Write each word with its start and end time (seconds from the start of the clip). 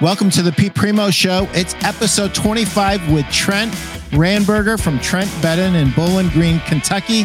Welcome 0.00 0.30
to 0.30 0.42
the 0.42 0.52
Pete 0.52 0.76
Primeau 0.76 1.10
Show. 1.10 1.48
It's 1.54 1.74
episode 1.82 2.32
25 2.32 3.10
with 3.10 3.26
Trent 3.32 3.72
Ranburger 4.12 4.80
from 4.80 5.00
Trent 5.00 5.28
Bedding 5.42 5.74
in 5.74 5.90
Bowling 5.90 6.28
Green, 6.28 6.60
Kentucky. 6.60 7.24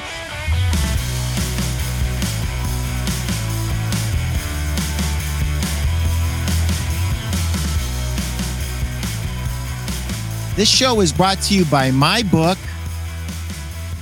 This 10.56 10.68
show 10.68 11.00
is 11.02 11.14
brought 11.14 11.40
to 11.44 11.54
you 11.54 11.66
by 11.66 11.92
my 11.92 12.24
book, 12.24 12.58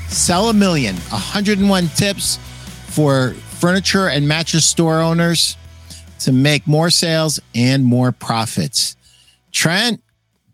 Sell 0.07 0.47
a 0.47 0.53
Million 0.53 0.95
101 0.95 1.87
Tips 1.89 2.37
for 2.87 3.33
Furniture 3.33 4.07
and 4.07 4.25
Mattress 4.25 4.65
Store 4.65 5.01
Owners 5.01 5.57
to 6.25 6.31
make 6.31 6.67
more 6.67 6.89
sales 6.89 7.39
and 7.55 7.83
more 7.83 8.11
profits. 8.11 8.95
Trent, 9.51 10.01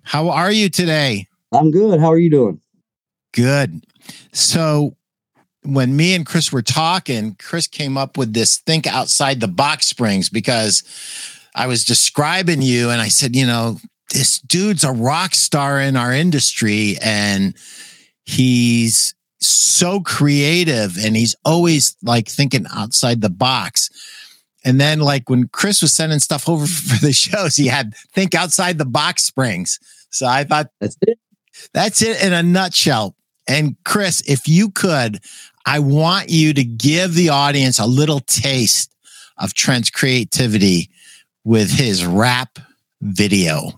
how 0.03 0.29
are 0.29 0.51
you 0.51 0.69
today? 0.69 1.27
I'm 1.51 1.71
good. 1.71 1.99
How 1.99 2.11
are 2.11 2.17
you 2.17 2.29
doing? 2.29 2.61
Good. 3.33 3.83
So, 4.33 4.95
when 5.63 5.95
me 5.97 6.15
and 6.15 6.25
Chris 6.25 6.51
were 6.51 6.61
talking, 6.61 7.35
Chris 7.39 7.67
came 7.67 7.97
up 7.97 8.17
with 8.17 8.33
this 8.33 8.57
think 8.59 8.87
outside 8.87 9.41
the 9.41 9.49
box 9.49 9.87
springs 9.87 10.29
because 10.29 10.83
I 11.53 11.67
was 11.67 11.83
describing 11.83 12.61
you 12.61 12.89
and 12.89 13.01
I 13.01 13.09
said, 13.09 13.35
you 13.35 13.45
know, 13.45 13.77
this 14.13 14.39
dude's 14.39 14.85
a 14.85 14.91
rock 14.91 15.35
star 15.35 15.81
in 15.81 15.97
our 15.97 16.13
industry 16.13 16.95
and 17.01 17.53
he's 18.25 19.13
so 19.39 19.99
creative 19.99 20.97
and 20.97 21.15
he's 21.15 21.35
always 21.43 21.97
like 22.01 22.27
thinking 22.27 22.65
outside 22.73 23.21
the 23.21 23.29
box. 23.29 23.89
And 24.67 24.81
then, 24.81 24.99
like 24.99 25.29
when 25.29 25.47
Chris 25.47 25.81
was 25.81 25.93
sending 25.93 26.19
stuff 26.19 26.49
over 26.49 26.67
for 26.67 26.99
the 26.99 27.13
shows, 27.13 27.55
he 27.55 27.67
had 27.67 27.95
think 28.11 28.35
outside 28.35 28.77
the 28.77 28.85
box 28.85 29.23
springs. 29.23 29.79
So 30.09 30.27
I 30.27 30.43
thought 30.43 30.71
that's 30.81 30.97
it. 31.03 31.17
That's 31.73 32.01
it 32.01 32.21
in 32.21 32.33
a 32.33 32.43
nutshell. 32.43 33.15
And 33.47 33.77
Chris, 33.85 34.21
if 34.27 34.45
you 34.45 34.69
could, 34.69 35.21
I 35.65 35.79
want 35.79 36.29
you 36.29 36.53
to 36.53 36.65
give 36.65 37.13
the 37.13 37.29
audience 37.29 37.79
a 37.79 37.85
little 37.85 38.19
taste 38.19 38.93
of 39.37 39.53
Trent's 39.53 39.89
creativity 39.89 40.89
with 41.45 41.71
his 41.71 42.05
rap 42.05 42.59
video. 43.01 43.71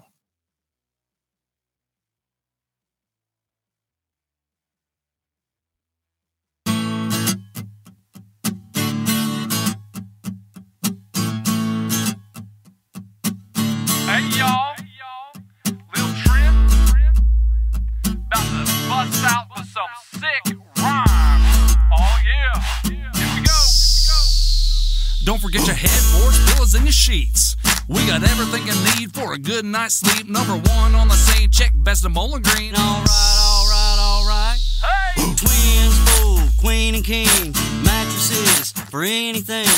Don't 25.30 25.38
forget 25.38 25.62
your 25.68 25.76
headboards, 25.76 26.42
pillows, 26.50 26.74
and 26.74 26.86
your 26.86 26.92
sheets. 26.92 27.56
We 27.88 28.04
got 28.08 28.24
everything 28.24 28.66
you 28.66 28.74
need 28.98 29.14
for 29.14 29.34
a 29.34 29.38
good 29.38 29.64
night's 29.64 29.94
sleep. 29.94 30.28
Number 30.28 30.54
one 30.54 30.96
on 30.96 31.08
the 31.08 31.14
same 31.14 31.52
check, 31.52 31.72
best 31.76 32.04
of 32.04 32.16
Bowling 32.16 32.42
Green. 32.42 32.74
Alright, 32.74 33.38
alright, 33.38 34.00
alright. 34.02 34.60
Hey, 34.82 35.22
Twins, 35.38 35.94
full, 36.10 36.42
queen 36.58 36.96
and 36.96 37.06
king. 37.06 37.54
Mattresses 37.86 38.72
for 38.90 39.04
anything. 39.04 39.70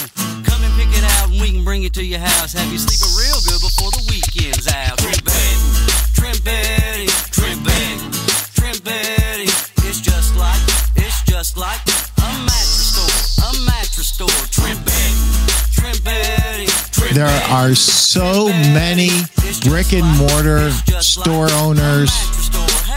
Come 0.48 0.64
and 0.64 0.74
pick 0.80 0.88
it 0.96 1.04
out 1.20 1.30
and 1.32 1.42
we 1.42 1.52
can 1.52 1.66
bring 1.66 1.84
it 1.84 1.92
to 1.96 2.06
your 2.06 2.20
house. 2.20 2.54
Have 2.54 2.72
you 2.72 2.80
sleeping 2.80 3.12
real 3.20 3.36
good 3.44 3.60
before 3.60 3.92
the 3.92 4.08
weekend's 4.08 4.72
out. 4.72 5.00
Trent 5.00 5.20
Bedding, 5.26 5.60
Trent 6.16 6.44
Bedding, 6.46 7.10
Trent 7.36 7.60
Bedding, 7.66 8.12
Trent 8.56 8.82
Bedding. 8.86 9.52
It's 9.84 10.00
just 10.00 10.34
like, 10.38 10.64
it's 10.96 11.22
just 11.24 11.58
like 11.58 11.91
There 17.14 17.26
are 17.26 17.76
so 17.76 18.48
many 18.74 19.10
brick 19.66 19.92
and 19.92 20.08
mortar 20.18 20.72
store 21.02 21.52
owners 21.52 22.10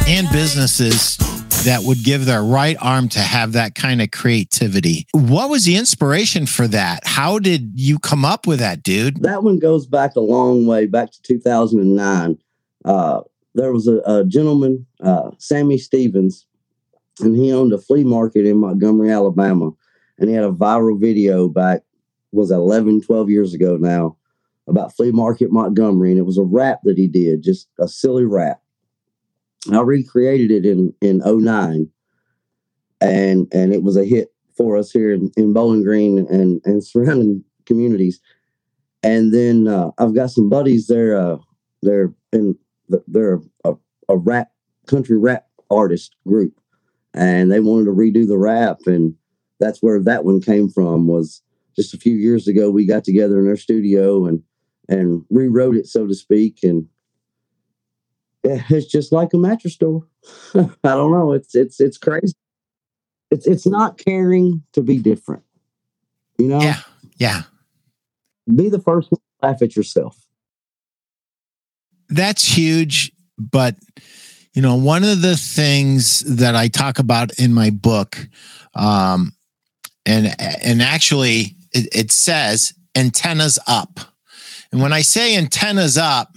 and 0.06 0.28
businesses 0.30 1.16
that 1.64 1.82
would 1.82 2.04
give 2.04 2.24
their 2.24 2.42
right 2.42 2.76
arm 2.80 3.08
to 3.08 3.18
have 3.18 3.52
that 3.52 3.74
kind 3.74 4.00
of 4.00 4.10
creativity. 4.12 5.06
What 5.12 5.50
was 5.50 5.64
the 5.64 5.76
inspiration 5.76 6.46
for 6.46 6.68
that? 6.68 7.00
How 7.04 7.38
did 7.38 7.72
you 7.74 7.98
come 7.98 8.24
up 8.24 8.46
with 8.46 8.60
that, 8.60 8.82
dude? 8.82 9.22
That 9.22 9.42
one 9.42 9.58
goes 9.58 9.86
back 9.86 10.14
a 10.16 10.20
long 10.20 10.66
way, 10.66 10.86
back 10.86 11.10
to 11.10 11.22
2009. 11.22 12.38
Uh, 12.84 13.20
there 13.54 13.72
was 13.72 13.88
a, 13.88 14.00
a 14.06 14.24
gentleman, 14.24 14.86
uh, 15.02 15.30
Sammy 15.38 15.78
Stevens, 15.78 16.46
and 17.20 17.34
he 17.36 17.52
owned 17.52 17.72
a 17.72 17.78
flea 17.78 18.04
market 18.04 18.46
in 18.46 18.58
Montgomery, 18.58 19.10
Alabama. 19.10 19.70
And 20.18 20.28
he 20.28 20.34
had 20.36 20.44
a 20.44 20.52
viral 20.52 21.00
video 21.00 21.48
back, 21.48 21.82
was 22.34 22.48
that 22.50 22.56
11, 22.56 23.02
12 23.02 23.30
years 23.30 23.54
ago 23.54 23.76
now, 23.76 24.16
about 24.66 24.94
Flea 24.94 25.12
Market 25.12 25.52
Montgomery. 25.52 26.10
And 26.10 26.18
it 26.18 26.26
was 26.26 26.38
a 26.38 26.42
rap 26.42 26.80
that 26.84 26.96
he 26.96 27.06
did, 27.06 27.42
just 27.42 27.68
a 27.78 27.88
silly 27.88 28.24
rap. 28.24 28.60
I 29.72 29.80
recreated 29.80 30.50
it 30.50 30.66
in, 30.66 30.94
in 31.00 31.22
09. 31.24 31.88
And, 33.00 33.48
and 33.52 33.72
it 33.72 33.82
was 33.82 33.96
a 33.96 34.04
hit 34.04 34.32
for 34.56 34.76
us 34.76 34.90
here 34.90 35.12
in, 35.12 35.30
in 35.36 35.52
Bowling 35.52 35.82
Green 35.82 36.18
and, 36.18 36.60
and 36.64 36.84
surrounding 36.84 37.44
communities. 37.66 38.20
And 39.02 39.34
then 39.34 39.68
uh, 39.68 39.90
I've 39.98 40.14
got 40.14 40.30
some 40.30 40.48
buddies. 40.48 40.86
They're 40.86 41.16
uh, 41.16 41.36
they're 41.82 42.14
in 42.32 42.56
they're 43.06 43.40
a, 43.64 43.74
a 44.08 44.16
rap 44.16 44.48
country 44.86 45.18
rap 45.18 45.46
artist 45.70 46.16
group, 46.26 46.58
and 47.12 47.52
they 47.52 47.60
wanted 47.60 47.84
to 47.84 47.90
redo 47.90 48.26
the 48.26 48.38
rap, 48.38 48.78
and 48.86 49.14
that's 49.60 49.82
where 49.82 50.00
that 50.02 50.24
one 50.24 50.40
came 50.40 50.70
from. 50.70 51.06
Was 51.06 51.42
just 51.76 51.94
a 51.94 51.98
few 51.98 52.14
years 52.16 52.46
ago 52.48 52.70
we 52.70 52.86
got 52.86 53.04
together 53.04 53.38
in 53.40 53.48
our 53.48 53.56
studio 53.56 54.26
and 54.26 54.42
and 54.88 55.24
rewrote 55.30 55.76
it, 55.76 55.86
so 55.86 56.06
to 56.06 56.14
speak, 56.14 56.58
and 56.62 56.86
it's 58.44 58.86
just 58.86 59.12
like 59.12 59.32
a 59.32 59.38
mattress 59.38 59.74
store. 59.74 60.06
I 60.54 60.68
don't 60.82 61.10
know. 61.12 61.32
It's 61.32 61.54
it's 61.54 61.80
it's 61.80 61.98
crazy. 61.98 62.34
It's 63.30 63.46
it's 63.46 63.66
not 63.66 63.98
caring 63.98 64.62
to 64.74 64.82
be 64.82 64.98
different. 64.98 65.42
You 66.38 66.48
know, 66.48 66.60
Yeah. 66.60 66.80
Yeah. 67.16 67.42
be 68.54 68.68
the 68.68 68.80
first 68.80 69.10
one 69.10 69.18
to 69.20 69.46
laugh 69.48 69.62
at 69.62 69.76
yourself. 69.76 70.18
that's 72.10 72.44
huge 72.44 73.12
but 73.38 73.76
you 74.52 74.60
know 74.62 74.74
one 74.76 75.02
of 75.04 75.22
the 75.22 75.36
things 75.36 76.20
that 76.20 76.54
i 76.54 76.68
talk 76.68 76.98
about 76.98 77.32
in 77.38 77.52
my 77.54 77.70
book 77.70 78.28
um 78.74 79.32
and 80.04 80.34
and 80.38 80.82
actually 80.82 81.56
it, 81.74 81.88
it 81.94 82.12
says 82.12 82.72
antennas 82.96 83.58
up 83.66 84.00
and 84.72 84.80
when 84.80 84.92
i 84.92 85.02
say 85.02 85.36
antennas 85.36 85.98
up 85.98 86.34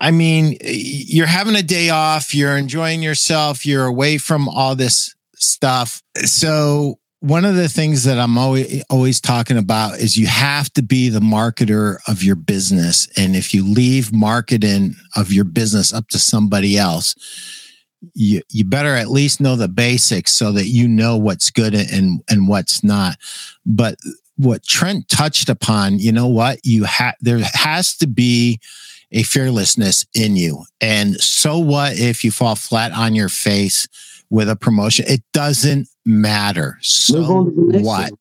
I- 0.00 0.10
mean, 0.10 0.56
you're 0.62 1.26
having 1.26 1.56
a 1.56 1.62
day 1.62 1.90
off, 1.90 2.34
you're 2.34 2.56
enjoying 2.56 3.02
yourself, 3.02 3.64
you're 3.64 3.86
away 3.86 4.18
from 4.18 4.48
all 4.48 4.76
this 4.76 5.14
stuff. 5.36 6.02
So, 6.24 6.98
one 7.20 7.46
of 7.46 7.56
the 7.56 7.70
things 7.70 8.04
that 8.04 8.18
I'm 8.18 8.36
always 8.36 8.84
always 8.90 9.18
talking 9.18 9.56
about 9.56 9.98
is 9.98 10.18
you 10.18 10.26
have 10.26 10.70
to 10.74 10.82
be 10.82 11.08
the 11.08 11.20
marketer 11.20 11.96
of 12.06 12.22
your 12.22 12.36
business. 12.36 13.08
And 13.16 13.34
if 13.34 13.54
you 13.54 13.64
leave 13.66 14.12
marketing 14.12 14.96
of 15.16 15.32
your 15.32 15.44
business 15.44 15.94
up 15.94 16.08
to 16.08 16.18
somebody 16.18 16.76
else, 16.76 17.14
you 18.14 18.42
you 18.50 18.64
better 18.64 18.94
at 18.94 19.10
least 19.10 19.40
know 19.40 19.56
the 19.56 19.68
basics 19.68 20.32
so 20.34 20.52
that 20.52 20.66
you 20.66 20.88
know 20.88 21.16
what's 21.16 21.50
good 21.50 21.74
and 21.74 22.22
and 22.28 22.48
what's 22.48 22.84
not. 22.84 23.16
But 23.64 23.98
what 24.36 24.64
Trent 24.64 25.08
touched 25.08 25.48
upon, 25.48 25.98
you 25.98 26.12
know 26.12 26.26
what? 26.26 26.60
You 26.64 26.84
have 26.84 27.14
there 27.20 27.40
has 27.54 27.96
to 27.98 28.06
be 28.06 28.60
a 29.12 29.22
fearlessness 29.22 30.04
in 30.14 30.36
you. 30.36 30.64
And 30.80 31.14
so 31.16 31.58
what 31.58 31.98
if 31.98 32.24
you 32.24 32.30
fall 32.30 32.56
flat 32.56 32.92
on 32.92 33.14
your 33.14 33.28
face 33.28 33.86
with 34.30 34.48
a 34.48 34.56
promotion? 34.56 35.04
It 35.08 35.22
doesn't 35.32 35.88
matter. 36.04 36.78
So 36.82 37.18
Move 37.18 37.30
on 37.30 37.44
to 37.44 37.50
the 37.52 37.72
next 37.72 37.86
what? 37.86 38.10
one. 38.10 38.18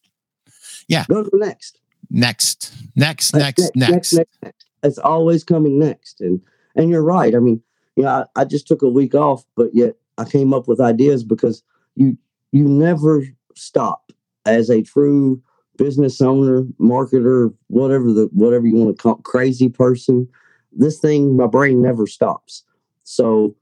Yeah. 0.87 1.05
Go 1.09 1.23
to 1.23 1.29
the 1.31 1.37
next. 1.37 1.79
Next, 2.11 2.73
next, 2.95 3.33
Next, 3.33 3.59
next, 3.59 3.75
next. 3.75 4.13
next, 4.13 4.37
next. 4.43 4.65
It's 4.83 4.99
always 4.99 5.43
coming 5.43 5.79
next. 5.79 6.21
And 6.21 6.41
and 6.75 6.89
you're 6.89 7.03
right. 7.03 7.33
I 7.33 7.39
mean, 7.39 7.61
you 7.95 8.03
know, 8.03 8.09
I, 8.35 8.41
I 8.41 8.45
just 8.45 8.67
took 8.67 8.81
a 8.81 8.89
week 8.89 9.15
off, 9.15 9.45
but 9.55 9.69
yet 9.73 9.95
I 10.17 10.25
came 10.25 10.53
up 10.53 10.67
with 10.67 10.79
ideas 10.79 11.23
because 11.23 11.63
you 11.95 12.17
you 12.51 12.67
never 12.67 13.23
stop 13.55 14.11
as 14.45 14.69
a 14.69 14.81
true 14.81 15.41
business 15.77 16.21
owner, 16.21 16.63
marketer, 16.79 17.53
whatever 17.67 18.11
the 18.11 18.29
whatever 18.31 18.67
you 18.67 18.75
want 18.75 18.95
to 18.95 19.01
call 19.01 19.15
crazy 19.15 19.69
person. 19.69 20.27
This 20.71 20.99
thing, 20.99 21.37
my 21.37 21.47
brain 21.47 21.81
never 21.81 22.07
stops. 22.07 22.63
So 23.03 23.55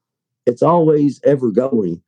it's 0.45 0.61
always 0.61 1.19
ever 1.23 1.51
going. 1.51 2.01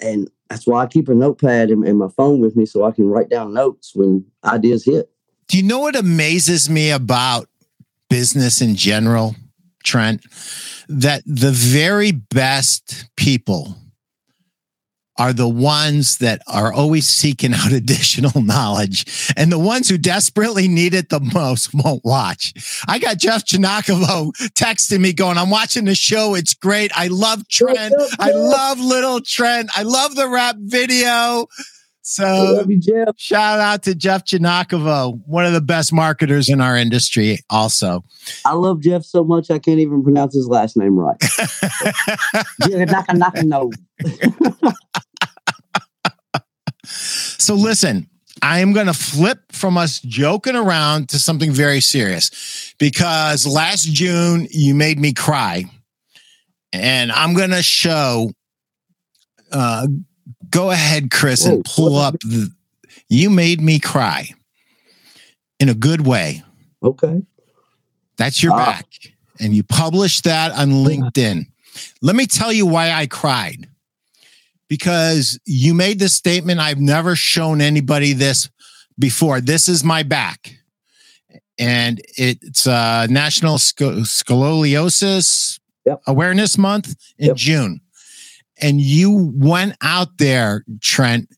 And 0.00 0.30
that's 0.48 0.66
why 0.66 0.82
I 0.82 0.86
keep 0.86 1.08
a 1.08 1.14
notepad 1.14 1.70
and, 1.70 1.84
and 1.84 1.98
my 1.98 2.08
phone 2.08 2.40
with 2.40 2.56
me 2.56 2.64
so 2.64 2.84
I 2.84 2.90
can 2.92 3.08
write 3.08 3.28
down 3.28 3.52
notes 3.52 3.92
when 3.94 4.24
ideas 4.44 4.84
hit. 4.84 5.10
Do 5.48 5.56
you 5.56 5.62
know 5.62 5.80
what 5.80 5.96
amazes 5.96 6.70
me 6.70 6.90
about 6.90 7.48
business 8.08 8.60
in 8.60 8.76
general, 8.76 9.34
Trent, 9.82 10.22
that 10.88 11.22
the 11.26 11.50
very 11.50 12.12
best 12.12 13.08
people 13.16 13.76
are 15.20 15.34
the 15.34 15.48
ones 15.48 16.16
that 16.16 16.40
are 16.46 16.72
always 16.72 17.06
seeking 17.06 17.52
out 17.52 17.72
additional 17.72 18.40
knowledge. 18.42 19.32
And 19.36 19.52
the 19.52 19.58
ones 19.58 19.88
who 19.88 19.98
desperately 19.98 20.66
need 20.66 20.94
it 20.94 21.10
the 21.10 21.20
most 21.20 21.74
won't 21.74 22.02
watch. 22.04 22.82
I 22.88 22.98
got 22.98 23.18
Jeff 23.18 23.44
Giagnocavo 23.44 24.32
texting 24.54 25.00
me 25.00 25.12
going, 25.12 25.36
I'm 25.36 25.50
watching 25.50 25.84
the 25.84 25.94
show. 25.94 26.34
It's 26.34 26.54
great. 26.54 26.90
I 26.96 27.08
love 27.08 27.46
Trent. 27.48 27.94
I 28.18 28.30
love 28.32 28.80
little 28.80 29.20
Trent. 29.20 29.68
I 29.76 29.82
love 29.82 30.16
the 30.16 30.28
rap 30.28 30.56
video. 30.58 31.46
So 32.02 32.64
you, 32.66 32.78
Jeff. 32.78 33.14
shout 33.18 33.60
out 33.60 33.82
to 33.84 33.94
Jeff 33.94 34.24
Giagnocavo, 34.24 35.20
one 35.26 35.44
of 35.44 35.52
the 35.52 35.60
best 35.60 35.92
marketers 35.92 36.48
in 36.48 36.60
our 36.60 36.76
industry 36.76 37.38
also. 37.50 38.04
I 38.44 38.54
love 38.54 38.80
Jeff 38.80 39.04
so 39.04 39.22
much 39.22 39.50
I 39.50 39.58
can't 39.58 39.80
even 39.80 40.02
pronounce 40.02 40.34
his 40.34 40.48
last 40.48 40.76
name 40.76 40.98
right. 40.98 41.16
So 47.40 47.54
listen, 47.54 48.08
I 48.42 48.60
am 48.60 48.72
going 48.72 48.86
to 48.86 48.94
flip 48.94 49.52
from 49.52 49.76
us 49.76 50.00
joking 50.00 50.56
around 50.56 51.08
to 51.10 51.18
something 51.18 51.52
very 51.52 51.80
serious 51.80 52.74
because 52.78 53.46
last 53.46 53.84
June 53.84 54.46
you 54.50 54.74
made 54.74 54.98
me 54.98 55.12
cry. 55.12 55.64
And 56.72 57.12
I'm 57.12 57.34
going 57.34 57.50
to 57.50 57.62
show 57.62 58.30
uh 59.52 59.88
go 60.50 60.70
ahead 60.70 61.10
Chris 61.10 61.46
and 61.46 61.64
pull 61.64 61.96
up 61.96 62.14
the 62.20 62.50
you 63.08 63.30
made 63.30 63.60
me 63.60 63.78
cry 63.78 64.30
in 65.58 65.68
a 65.68 65.74
good 65.74 66.06
way. 66.06 66.42
Okay. 66.82 67.22
That's 68.16 68.42
your 68.42 68.52
Ah. 68.52 68.64
back. 68.64 68.86
And 69.38 69.54
you 69.54 69.62
published 69.62 70.24
that 70.24 70.52
on 70.52 70.70
LinkedIn. 70.70 71.46
Let 72.02 72.16
me 72.16 72.26
tell 72.26 72.52
you 72.52 72.66
why 72.66 72.92
I 72.92 73.06
cried. 73.06 73.68
Because 74.68 75.38
you 75.46 75.74
made 75.74 75.98
this 75.98 76.14
statement. 76.14 76.60
I've 76.60 76.80
never 76.80 77.16
shown 77.16 77.60
anybody 77.60 78.12
this 78.12 78.48
before. 78.98 79.40
This 79.40 79.68
is 79.68 79.82
my 79.82 80.02
back. 80.02 80.56
And 81.58 82.00
it's 82.16 82.66
uh, 82.66 83.06
National 83.10 83.56
Scoliosis 83.56 85.58
Yep. 85.86 86.02
Awareness 86.06 86.58
Month 86.58 86.94
in 87.18 87.28
Yep. 87.28 87.36
June. 87.36 87.80
And 88.60 88.80
you 88.80 89.32
went 89.34 89.76
out 89.82 90.18
there, 90.18 90.64
Trent, 90.80 91.28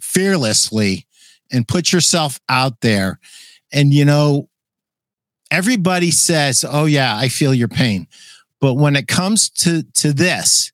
fearlessly 0.00 1.06
and 1.52 1.68
put 1.68 1.92
yourself 1.92 2.40
out 2.48 2.80
there. 2.80 3.18
And, 3.72 3.92
you 3.92 4.04
know, 4.04 4.48
everybody 5.50 6.10
says, 6.10 6.64
"Oh 6.68 6.86
yeah, 6.86 7.16
I 7.16 7.28
feel 7.28 7.54
your 7.54 7.68
pain." 7.68 8.06
But 8.60 8.74
when 8.74 8.96
it 8.96 9.08
comes 9.08 9.48
to 9.50 9.82
to 9.94 10.12
this, 10.12 10.72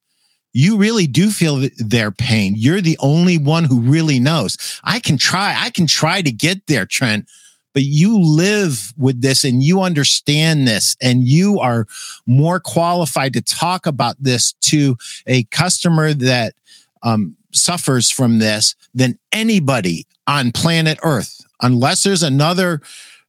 you 0.53 0.79
really 0.79 1.07
do 1.07 1.31
feel 1.31 1.69
their 1.77 2.11
pain. 2.11 2.55
You're 2.57 2.81
the 2.81 2.99
only 3.01 3.37
one 3.37 3.65
who 3.65 3.81
really 3.81 4.19
knows. 4.19 4.57
I 4.83 5.01
can 5.01 5.19
try, 5.19 5.55
I 5.59 5.71
can 5.71 5.87
try 5.87 6.23
to 6.23 6.33
get 6.33 6.67
there, 6.67 6.87
Trent, 6.87 7.29
but 7.77 7.85
you 7.85 8.19
live 8.19 8.95
with 8.97 9.21
this 9.21 9.45
and 9.45 9.63
you 9.63 9.83
understand 9.83 10.67
this 10.67 10.97
and 11.03 11.29
you 11.29 11.61
are 11.61 11.87
more 12.25 12.59
qualified 12.59 13.35
to 13.35 13.43
talk 13.43 13.85
about 13.85 14.17
this 14.19 14.55
to 14.63 14.97
a 15.27 15.45
customer 15.45 16.15
that 16.15 16.55
um, 17.03 17.37
suffers 17.53 18.11
from 18.11 18.39
this 18.39 18.75
than 18.95 19.19
anybody 19.31 20.07
on 20.27 20.53
planet 20.53 20.99
Earth. 21.03 21.43
Unless 21.61 22.03
there's 22.03 22.23
another 22.23 22.81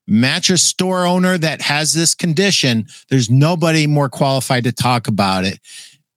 mattress 0.07 0.63
store 0.63 1.05
owner 1.05 1.37
that 1.37 1.61
has 1.63 1.91
this 1.91 2.15
condition, 2.15 2.87
there's 3.09 3.29
nobody 3.29 3.85
more 3.85 4.07
qualified 4.07 4.63
to 4.63 4.71
talk 4.71 5.09
about 5.09 5.43
it. 5.43 5.59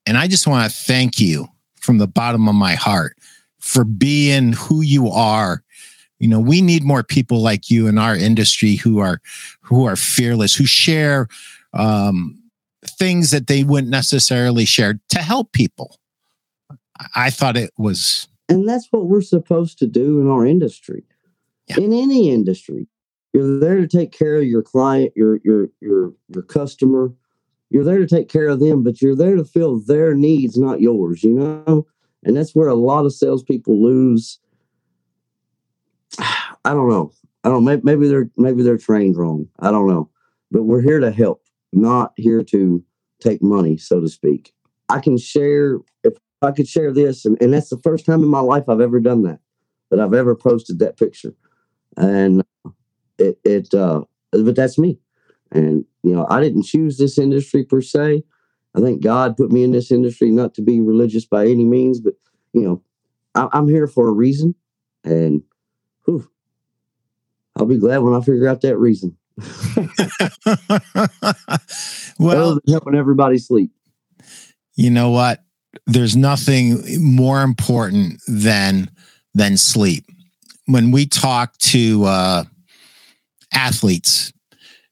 And 0.06 0.16
I 0.16 0.28
just 0.28 0.46
want 0.46 0.70
to 0.70 0.78
thank 0.84 1.18
you 1.18 1.48
from 1.80 1.98
the 1.98 2.06
bottom 2.06 2.48
of 2.48 2.54
my 2.54 2.76
heart 2.76 3.16
for 3.58 3.82
being 3.82 4.52
who 4.52 4.82
you 4.82 5.08
are. 5.08 5.64
You 6.20 6.28
know, 6.28 6.38
we 6.38 6.60
need 6.60 6.84
more 6.84 7.02
people 7.02 7.40
like 7.40 7.70
you 7.70 7.88
in 7.88 7.98
our 7.98 8.14
industry 8.14 8.76
who 8.76 8.98
are 8.98 9.20
who 9.62 9.86
are 9.86 9.96
fearless, 9.96 10.54
who 10.54 10.66
share 10.66 11.26
um, 11.72 12.38
things 12.86 13.30
that 13.30 13.46
they 13.46 13.64
wouldn't 13.64 13.90
necessarily 13.90 14.66
share 14.66 15.00
to 15.08 15.18
help 15.18 15.52
people. 15.52 15.96
I- 17.16 17.30
thought 17.30 17.56
it 17.56 17.70
was 17.78 18.28
And 18.50 18.68
that's 18.68 18.88
what 18.90 19.06
we're 19.06 19.22
supposed 19.22 19.78
to 19.78 19.86
do 19.86 20.20
in 20.20 20.28
our 20.28 20.44
industry. 20.44 21.04
Yeah. 21.68 21.78
In 21.78 21.92
any 21.94 22.30
industry. 22.30 22.86
You're 23.32 23.58
there 23.60 23.76
to 23.76 23.86
take 23.86 24.12
care 24.12 24.36
of 24.36 24.44
your 24.44 24.62
client, 24.62 25.12
your 25.16 25.40
your 25.42 25.68
your 25.80 26.12
your 26.28 26.42
customer. 26.42 27.14
You're 27.70 27.84
there 27.84 28.00
to 28.00 28.06
take 28.06 28.28
care 28.28 28.48
of 28.48 28.60
them, 28.60 28.82
but 28.82 29.00
you're 29.00 29.16
there 29.16 29.36
to 29.36 29.44
fill 29.44 29.78
their 29.78 30.14
needs, 30.14 30.58
not 30.58 30.80
yours, 30.80 31.22
you 31.22 31.32
know? 31.32 31.86
And 32.24 32.36
that's 32.36 32.52
where 32.52 32.66
a 32.66 32.74
lot 32.74 33.06
of 33.06 33.14
salespeople 33.14 33.80
lose. 33.80 34.40
I 36.18 36.70
don't 36.74 36.88
know. 36.88 37.12
I 37.42 37.48
don't 37.48 37.64
maybe, 37.64 37.82
maybe 37.84 38.08
they're 38.08 38.30
maybe 38.36 38.62
they're 38.62 38.76
trained 38.76 39.16
wrong. 39.16 39.48
I 39.60 39.70
don't 39.70 39.88
know. 39.88 40.10
But 40.50 40.64
we're 40.64 40.82
here 40.82 41.00
to 41.00 41.10
help, 41.10 41.42
not 41.72 42.12
here 42.16 42.42
to 42.44 42.84
take 43.20 43.42
money, 43.42 43.76
so 43.76 44.00
to 44.00 44.08
speak. 44.08 44.52
I 44.88 45.00
can 45.00 45.16
share 45.16 45.78
if 46.02 46.14
I 46.42 46.50
could 46.50 46.68
share 46.68 46.92
this, 46.92 47.24
and, 47.24 47.40
and 47.40 47.52
that's 47.52 47.70
the 47.70 47.78
first 47.78 48.04
time 48.04 48.22
in 48.22 48.28
my 48.28 48.40
life 48.40 48.68
I've 48.68 48.80
ever 48.80 49.00
done 49.00 49.22
that, 49.22 49.40
that 49.90 50.00
I've 50.00 50.14
ever 50.14 50.34
posted 50.34 50.80
that 50.80 50.98
picture, 50.98 51.34
and 51.96 52.42
it, 53.18 53.38
it 53.44 53.72
uh, 53.72 54.02
but 54.32 54.56
that's 54.56 54.78
me, 54.78 54.98
and 55.52 55.84
you 56.02 56.12
know 56.12 56.26
I 56.28 56.40
didn't 56.40 56.64
choose 56.64 56.98
this 56.98 57.18
industry 57.18 57.64
per 57.64 57.80
se. 57.80 58.24
I 58.74 58.80
think 58.80 59.02
God 59.02 59.36
put 59.36 59.50
me 59.50 59.64
in 59.64 59.72
this 59.72 59.90
industry 59.90 60.30
not 60.30 60.54
to 60.54 60.62
be 60.62 60.80
religious 60.80 61.24
by 61.24 61.46
any 61.46 61.64
means, 61.64 62.00
but 62.00 62.14
you 62.52 62.62
know 62.62 62.82
I, 63.34 63.48
I'm 63.52 63.68
here 63.68 63.86
for 63.86 64.08
a 64.08 64.12
reason, 64.12 64.54
and 65.04 65.42
whew, 66.10 66.28
I'll 67.56 67.66
be 67.66 67.78
glad 67.78 67.98
when 67.98 68.14
I 68.14 68.20
figure 68.20 68.48
out 68.48 68.60
that 68.62 68.76
reason. 68.76 69.16
well, 72.18 72.58
helping 72.68 72.94
everybody 72.94 73.38
sleep. 73.38 73.70
you 74.76 74.90
know 74.90 75.10
what 75.10 75.40
there's 75.86 76.16
nothing 76.16 76.82
more 77.00 77.42
important 77.42 78.20
than 78.26 78.90
than 79.34 79.56
sleep 79.56 80.04
when 80.66 80.90
we 80.90 81.06
talk 81.06 81.56
to 81.58 82.04
uh 82.04 82.44
athletes 83.54 84.32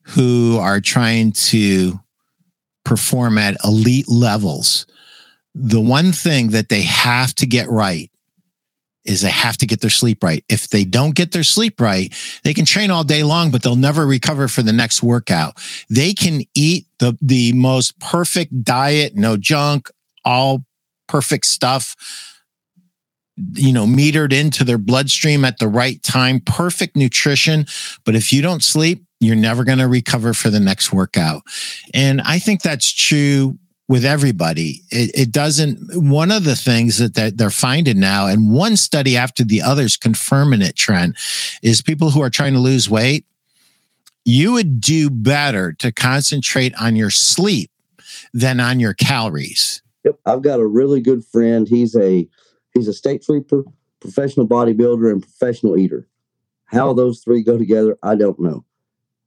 who 0.03 0.57
are 0.59 0.81
trying 0.81 1.33
to 1.33 1.99
perform 2.85 3.37
at 3.37 3.57
elite 3.65 4.09
levels 4.09 4.87
the 5.55 5.81
one 5.81 6.13
thing 6.13 6.49
that 6.49 6.71
they 6.71 6.83
have 6.83 7.35
to 7.35 7.47
get 7.47 7.69
right 7.69 8.11
is 9.09 9.23
they 9.23 9.31
have 9.31 9.57
to 9.57 9.67
get 9.67 9.81
their 9.81 9.91
sleep 9.91 10.23
right. 10.23 10.45
If 10.49 10.69
they 10.69 10.85
don't 10.85 11.15
get 11.15 11.33
their 11.33 11.43
sleep 11.43 11.81
right, 11.81 12.15
they 12.45 12.53
can 12.53 12.67
train 12.67 12.91
all 12.91 13.05
day 13.05 13.23
long, 13.23 13.51
but 13.51 13.63
they'll 13.63 13.75
never 13.75 14.07
recover 14.07 14.49
for 14.49 14.63
the 14.63 14.73
next 14.73 15.03
workout. 15.03 15.57
They 15.89 16.13
can 16.13 16.43
eat 16.55 16.87
the, 16.99 17.17
the 17.23 17.55
most 17.55 17.99
perfect 18.01 18.63
diet, 18.63 19.17
no 19.17 19.39
junk, 19.39 19.91
all 20.25 20.65
perfect 21.09 21.47
stuff, 21.47 21.97
you 23.55 23.73
know, 23.73 23.87
metered 23.87 24.33
into 24.33 24.63
their 24.63 24.79
bloodstream 24.79 25.45
at 25.45 25.59
the 25.59 25.69
right 25.69 26.03
time, 26.03 26.41
perfect 26.41 26.95
nutrition. 26.95 27.67
But 28.05 28.15
if 28.15 28.31
you 28.31 28.43
don't 28.43 28.63
sleep, 28.63 29.05
you're 29.21 29.37
never 29.37 29.65
going 29.65 29.79
to 29.79 29.89
recover 29.89 30.35
for 30.35 30.51
the 30.51 30.61
next 30.61 30.93
workout. 30.93 31.43
And 31.95 32.21
I 32.21 32.39
think 32.39 32.63
that's 32.63 32.93
true 32.93 33.59
with 33.89 34.05
everybody. 34.05 34.83
It, 34.91 35.11
it 35.15 35.33
doesn't, 35.33 35.79
one 35.95 36.31
of 36.31 36.45
the 36.45 36.57
things 36.57 36.99
that 36.99 37.15
they're, 37.15 37.31
they're 37.31 37.51
finding 37.51 37.99
now, 37.99 38.27
and 38.27 38.53
one 38.53 38.77
study 38.77 39.17
after 39.17 39.43
the 39.43 39.63
others 39.63 39.97
confirming 39.97 40.63
it, 40.63 40.77
Trent, 40.77 41.17
is 41.63 41.81
people 41.81 42.11
who 42.11 42.23
are 42.23 42.31
trying 42.31 42.53
to 42.53 42.59
lose 42.61 42.91
weight, 42.91 43.25
you 44.25 44.53
would 44.53 44.81
do 44.81 45.09
better 45.09 45.73
to 45.73 45.91
concentrate 45.91 46.75
on 46.79 46.97
your 46.97 47.09
sleep 47.09 47.71
than 48.35 48.61
on 48.61 48.79
your 48.79 48.93
calories. 48.93 49.83
Yep. 50.05 50.21
I've 50.27 50.43
got 50.43 50.61
a 50.61 50.67
really 50.67 51.01
good 51.01 51.25
friend. 51.25 51.67
He's 51.67 51.97
a 51.97 52.29
he's 52.75 52.89
a 52.89 52.93
state 52.93 53.23
trooper, 53.23 53.65
professional 54.01 54.47
bodybuilder, 54.47 55.11
and 55.11 55.23
professional 55.23 55.79
eater. 55.79 56.07
How 56.67 56.93
those 56.93 57.21
three 57.21 57.43
go 57.43 57.57
together, 57.57 57.97
I 58.03 58.17
don't 58.17 58.39
know. 58.39 58.67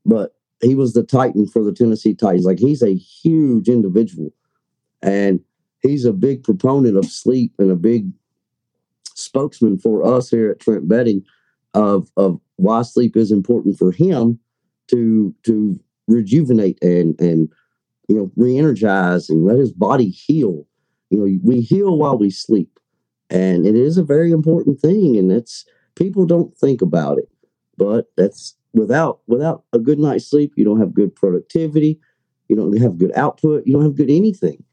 But 0.06 0.36
he 0.62 0.76
was 0.76 0.94
the 0.94 1.04
Titan 1.04 1.48
for 1.48 1.64
the 1.64 1.74
Tennessee 1.74 2.14
Titans. 2.14 2.46
Like 2.46 2.60
he's 2.60 2.84
a 2.84 2.94
huge 2.94 3.68
individual. 3.68 4.32
And 5.02 5.40
he's 5.82 6.06
a 6.06 6.14
big 6.14 6.44
proponent 6.44 6.98
of 6.98 7.06
sleep 7.06 7.54
and 7.60 7.72
a 7.72 7.76
big 7.76 8.12
spokesman 9.16 9.78
for 9.78 10.04
us 10.04 10.30
here 10.30 10.50
at 10.52 10.60
Trent 10.60 10.88
Bedding 10.88 11.24
of 11.74 12.10
of 12.18 12.40
why 12.58 12.82
sleep 12.82 13.16
is 13.16 13.32
important 13.32 13.78
for 13.78 13.92
him 13.92 14.40
to 14.90 15.34
to 15.44 15.80
rejuvenate 16.08 16.82
and 16.84 17.20
and 17.20 17.50
you 18.08 18.16
know 18.16 18.32
re-energize 18.36 19.30
and 19.30 19.46
let 19.46 19.58
his 19.58 19.72
body 19.72 20.10
heal. 20.10 20.68
You 21.10 21.18
know 21.18 21.40
we 21.44 21.62
heal 21.62 21.98
while 21.98 22.18
we 22.18 22.30
sleep. 22.30 22.80
And 23.30 23.66
it 23.66 23.76
is 23.76 23.98
a 23.98 24.04
very 24.04 24.32
important 24.32 24.80
thing 24.82 25.16
and 25.18 25.32
it's 25.32 25.66
people 25.96 26.26
don't 26.26 26.56
think 26.58 26.82
about 26.82 27.18
it. 27.18 27.30
But 27.78 28.08
that's 28.18 28.56
without 28.74 29.22
without 29.28 29.64
a 29.74 29.80
good 29.80 30.00
night's 30.00 30.30
sleep, 30.30 30.54
you 30.56 30.66
don't 30.66 30.80
have 30.80 30.94
good 30.94 31.16
productivity, 31.16 32.00
you 32.48 32.56
don't 32.56 32.76
have 32.78 32.98
good 32.98 33.12
output, 33.16 33.66
you 33.66 33.74
don't 33.74 33.84
have 33.84 33.96
good 33.96 34.10
anything. 34.10 34.64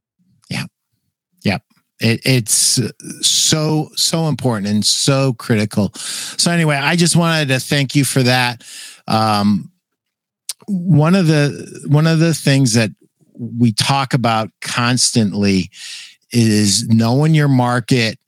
It, 2.00 2.20
it's 2.24 2.80
so 3.26 3.88
so 3.96 4.28
important 4.28 4.68
and 4.68 4.84
so 4.84 5.34
critical. 5.34 5.92
So 5.94 6.50
anyway, 6.50 6.76
I 6.76 6.96
just 6.96 7.16
wanted 7.16 7.48
to 7.48 7.58
thank 7.58 7.96
you 7.96 8.04
for 8.04 8.22
that. 8.22 8.62
Um, 9.08 9.72
one 10.66 11.14
of 11.14 11.26
the 11.26 11.86
one 11.88 12.06
of 12.06 12.18
the 12.20 12.34
things 12.34 12.74
that 12.74 12.90
we 13.34 13.72
talk 13.72 14.14
about 14.14 14.50
constantly 14.60 15.70
is 16.30 16.86
knowing 16.88 17.34
your 17.34 17.48
market 17.48 18.18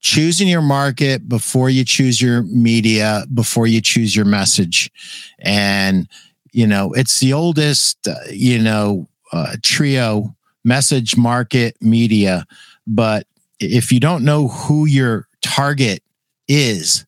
choosing 0.00 0.48
your 0.48 0.62
market 0.62 1.28
before 1.28 1.70
you 1.70 1.84
choose 1.84 2.20
your 2.20 2.42
media 2.42 3.24
before 3.32 3.68
you 3.68 3.80
choose 3.80 4.14
your 4.16 4.24
message 4.24 4.90
and 5.38 6.08
you 6.50 6.66
know 6.66 6.92
it's 6.92 7.20
the 7.20 7.32
oldest 7.32 8.08
uh, 8.08 8.14
you 8.30 8.58
know 8.58 9.08
uh, 9.32 9.54
trio 9.62 10.34
message 10.64 11.16
market 11.16 11.76
media. 11.80 12.46
But 12.86 13.26
if 13.60 13.92
you 13.92 14.00
don't 14.00 14.24
know 14.24 14.48
who 14.48 14.86
your 14.86 15.28
target 15.42 16.02
is 16.48 17.06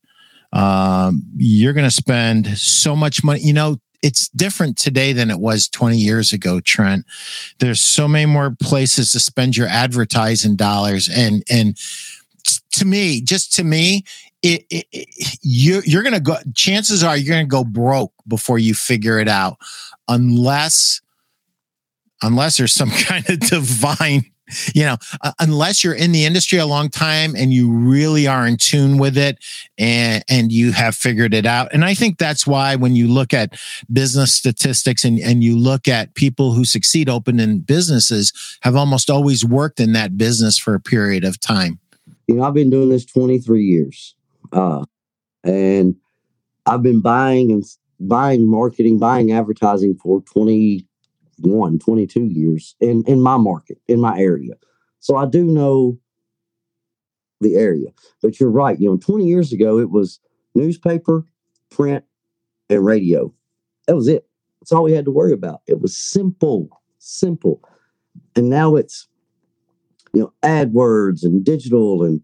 um, 0.54 1.25
you're 1.37 1.73
going 1.73 1.87
to 1.87 1.90
spend 1.90 2.46
so 2.56 2.94
much 2.94 3.25
money. 3.25 3.40
You 3.40 3.52
know 3.52 3.78
it's 4.02 4.28
different 4.28 4.78
today 4.78 5.12
than 5.12 5.30
it 5.30 5.40
was 5.40 5.68
20 5.68 5.96
years 5.96 6.32
ago 6.32 6.61
trent. 6.61 7.06
There's 7.58 7.80
so 7.80 8.06
many 8.06 8.26
more 8.26 8.54
places 8.61 9.12
to 9.12 9.20
spend 9.20 9.56
your 9.56 9.66
advertising 9.66 10.56
dollars. 10.56 11.08
And 11.08 11.42
and 11.50 11.76
to 12.73 12.84
me 12.84 13.20
just 13.20 13.54
to 13.54 13.64
me 13.64 14.04
it, 14.42 14.66
it, 14.68 14.87
it 14.92 15.38
you're, 15.42 15.82
you're 15.84 16.02
gonna 16.02 16.20
go 16.20 16.37
chances 16.54 17.02
are 17.02 17.16
you're 17.16 17.34
gonna 17.34 17.46
go 17.46 17.64
broke 17.64 18.12
before 18.28 18.58
you 18.58 18.75
figure 18.75 19.18
it 19.18 19.28
out. 19.28 19.56
Unless 20.06 21.00
unless 22.25 22.57
there's 22.59 22.73
some 22.73 22.90
kind 23.07 23.28
of 23.31 23.40
divine 23.40 24.25
you 24.75 24.83
know 24.83 24.97
uh, 25.23 25.33
unless 25.40 25.83
you're 25.83 25.95
in 25.95 26.12
the 26.12 26.26
industry 26.26 26.59
a 26.59 26.66
long 26.66 26.90
time 26.90 27.35
and 27.35 27.54
you 27.54 27.73
really 27.73 28.26
are 28.26 28.47
in 28.47 28.59
tune 28.59 28.99
with 28.99 29.16
it 29.16 29.38
and 29.78 30.23
and 30.28 30.52
you 30.52 30.71
have 30.71 30.95
figured 30.95 31.33
it 31.33 31.47
out 31.47 31.73
and 31.73 31.83
i 31.83 31.95
think 31.95 32.19
that's 32.19 32.47
why 32.47 32.76
when 32.76 32.95
you 32.95 33.09
look 33.09 33.33
at 33.33 33.59
business 33.90 34.35
statistics 34.35 35.02
and 35.02 35.19
and 35.21 35.43
you 35.43 35.59
look 35.59 35.88
at 35.88 36.12
people 36.12 36.52
who 36.52 36.62
succeed 36.62 37.09
opening 37.09 37.59
businesses 37.59 38.35
have 38.61 38.76
almost 38.76 39.09
always 39.09 39.47
worked 39.47 39.81
in 39.81 39.95
that 39.95 40.19
business 40.19 40.59
for 40.59 40.75
a 40.75 40.81
period 40.81 41.25
of 41.25 41.40
time 41.40 41.78
You 42.26 42.37
know, 42.37 42.45
I've 42.45 42.54
been 42.54 42.71
doing 42.71 42.88
this 42.88 43.04
23 43.04 43.62
years. 43.62 44.14
Uh, 44.52 44.85
and 45.43 45.97
I've 46.66 46.83
been 46.83 47.00
buying 47.00 47.52
and 47.52 47.64
buying 48.00 48.49
marketing, 48.49 48.99
buying 48.99 49.33
advertising 49.33 49.97
for 49.97 50.23
21, 51.44 51.78
22 51.78 52.24
years 52.24 52.74
in, 52.80 53.04
in 53.06 53.20
my 53.20 53.36
market, 53.36 53.78
in 53.86 54.00
my 54.00 54.18
area. 54.18 54.54
So 55.00 55.16
I 55.16 55.26
do 55.26 55.44
know 55.44 55.98
the 57.40 57.56
area. 57.56 57.88
But 58.22 58.40
you're 58.40 58.50
right. 58.50 58.78
You 58.80 58.90
know, 58.90 58.96
20 58.96 59.26
years 59.26 59.52
ago, 59.52 59.78
it 59.78 59.90
was 59.90 60.20
newspaper, 60.54 61.24
print, 61.70 62.04
and 62.70 62.84
radio. 62.84 63.32
That 63.86 63.96
was 63.96 64.08
it. 64.08 64.26
That's 64.60 64.72
all 64.72 64.84
we 64.84 64.92
had 64.92 65.04
to 65.04 65.10
worry 65.10 65.32
about. 65.32 65.60
It 65.66 65.80
was 65.80 65.96
simple, 65.96 66.80
simple. 66.98 67.60
And 68.34 68.48
now 68.48 68.76
it's, 68.76 69.06
you 70.14 70.22
know, 70.22 70.32
AdWords 70.42 71.22
and 71.22 71.44
digital 71.44 72.02
and 72.02 72.22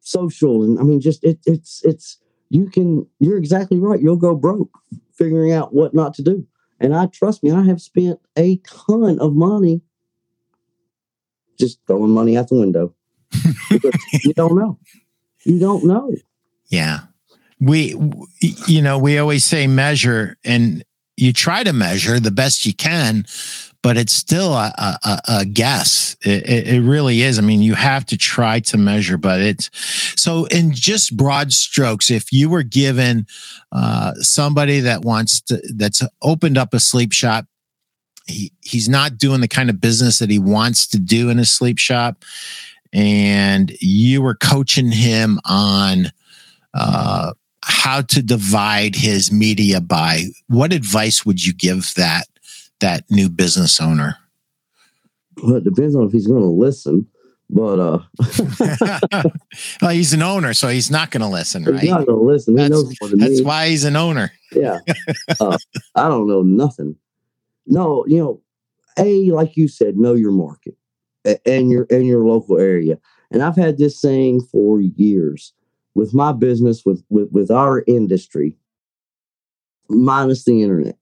social. 0.00 0.62
And 0.62 0.78
I 0.78 0.82
mean, 0.82 1.00
just 1.00 1.24
it, 1.24 1.40
it's, 1.46 1.84
it's, 1.84 2.18
you 2.50 2.70
can, 2.70 3.04
you're 3.18 3.38
exactly 3.38 3.80
right. 3.80 4.00
You'll 4.00 4.16
go 4.16 4.36
broke 4.36 4.78
figuring 5.12 5.52
out 5.52 5.74
what 5.74 5.94
not 5.94 6.14
to 6.14 6.22
do. 6.22 6.46
And 6.80 6.94
I 6.94 7.06
trust 7.06 7.42
me, 7.42 7.50
I 7.50 7.64
have 7.64 7.80
spent 7.80 8.20
a 8.36 8.56
ton 8.58 9.18
of 9.18 9.34
money 9.34 9.80
just 11.58 11.78
throwing 11.86 12.10
money 12.10 12.36
out 12.36 12.48
the 12.48 12.56
window. 12.56 12.94
You 14.22 14.32
don't 14.34 14.56
know. 14.56 14.78
You 15.44 15.58
don't 15.58 15.84
know. 15.84 16.14
Yeah. 16.68 17.00
We, 17.60 17.94
you 18.66 18.82
know, 18.82 18.98
we 18.98 19.18
always 19.18 19.44
say 19.44 19.66
measure 19.66 20.36
and 20.44 20.84
you 21.16 21.32
try 21.32 21.64
to 21.64 21.72
measure 21.72 22.20
the 22.20 22.30
best 22.30 22.66
you 22.66 22.74
can, 22.74 23.26
but 23.82 23.96
it's 23.96 24.12
still 24.12 24.52
a, 24.52 24.98
a, 25.04 25.20
a- 25.28 25.44
guess. 25.44 26.16
It, 26.22 26.48
it, 26.48 26.68
it 26.68 26.80
really 26.82 27.22
is. 27.22 27.38
I 27.38 27.42
mean, 27.42 27.62
you 27.62 27.74
have 27.74 28.04
to 28.06 28.16
try 28.16 28.60
to 28.60 28.76
measure, 28.76 29.16
but 29.16 29.40
it's 29.40 29.70
so 30.20 30.46
in 30.46 30.72
just 30.72 31.16
broad 31.16 31.52
strokes, 31.52 32.10
if 32.10 32.32
you 32.32 32.50
were 32.50 32.64
given 32.64 33.26
uh, 33.72 34.14
somebody 34.14 34.80
that 34.80 35.02
wants 35.02 35.40
to, 35.42 35.62
that's 35.76 36.02
opened 36.20 36.58
up 36.58 36.74
a 36.74 36.80
sleep 36.80 37.12
shop, 37.12 37.46
he, 38.26 38.52
he's 38.60 38.88
not 38.88 39.18
doing 39.18 39.40
the 39.40 39.48
kind 39.48 39.70
of 39.70 39.80
business 39.80 40.18
that 40.18 40.30
he 40.30 40.38
wants 40.38 40.86
to 40.88 40.98
do 40.98 41.30
in 41.30 41.38
a 41.38 41.44
sleep 41.44 41.78
shop. 41.78 42.24
And 42.92 43.70
you 43.80 44.20
were 44.20 44.34
coaching 44.34 44.90
him 44.90 45.38
on, 45.44 46.10
uh, 46.74 47.34
how 47.66 48.00
to 48.02 48.22
divide 48.22 48.94
his 48.94 49.32
media 49.32 49.80
buy. 49.80 50.22
What 50.48 50.72
advice 50.72 51.26
would 51.26 51.44
you 51.44 51.52
give 51.52 51.92
that 51.96 52.26
that 52.80 53.04
new 53.10 53.28
business 53.28 53.80
owner? 53.80 54.16
Well, 55.42 55.56
it 55.56 55.64
depends 55.64 55.94
on 55.96 56.06
if 56.06 56.12
he's 56.12 56.26
going 56.26 56.42
to 56.42 56.48
listen. 56.48 57.06
But 57.48 57.78
uh, 57.78 57.98
well, 59.82 59.92
he's 59.92 60.12
an 60.12 60.22
owner, 60.22 60.52
so 60.52 60.68
he's 60.68 60.90
not 60.90 61.10
going 61.12 61.20
to 61.20 61.28
listen, 61.28 61.62
he's 61.64 61.72
right? 61.74 61.84
not 61.84 62.06
going 62.06 62.18
to 62.18 62.24
listen. 62.24 62.54
He 62.54 62.62
That's- 62.62 62.70
knows 62.70 62.94
more 63.00 63.10
than 63.10 63.18
That's 63.20 63.38
me. 63.38 63.44
why 63.44 63.68
he's 63.68 63.84
an 63.84 63.96
owner. 63.96 64.32
yeah. 64.52 64.78
Uh, 65.40 65.56
I 65.94 66.08
don't 66.08 66.26
know 66.28 66.42
nothing. 66.42 66.96
No, 67.66 68.04
you 68.06 68.18
know, 68.18 68.40
a 68.98 69.30
like 69.32 69.56
you 69.56 69.68
said, 69.68 69.96
know 69.96 70.14
your 70.14 70.30
market 70.32 70.76
and 71.44 71.70
your 71.70 71.86
and 71.90 72.06
your 72.06 72.24
local 72.26 72.58
area. 72.58 72.98
And 73.30 73.42
I've 73.42 73.56
had 73.56 73.76
this 73.78 74.00
saying 74.00 74.42
for 74.52 74.80
years 74.80 75.52
with 75.96 76.12
my 76.12 76.30
business, 76.30 76.84
with 76.84 77.02
with 77.08 77.30
with 77.32 77.50
our 77.50 77.82
industry, 77.86 78.54
minus 79.88 80.44
the 80.44 80.62
internet. 80.62 80.98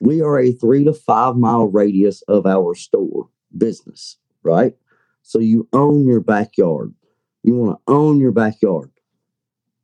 We 0.00 0.22
are 0.22 0.40
a 0.40 0.50
three 0.50 0.82
to 0.84 0.94
five 0.94 1.36
mile 1.36 1.66
radius 1.66 2.22
of 2.22 2.46
our 2.46 2.74
store 2.74 3.28
business, 3.56 4.16
right? 4.42 4.74
So 5.20 5.38
you 5.38 5.68
own 5.74 6.06
your 6.06 6.20
backyard. 6.20 6.94
You 7.42 7.54
want 7.54 7.78
to 7.78 7.92
own 7.92 8.18
your 8.18 8.32
backyard. 8.32 8.90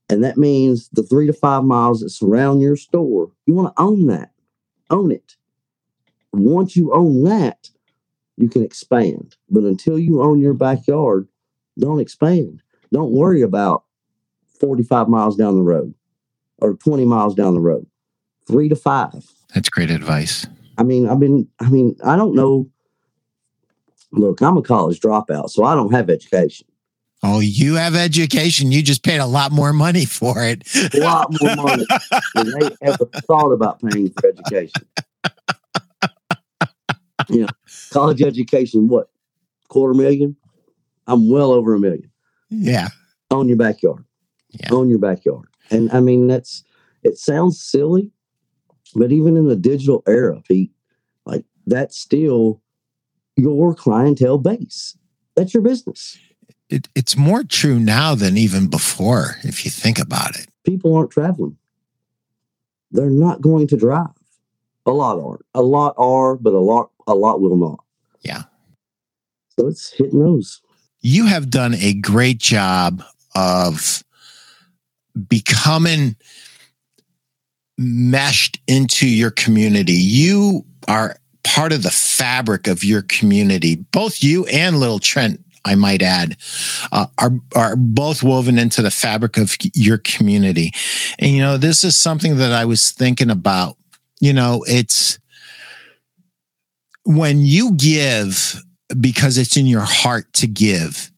And 0.08 0.24
that 0.24 0.38
means 0.38 0.88
the 0.88 1.02
three 1.02 1.26
to 1.26 1.34
five 1.34 1.64
miles 1.64 2.00
that 2.00 2.08
surround 2.08 2.62
your 2.62 2.76
store, 2.76 3.30
you 3.44 3.52
want 3.52 3.76
to 3.76 3.82
own 3.82 4.06
that. 4.06 4.30
Own 4.88 5.12
it. 5.12 5.36
Once 6.32 6.76
you 6.76 6.94
own 6.94 7.24
that, 7.24 7.68
you 8.38 8.48
can 8.48 8.64
expand. 8.64 9.36
But 9.50 9.64
until 9.64 9.98
you 9.98 10.22
own 10.22 10.40
your 10.40 10.54
backyard, 10.54 11.28
don't 11.78 12.00
expand. 12.00 12.62
Don't 12.90 13.12
worry 13.12 13.42
about 13.42 13.84
45 14.60 15.08
miles 15.08 15.36
down 15.36 15.56
the 15.56 15.62
road 15.62 15.94
or 16.58 16.74
20 16.74 17.04
miles 17.04 17.34
down 17.34 17.54
the 17.54 17.60
road. 17.60 17.86
Three 18.46 18.68
to 18.68 18.76
five. 18.76 19.12
That's 19.54 19.68
great 19.68 19.90
advice. 19.90 20.46
I 20.78 20.82
mean, 20.82 21.08
I've 21.08 21.20
been, 21.20 21.48
I 21.60 21.68
mean, 21.68 21.96
I 22.04 22.16
don't 22.16 22.34
know. 22.34 22.68
Look, 24.12 24.40
I'm 24.40 24.56
a 24.56 24.62
college 24.62 25.00
dropout, 25.00 25.50
so 25.50 25.64
I 25.64 25.74
don't 25.74 25.92
have 25.92 26.08
education. 26.08 26.66
Oh, 27.22 27.40
you 27.40 27.74
have 27.74 27.96
education. 27.96 28.70
You 28.70 28.82
just 28.82 29.02
paid 29.02 29.18
a 29.18 29.26
lot 29.26 29.50
more 29.50 29.72
money 29.72 30.04
for 30.04 30.44
it. 30.44 30.62
A 30.94 31.00
lot 31.00 31.34
more 31.40 31.56
money 31.56 31.84
than 32.34 32.50
they 32.58 32.70
ever 32.82 33.04
thought 33.26 33.50
about 33.50 33.82
paying 33.82 34.10
for 34.10 34.28
education. 34.28 34.82
you 37.28 37.40
know, 37.42 37.48
college 37.90 38.22
education, 38.22 38.88
what, 38.88 39.10
quarter 39.68 39.94
million? 39.94 40.36
I'm 41.06 41.28
well 41.28 41.50
over 41.50 41.74
a 41.74 41.80
million. 41.80 42.10
yeah. 42.50 42.88
On 43.30 43.48
your 43.48 43.58
backyard. 43.58 44.04
Yeah. 44.50 44.68
Own 44.72 44.88
your 44.88 44.98
backyard. 44.98 45.48
And 45.70 45.90
I 45.92 46.00
mean, 46.00 46.26
that's, 46.26 46.64
it 47.02 47.18
sounds 47.18 47.60
silly, 47.60 48.10
but 48.94 49.12
even 49.12 49.36
in 49.36 49.48
the 49.48 49.56
digital 49.56 50.02
era, 50.06 50.40
Pete, 50.48 50.72
like 51.26 51.44
that's 51.66 51.98
still 51.98 52.62
your 53.36 53.74
clientele 53.74 54.38
base. 54.38 54.96
That's 55.36 55.52
your 55.54 55.62
business. 55.62 56.18
It, 56.70 56.88
it's 56.94 57.16
more 57.16 57.44
true 57.44 57.78
now 57.78 58.14
than 58.14 58.36
even 58.36 58.68
before, 58.68 59.36
if 59.42 59.64
you 59.64 59.70
think 59.70 59.98
about 59.98 60.38
it. 60.38 60.48
people 60.64 60.94
aren't 60.94 61.10
traveling. 61.10 61.56
They're 62.90 63.10
not 63.10 63.40
going 63.40 63.66
to 63.68 63.76
drive. 63.76 64.08
A 64.86 64.90
lot 64.90 65.18
aren't. 65.20 65.44
A 65.54 65.62
lot 65.62 65.94
are, 65.98 66.36
but 66.36 66.54
a 66.54 66.58
lot 66.58 66.90
a 67.06 67.14
lot 67.14 67.40
will 67.40 67.56
not. 67.56 67.84
Yeah. 68.22 68.44
So 69.58 69.66
it's 69.68 69.92
hit 69.92 70.12
and 70.12 70.22
those. 70.22 70.60
you 71.00 71.26
have 71.26 71.50
done 71.50 71.74
a 71.74 71.94
great 71.94 72.38
job 72.38 73.02
of 73.34 74.02
becoming 75.28 76.16
meshed 77.76 78.60
into 78.66 79.08
your 79.08 79.30
community. 79.30 79.92
You 79.92 80.64
are 80.88 81.16
part 81.44 81.72
of 81.72 81.82
the 81.82 81.90
fabric 81.90 82.66
of 82.66 82.84
your 82.84 83.02
community. 83.02 83.76
Both 83.76 84.22
you 84.22 84.46
and 84.46 84.78
Little 84.78 84.98
Trent 84.98 85.40
I 85.64 85.74
might 85.74 86.02
add, 86.02 86.36
uh, 86.92 87.06
are 87.18 87.32
are 87.54 87.76
both 87.76 88.22
woven 88.22 88.58
into 88.58 88.80
the 88.80 88.90
fabric 88.90 89.36
of 89.36 89.54
your 89.74 89.98
community. 89.98 90.72
And 91.18 91.32
you 91.32 91.40
know, 91.40 91.58
this 91.58 91.84
is 91.84 91.96
something 91.96 92.36
that 92.38 92.52
I 92.52 92.64
was 92.64 92.90
thinking 92.90 93.30
about. 93.30 93.76
You 94.20 94.32
know, 94.32 94.64
it's 94.66 95.18
when 97.04 97.40
you 97.40 97.72
give 97.72 98.62
because 99.00 99.36
it's 99.36 99.56
in 99.56 99.66
your 99.66 99.82
heart 99.82 100.32
to 100.34 100.46
give. 100.46 101.10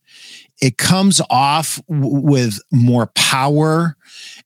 It 0.61 0.79
comes 0.79 1.21
off 1.31 1.81
w- 1.89 2.21
with 2.21 2.61
more 2.71 3.07
power 3.15 3.97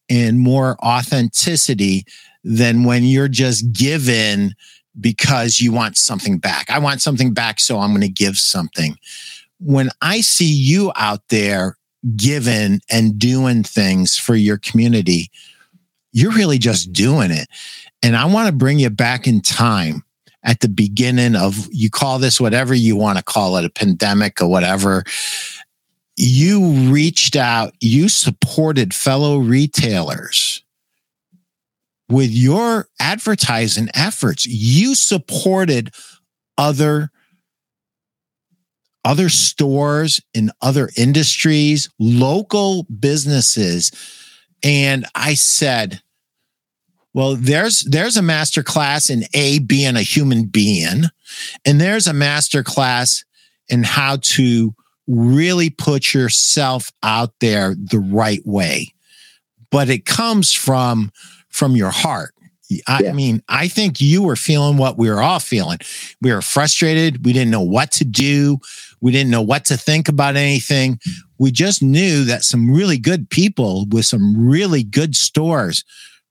and 0.09 0.39
more 0.39 0.77
authenticity 0.85 2.05
than 2.45 2.85
when 2.85 3.05
you're 3.05 3.29
just 3.29 3.73
given 3.73 4.55
because 5.01 5.61
you 5.61 5.73
want 5.73 5.97
something 5.97 6.39
back. 6.39 6.71
I 6.71 6.79
want 6.79 7.03
something 7.03 7.35
back, 7.35 7.59
so 7.59 7.79
I'm 7.79 7.91
going 7.91 8.03
to 8.03 8.09
give 8.09 8.37
something. 8.37 8.97
When 9.59 9.91
I 10.03 10.21
see 10.21 10.53
you 10.53 10.93
out 10.95 11.23
there 11.31 11.79
giving 12.17 12.81
and 12.91 13.19
doing 13.19 13.63
things 13.63 14.17
for 14.17 14.37
your 14.37 14.59
community, 14.59 15.31
you're 16.13 16.33
really 16.33 16.59
just 16.59 16.93
doing 16.93 17.31
it. 17.31 17.49
And 18.03 18.17
I 18.17 18.27
want 18.27 18.47
to 18.47 18.53
bring 18.53 18.79
you 18.79 18.91
back 18.91 19.27
in 19.27 19.41
time 19.41 20.05
at 20.45 20.61
the 20.61 20.69
beginning 20.69 21.35
of, 21.35 21.67
you 21.73 21.89
call 21.89 22.19
this 22.19 22.41
whatever 22.41 22.75
you 22.75 22.95
want 22.95 23.17
to 23.19 23.25
call 23.25 23.57
it, 23.57 23.65
a 23.65 23.71
pandemic 23.71 24.43
or 24.43 24.47
whatever. 24.47 25.03
You 26.17 26.91
reached 26.93 27.35
out, 27.37 27.75
you 27.81 28.09
supported 28.09 28.95
fellow 28.95 29.39
retailers 29.39 30.63
with 32.09 32.31
your 32.31 32.89
advertising 33.01 33.89
efforts. 33.95 34.47
You 34.47 34.95
supported 34.95 35.93
other 36.57 37.11
other 39.05 39.29
stores 39.29 40.23
in 40.33 40.51
other 40.63 40.89
industries 40.97 41.91
local 41.99 42.85
businesses. 42.85 43.91
And 44.63 45.05
i 45.15 45.35
said 45.35 46.01
well 47.13 47.37
there's 47.37 47.81
there's 47.81 48.17
a 48.17 48.23
master 48.23 48.63
class 48.63 49.11
in 49.11 49.25
a 49.35 49.59
being 49.59 49.97
a 49.97 50.03
human 50.03 50.47
being 50.47 51.05
and 51.67 51.81
there's 51.81 52.07
a 52.07 52.15
master 52.15 52.63
class 52.63 53.25
in 53.69 53.83
how 53.83 54.17
to 54.23 54.75
really 55.07 55.71
put 55.71 56.15
yourself 56.15 56.91
out 57.03 57.33
there 57.41 57.75
the 57.75 57.99
right 57.99 58.43
way 58.45 58.95
but 59.75 59.91
it 59.91 60.07
comes 60.07 60.53
from 60.53 61.11
from 61.49 61.75
your 61.75 61.91
heart. 61.91 62.33
I 62.87 63.03
yeah. 63.03 63.13
mean, 63.13 63.43
I 63.49 63.67
think 63.67 64.01
you 64.01 64.23
were 64.23 64.37
feeling 64.37 64.77
what 64.77 64.97
we 64.97 65.11
were 65.11 65.21
all 65.21 65.41
feeling. 65.41 65.79
We 66.23 66.33
were 66.33 66.43
frustrated. 66.43 67.25
We 67.25 67.33
didn't 67.33 67.51
know 67.51 67.61
what 67.61 67.91
to 67.93 68.05
do. 68.05 68.59
We 69.01 69.11
didn't 69.11 69.33
know 69.33 69.43
what 69.43 69.65
to 69.67 69.77
think 69.77 70.09
about 70.09 70.37
anything. 70.37 71.01
We 71.39 71.51
just 71.51 71.83
knew 71.83 72.23
that 72.23 72.45
some 72.45 72.71
really 72.71 72.99
good 72.99 73.31
people 73.31 73.87
with 73.91 74.07
some 74.07 74.49
really 74.49 74.85
good 74.85 75.17
stores 75.17 75.85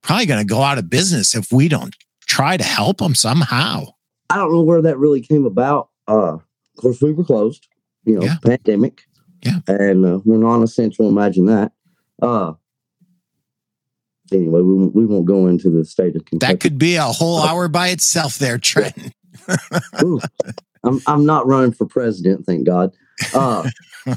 probably 0.04 0.26
going 0.26 0.46
to 0.46 0.54
go 0.54 0.62
out 0.62 0.78
of 0.78 0.90
business 0.90 1.36
if 1.36 1.52
we 1.52 1.68
don't 1.68 1.94
try 2.26 2.56
to 2.56 2.64
help 2.64 3.00
them 3.00 3.14
somehow. 3.14 3.88
I 4.30 4.38
don't 4.38 4.54
know 4.54 4.64
where 4.64 4.82
that 4.82 4.98
really 4.98 5.20
came 5.20 5.46
about. 5.46 5.90
Uh, 6.08 6.36
of 6.36 6.42
course, 6.78 7.02
we 7.02 7.12
were 7.12 7.26
closed, 7.26 7.68
you 8.06 8.20
know, 8.20 8.26
yeah. 8.26 8.36
pandemic. 8.44 9.04
Yeah. 9.42 9.60
And 9.68 10.06
uh, 10.06 10.20
we're 10.24 10.38
non 10.38 10.64
essential. 10.64 11.10
Imagine 11.10 11.48
that. 11.48 11.72
Uh, 12.22 12.54
anyway, 14.32 14.62
we, 14.62 14.88
we 14.88 15.06
won't 15.06 15.26
go 15.26 15.48
into 15.48 15.70
the 15.70 15.84
state 15.84 16.16
of 16.16 16.26
Kentucky. 16.26 16.54
That 16.54 16.60
could 16.60 16.78
be 16.78 16.96
a 16.96 17.04
whole 17.04 17.42
hour 17.42 17.68
by 17.68 17.90
itself, 17.90 18.38
there, 18.38 18.58
Trent. 18.58 19.14
Ooh, 20.02 20.20
I'm 20.84 21.02
I'm 21.08 21.26
not 21.26 21.48
running 21.48 21.74
for 21.74 21.86
president, 21.86 22.46
thank 22.46 22.66
God. 22.66 22.94
Uh, 23.34 23.70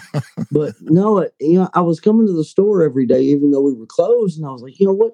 but 0.50 0.74
no, 0.82 1.28
you 1.40 1.58
know, 1.58 1.70
I 1.74 1.80
was 1.80 2.00
coming 2.00 2.26
to 2.26 2.32
the 2.32 2.44
store 2.44 2.82
every 2.82 3.06
day, 3.06 3.22
even 3.22 3.50
though 3.50 3.62
we 3.62 3.74
were 3.74 3.86
closed, 3.86 4.38
and 4.38 4.46
I 4.46 4.52
was 4.52 4.62
like, 4.62 4.78
you 4.78 4.86
know 4.86 4.92
what? 4.92 5.12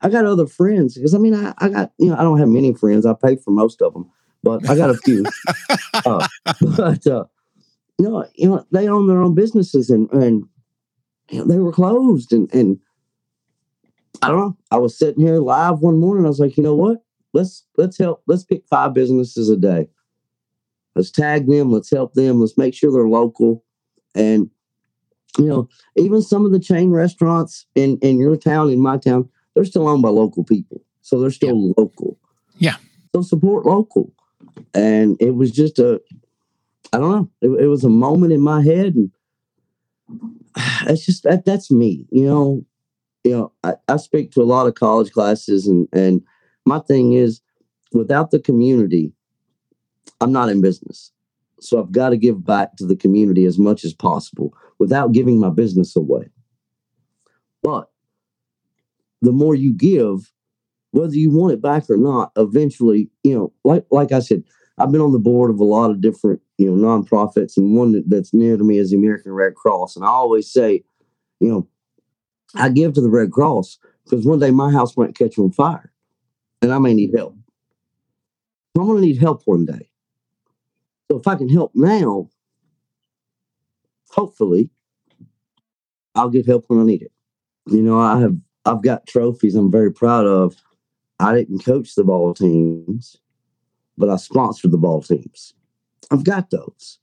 I 0.00 0.08
got 0.08 0.26
other 0.26 0.46
friends 0.46 0.94
because 0.94 1.14
I 1.14 1.18
mean, 1.18 1.34
I, 1.34 1.54
I 1.58 1.68
got 1.68 1.92
you 1.98 2.10
know, 2.10 2.16
I 2.16 2.22
don't 2.22 2.38
have 2.38 2.48
many 2.48 2.74
friends. 2.74 3.06
I 3.06 3.14
pay 3.14 3.36
for 3.36 3.50
most 3.50 3.82
of 3.82 3.92
them, 3.92 4.10
but 4.42 4.68
I 4.68 4.76
got 4.76 4.90
a 4.90 4.94
few. 4.94 5.24
uh, 5.94 6.26
but 6.76 7.06
uh, 7.06 7.24
you 7.98 8.08
know, 8.08 8.26
you 8.34 8.48
know, 8.48 8.64
they 8.70 8.88
own 8.88 9.06
their 9.06 9.20
own 9.20 9.34
businesses, 9.34 9.90
and 9.90 10.10
and 10.12 10.44
you 11.30 11.38
know, 11.38 11.44
they 11.44 11.58
were 11.58 11.72
closed, 11.72 12.32
and 12.32 12.52
and 12.54 12.78
I 14.22 14.28
don't 14.28 14.38
know. 14.38 14.56
I 14.70 14.78
was 14.78 14.98
sitting 14.98 15.24
here 15.24 15.38
live 15.38 15.80
one 15.80 15.98
morning. 15.98 16.24
I 16.24 16.28
was 16.28 16.40
like, 16.40 16.56
you 16.56 16.62
know 16.62 16.74
what? 16.74 16.98
Let's 17.34 17.64
let's 17.76 17.98
help. 17.98 18.22
Let's 18.26 18.44
pick 18.44 18.62
five 18.70 18.94
businesses 18.94 19.50
a 19.50 19.56
day. 19.56 19.88
Let's 20.94 21.10
tag 21.10 21.46
them. 21.46 21.70
Let's 21.70 21.90
help 21.90 22.14
them. 22.14 22.40
Let's 22.40 22.58
make 22.58 22.74
sure 22.74 22.92
they're 22.92 23.08
local. 23.08 23.64
And 24.14 24.50
you 25.38 25.46
know, 25.46 25.68
even 25.96 26.22
some 26.22 26.44
of 26.44 26.52
the 26.52 26.60
chain 26.60 26.90
restaurants 26.90 27.66
in 27.74 27.98
in 27.98 28.18
your 28.18 28.36
town, 28.36 28.70
in 28.70 28.80
my 28.80 28.96
town, 28.96 29.28
they're 29.54 29.64
still 29.64 29.88
owned 29.88 30.02
by 30.02 30.08
local 30.08 30.44
people, 30.44 30.82
so 31.02 31.20
they're 31.20 31.30
still 31.30 31.56
yeah. 31.56 31.72
local. 31.76 32.18
Yeah. 32.58 32.76
So 33.14 33.22
support 33.22 33.66
local. 33.66 34.12
And 34.74 35.16
it 35.20 35.34
was 35.34 35.50
just 35.50 35.78
a, 35.78 36.00
I 36.92 36.98
don't 36.98 37.10
know. 37.10 37.30
It, 37.40 37.64
it 37.64 37.66
was 37.66 37.84
a 37.84 37.88
moment 37.90 38.32
in 38.32 38.40
my 38.40 38.62
head, 38.62 38.94
and 38.94 39.10
it's 40.86 41.04
just 41.04 41.24
that 41.24 41.44
that's 41.44 41.70
me. 41.70 42.06
You 42.10 42.26
know, 42.26 42.66
you 43.24 43.32
know, 43.32 43.52
I, 43.62 43.74
I 43.88 43.96
speak 43.96 44.32
to 44.32 44.42
a 44.42 44.44
lot 44.44 44.66
of 44.66 44.74
college 44.74 45.12
classes, 45.12 45.66
and 45.66 45.88
and 45.92 46.22
my 46.64 46.78
thing 46.80 47.12
is, 47.12 47.40
without 47.92 48.30
the 48.30 48.38
community, 48.40 49.12
I'm 50.20 50.32
not 50.32 50.48
in 50.48 50.60
business. 50.60 51.12
So 51.60 51.80
I've 51.80 51.92
got 51.92 52.10
to 52.10 52.16
give 52.16 52.44
back 52.44 52.76
to 52.76 52.86
the 52.86 52.96
community 52.96 53.44
as 53.44 53.58
much 53.58 53.84
as 53.84 53.92
possible 53.92 54.54
without 54.78 55.12
giving 55.12 55.40
my 55.40 55.50
business 55.50 55.96
away. 55.96 56.30
But 57.62 57.90
the 59.22 59.32
more 59.32 59.56
you 59.56 59.72
give, 59.72 60.32
whether 60.92 61.14
you 61.14 61.30
want 61.30 61.52
it 61.52 61.60
back 61.60 61.90
or 61.90 61.96
not, 61.96 62.30
eventually, 62.36 63.10
you 63.24 63.34
know, 63.34 63.52
like 63.64 63.84
like 63.90 64.12
I 64.12 64.20
said, 64.20 64.44
I've 64.78 64.92
been 64.92 65.00
on 65.00 65.12
the 65.12 65.18
board 65.18 65.50
of 65.50 65.58
a 65.58 65.64
lot 65.64 65.90
of 65.90 66.00
different, 66.00 66.40
you 66.56 66.70
know, 66.70 66.76
nonprofits, 66.76 67.56
and 67.56 67.76
one 67.76 67.92
that, 67.92 68.08
that's 68.08 68.32
near 68.32 68.56
to 68.56 68.64
me 68.64 68.78
is 68.78 68.90
the 68.90 68.96
American 68.96 69.32
Red 69.32 69.54
Cross. 69.54 69.96
And 69.96 70.04
I 70.04 70.08
always 70.08 70.50
say, 70.50 70.84
you 71.40 71.48
know, 71.48 71.68
I 72.54 72.68
give 72.68 72.94
to 72.94 73.00
the 73.00 73.10
Red 73.10 73.32
Cross 73.32 73.78
because 74.04 74.24
one 74.24 74.38
day 74.38 74.50
my 74.50 74.70
house 74.70 74.96
might 74.96 75.16
catch 75.16 75.38
on 75.38 75.52
fire 75.52 75.92
and 76.62 76.72
I 76.72 76.78
may 76.78 76.94
need 76.94 77.14
help. 77.14 77.36
I'm 78.76 78.86
going 78.86 79.00
to 79.00 79.06
need 79.06 79.18
help 79.18 79.42
one 79.44 79.66
day. 79.66 79.88
So 81.10 81.18
if 81.18 81.26
I 81.26 81.34
can 81.34 81.48
help 81.48 81.72
now, 81.74 82.28
hopefully 84.10 84.70
I'll 86.14 86.30
get 86.30 86.46
help 86.46 86.64
when 86.68 86.80
I 86.80 86.84
need 86.84 87.02
it. 87.02 87.12
You 87.66 87.82
know, 87.82 87.98
I 87.98 88.20
have 88.20 88.36
I've 88.64 88.82
got 88.82 89.06
trophies 89.06 89.54
I'm 89.54 89.70
very 89.70 89.92
proud 89.92 90.26
of. 90.26 90.56
I 91.20 91.34
didn't 91.34 91.64
coach 91.64 91.94
the 91.94 92.04
ball 92.04 92.34
teams, 92.34 93.16
but 93.98 94.08
I 94.08 94.16
sponsored 94.16 94.70
the 94.70 94.78
ball 94.78 95.02
teams. 95.02 95.52
I've 96.10 96.24
got 96.24 96.50
those. 96.50 96.98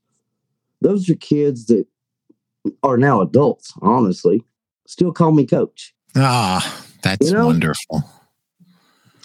Those 0.81 1.09
are 1.09 1.15
kids 1.15 1.65
that 1.67 1.85
are 2.81 2.97
now 2.97 3.21
adults, 3.21 3.73
honestly, 3.81 4.43
still 4.87 5.11
call 5.11 5.31
me 5.31 5.45
coach. 5.45 5.93
Ah, 6.15 6.83
that's 7.03 7.27
you 7.27 7.35
know, 7.35 7.47
wonderful. 7.47 8.03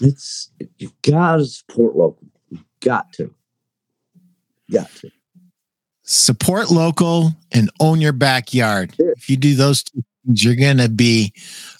It's 0.00 0.50
you've 0.78 1.00
got 1.02 1.36
to 1.36 1.46
support 1.46 1.96
local. 1.96 2.26
You've 2.50 2.64
got 2.80 3.12
to. 3.14 3.32
Got 4.70 4.90
to. 4.96 5.10
Support 6.02 6.70
local 6.70 7.32
and 7.52 7.70
own 7.78 8.00
your 8.00 8.12
backyard. 8.12 8.94
Sure. 8.96 9.12
If 9.12 9.30
you 9.30 9.36
do 9.36 9.54
those 9.54 9.84
two 9.84 10.02
things, 10.26 10.42
you're 10.42 10.56
gonna 10.56 10.88
be 10.88 11.32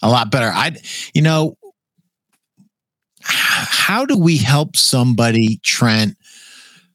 a 0.02 0.08
lot 0.08 0.30
better. 0.30 0.50
I 0.54 0.76
you 1.14 1.22
know, 1.22 1.56
how 3.22 4.04
do 4.04 4.16
we 4.16 4.38
help 4.38 4.76
somebody, 4.76 5.58
Trent, 5.62 6.16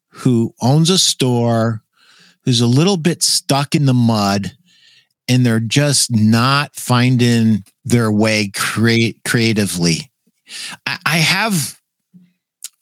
who 0.09 0.53
owns 0.61 0.89
a 0.89 0.97
store, 0.97 1.83
who's 2.43 2.61
a 2.61 2.67
little 2.67 2.97
bit 2.97 3.23
stuck 3.23 3.75
in 3.75 3.85
the 3.85 3.93
mud? 3.93 4.51
and 5.27 5.45
they're 5.45 5.59
just 5.59 6.11
not 6.11 6.75
finding 6.75 7.63
their 7.83 8.11
way 8.11 8.51
create 8.53 9.21
creatively. 9.23 10.11
I, 10.85 10.97
I 11.05 11.17
have 11.17 11.79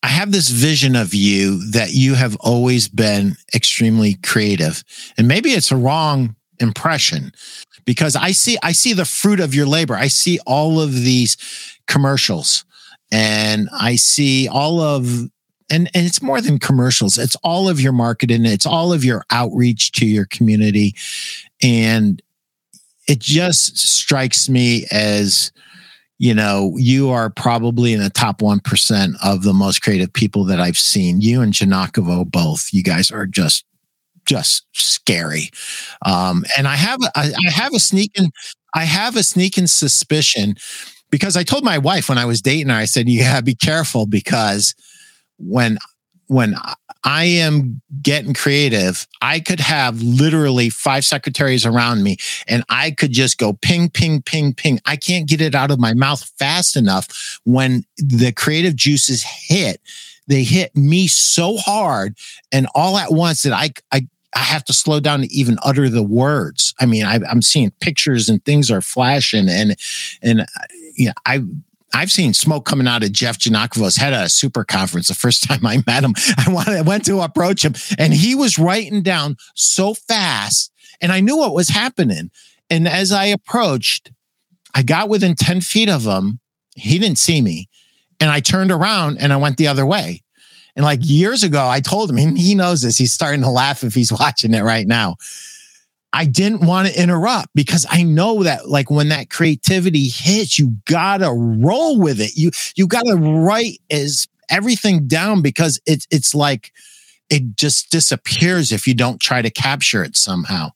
I 0.01 0.07
have 0.07 0.33
this 0.33 0.49
vision 0.49 0.97
of 0.97 1.13
you 1.13 1.71
that 1.71 1.93
you 1.93 2.15
have 2.15 2.35
always 2.41 2.89
been 2.89 3.37
extremely 3.55 4.15
creative. 4.15 4.83
And 5.17 5.29
maybe 5.29 5.51
it's 5.51 5.71
a 5.71 5.77
wrong 5.77 6.35
impression 6.59 7.31
because 7.85 8.15
I 8.17 8.31
see 8.31 8.57
I 8.61 8.73
see 8.73 8.93
the 8.93 9.05
fruit 9.05 9.39
of 9.39 9.55
your 9.55 9.65
labor. 9.65 9.95
I 9.95 10.07
see 10.07 10.39
all 10.45 10.81
of 10.81 10.93
these 10.93 11.37
commercials 11.87 12.65
and 13.13 13.69
I 13.71 13.95
see 13.95 14.47
all 14.47 14.81
of 14.81 15.05
and, 15.69 15.89
and 15.93 16.05
it's 16.05 16.21
more 16.21 16.41
than 16.41 16.59
commercials. 16.59 17.17
It's 17.17 17.37
all 17.37 17.69
of 17.69 17.79
your 17.79 17.93
marketing. 17.93 18.45
It's 18.45 18.65
all 18.65 18.91
of 18.91 19.05
your 19.05 19.23
outreach 19.31 19.93
to 19.93 20.05
your 20.05 20.25
community. 20.25 20.93
And 21.63 22.21
it 23.07 23.19
just 23.19 23.77
strikes 23.77 24.49
me 24.49 24.85
as 24.91 25.51
you 26.19 26.33
know 26.33 26.73
you 26.77 27.09
are 27.09 27.29
probably 27.29 27.93
in 27.93 28.01
the 28.01 28.09
top 28.09 28.39
1% 28.39 29.15
of 29.23 29.43
the 29.43 29.53
most 29.53 29.81
creative 29.81 30.13
people 30.13 30.45
that 30.45 30.59
i've 30.59 30.77
seen 30.77 31.19
you 31.19 31.41
and 31.41 31.53
giagnocavo 31.53 32.29
both 32.29 32.69
you 32.71 32.83
guys 32.83 33.11
are 33.11 33.25
just 33.25 33.65
just 34.25 34.65
scary. 34.73 35.49
Um, 36.05 36.45
and 36.57 36.67
I 36.67 36.75
have 36.75 36.99
I, 37.15 37.33
I 37.45 37.49
have 37.49 37.73
a 37.73 37.79
sneaking 37.79 38.31
I 38.73 38.85
have 38.85 39.15
a 39.15 39.23
sneaking 39.23 39.67
suspicion 39.67 40.55
because 41.13 41.37
I 41.37 41.43
told 41.43 41.63
my 41.63 41.77
wife 41.77 42.09
when 42.09 42.17
I 42.17 42.25
was 42.25 42.41
dating 42.41 42.69
her, 42.69 42.75
I 42.75 42.85
said, 42.85 43.07
you 43.07 43.19
gotta 43.19 43.43
be 43.43 43.53
careful 43.53 44.07
because 44.07 44.73
when 45.37 45.77
when 46.25 46.55
I 47.03 47.25
am 47.25 47.83
getting 48.01 48.33
creative, 48.33 49.05
I 49.21 49.39
could 49.39 49.59
have 49.59 50.01
literally 50.01 50.71
five 50.71 51.05
secretaries 51.05 51.67
around 51.67 52.01
me 52.01 52.17
and 52.47 52.63
I 52.67 52.89
could 52.89 53.11
just 53.11 53.37
go 53.37 53.53
ping, 53.53 53.91
ping, 53.91 54.23
ping, 54.23 54.55
ping. 54.55 54.79
I 54.87 54.95
can't 54.95 55.29
get 55.29 55.39
it 55.39 55.53
out 55.53 55.69
of 55.69 55.79
my 55.79 55.93
mouth 55.93 56.23
fast 56.39 56.75
enough 56.75 57.39
when 57.43 57.85
the 57.97 58.31
creative 58.31 58.75
juices 58.75 59.21
hit. 59.21 59.81
They 60.25 60.41
hit 60.41 60.75
me 60.75 61.05
so 61.05 61.57
hard 61.57 62.17
and 62.51 62.65
all 62.73 62.97
at 62.97 63.13
once 63.13 63.43
that 63.43 63.53
I, 63.53 63.69
I, 63.91 64.07
I 64.35 64.39
have 64.39 64.63
to 64.65 64.73
slow 64.73 64.99
down 64.99 65.21
to 65.21 65.31
even 65.31 65.59
utter 65.63 65.89
the 65.89 66.01
words. 66.01 66.73
I 66.79 66.85
mean, 66.85 67.05
I, 67.05 67.19
I'm 67.29 67.41
seeing 67.41 67.71
pictures 67.81 68.29
and 68.29 68.43
things 68.43 68.71
are 68.71 68.81
flashing 68.81 69.47
and, 69.47 69.75
and, 70.21 70.47
know, 70.97 71.13
I, 71.25 71.43
I've 71.93 72.11
seen 72.11 72.33
smoke 72.33 72.65
coming 72.65 72.87
out 72.87 73.03
of 73.03 73.11
Jeff 73.11 73.37
Giagnocavos 73.37 73.99
head 73.99 74.13
at 74.13 74.25
a 74.25 74.29
super 74.29 74.63
conference. 74.63 75.07
The 75.07 75.13
first 75.13 75.43
time 75.47 75.65
I 75.65 75.83
met 75.85 76.03
him, 76.03 76.13
I 76.37 76.51
wanted, 76.51 76.77
I 76.77 76.81
went 76.81 77.05
to 77.05 77.21
approach 77.21 77.63
him 77.63 77.75
and 77.97 78.13
he 78.13 78.35
was 78.35 78.57
writing 78.57 79.01
down 79.01 79.37
so 79.55 79.93
fast 79.93 80.71
and 81.01 81.11
I 81.11 81.19
knew 81.19 81.37
what 81.37 81.53
was 81.53 81.69
happening. 81.69 82.31
And 82.69 82.87
as 82.87 83.11
I 83.11 83.25
approached, 83.25 84.11
I 84.73 84.81
got 84.81 85.09
within 85.09 85.35
10 85.35 85.61
feet 85.61 85.89
of 85.89 86.05
him. 86.05 86.39
He 86.75 86.97
didn't 86.97 87.19
see 87.19 87.41
me. 87.41 87.69
And 88.19 88.31
I 88.31 88.39
turned 88.39 88.71
around 88.71 89.17
and 89.19 89.31
I 89.31 89.37
went 89.37 89.57
the 89.57 89.67
other 89.67 89.85
way. 89.85 90.23
And 90.75 90.83
like 90.83 90.99
years 91.03 91.43
ago, 91.43 91.67
I 91.67 91.81
told 91.81 92.09
him, 92.09 92.17
and 92.17 92.37
he 92.37 92.55
knows 92.55 92.81
this. 92.81 92.97
He's 92.97 93.13
starting 93.13 93.41
to 93.41 93.49
laugh 93.49 93.83
if 93.83 93.93
he's 93.93 94.11
watching 94.19 94.53
it 94.53 94.63
right 94.63 94.87
now. 94.87 95.17
I 96.13 96.25
didn't 96.25 96.65
want 96.65 96.87
to 96.87 97.01
interrupt 97.01 97.49
because 97.55 97.87
I 97.89 98.03
know 98.03 98.43
that 98.43 98.69
like 98.69 98.91
when 98.91 99.09
that 99.09 99.31
creativity 99.31 100.07
hits, 100.07 100.59
you 100.59 100.77
gotta 100.85 101.31
roll 101.31 101.99
with 101.99 102.21
it. 102.21 102.35
You 102.35 102.51
you 102.75 102.87
gotta 102.87 103.15
write 103.15 103.79
as 103.89 104.27
everything 104.49 105.07
down 105.07 105.41
because 105.41 105.81
it's 105.87 106.07
it's 106.11 106.35
like 106.35 106.71
it 107.31 107.55
just 107.55 107.89
disappears 107.89 108.71
if 108.71 108.85
you 108.85 108.93
don't 108.93 109.19
try 109.19 109.41
to 109.41 109.49
capture 109.49 110.03
it 110.03 110.15
somehow. 110.15 110.69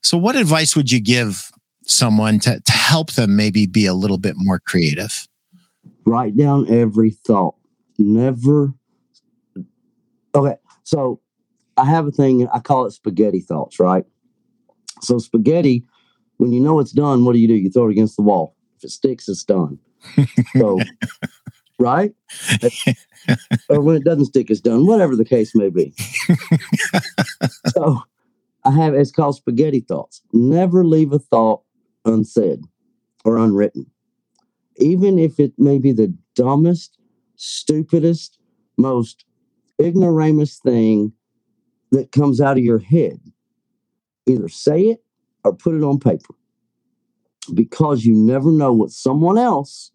So 0.00 0.16
what 0.16 0.36
advice 0.36 0.76
would 0.76 0.92
you 0.92 1.00
give 1.00 1.50
someone 1.84 2.38
to, 2.40 2.60
to 2.60 2.72
help 2.72 3.12
them 3.12 3.34
maybe 3.34 3.66
be 3.66 3.86
a 3.86 3.94
little 3.94 4.18
bit 4.18 4.34
more 4.36 4.60
creative? 4.60 5.26
Write 6.04 6.36
down 6.36 6.70
every 6.70 7.10
thought. 7.10 7.56
Never. 7.98 8.74
Okay, 10.34 10.54
so 10.84 11.20
I 11.76 11.84
have 11.84 12.06
a 12.06 12.12
thing. 12.12 12.46
I 12.48 12.60
call 12.60 12.86
it 12.86 12.92
spaghetti 12.92 13.40
thoughts. 13.40 13.80
Right. 13.80 14.04
So 15.00 15.18
spaghetti, 15.18 15.84
when 16.38 16.52
you 16.52 16.60
know 16.60 16.80
it's 16.80 16.92
done, 16.92 17.24
what 17.24 17.32
do 17.32 17.38
you 17.38 17.48
do? 17.48 17.54
You 17.54 17.70
throw 17.70 17.88
it 17.88 17.92
against 17.92 18.16
the 18.16 18.22
wall. 18.22 18.56
If 18.76 18.84
it 18.84 18.90
sticks, 18.90 19.28
it's 19.28 19.44
done. 19.44 19.78
So, 20.56 20.78
right? 21.78 22.12
or 23.68 23.80
when 23.80 23.96
it 23.96 24.04
doesn't 24.04 24.26
stick, 24.26 24.50
it's 24.50 24.60
done. 24.60 24.86
Whatever 24.86 25.16
the 25.16 25.24
case 25.24 25.54
may 25.54 25.68
be. 25.68 25.92
so, 27.66 28.00
I 28.64 28.70
have 28.72 28.94
it's 28.94 29.10
called 29.10 29.36
spaghetti 29.36 29.80
thoughts. 29.80 30.22
Never 30.32 30.84
leave 30.84 31.12
a 31.12 31.18
thought 31.18 31.62
unsaid 32.04 32.60
or 33.24 33.36
unwritten, 33.36 33.86
even 34.76 35.18
if 35.18 35.40
it 35.40 35.52
may 35.58 35.78
be 35.78 35.92
the 35.92 36.14
dumbest, 36.34 36.98
stupidest, 37.36 38.38
most 38.76 39.24
ignoramus 39.80 40.58
thing 40.58 41.12
that 41.90 42.12
comes 42.12 42.40
out 42.40 42.58
of 42.58 42.64
your 42.64 42.78
head 42.78 43.20
either 44.28 44.48
say 44.48 44.82
it 44.82 45.02
or 45.44 45.54
put 45.54 45.74
it 45.74 45.82
on 45.82 45.98
paper 45.98 46.34
because 47.54 48.04
you 48.04 48.14
never 48.14 48.50
know 48.50 48.72
what 48.72 48.90
someone 48.90 49.38
else 49.38 49.90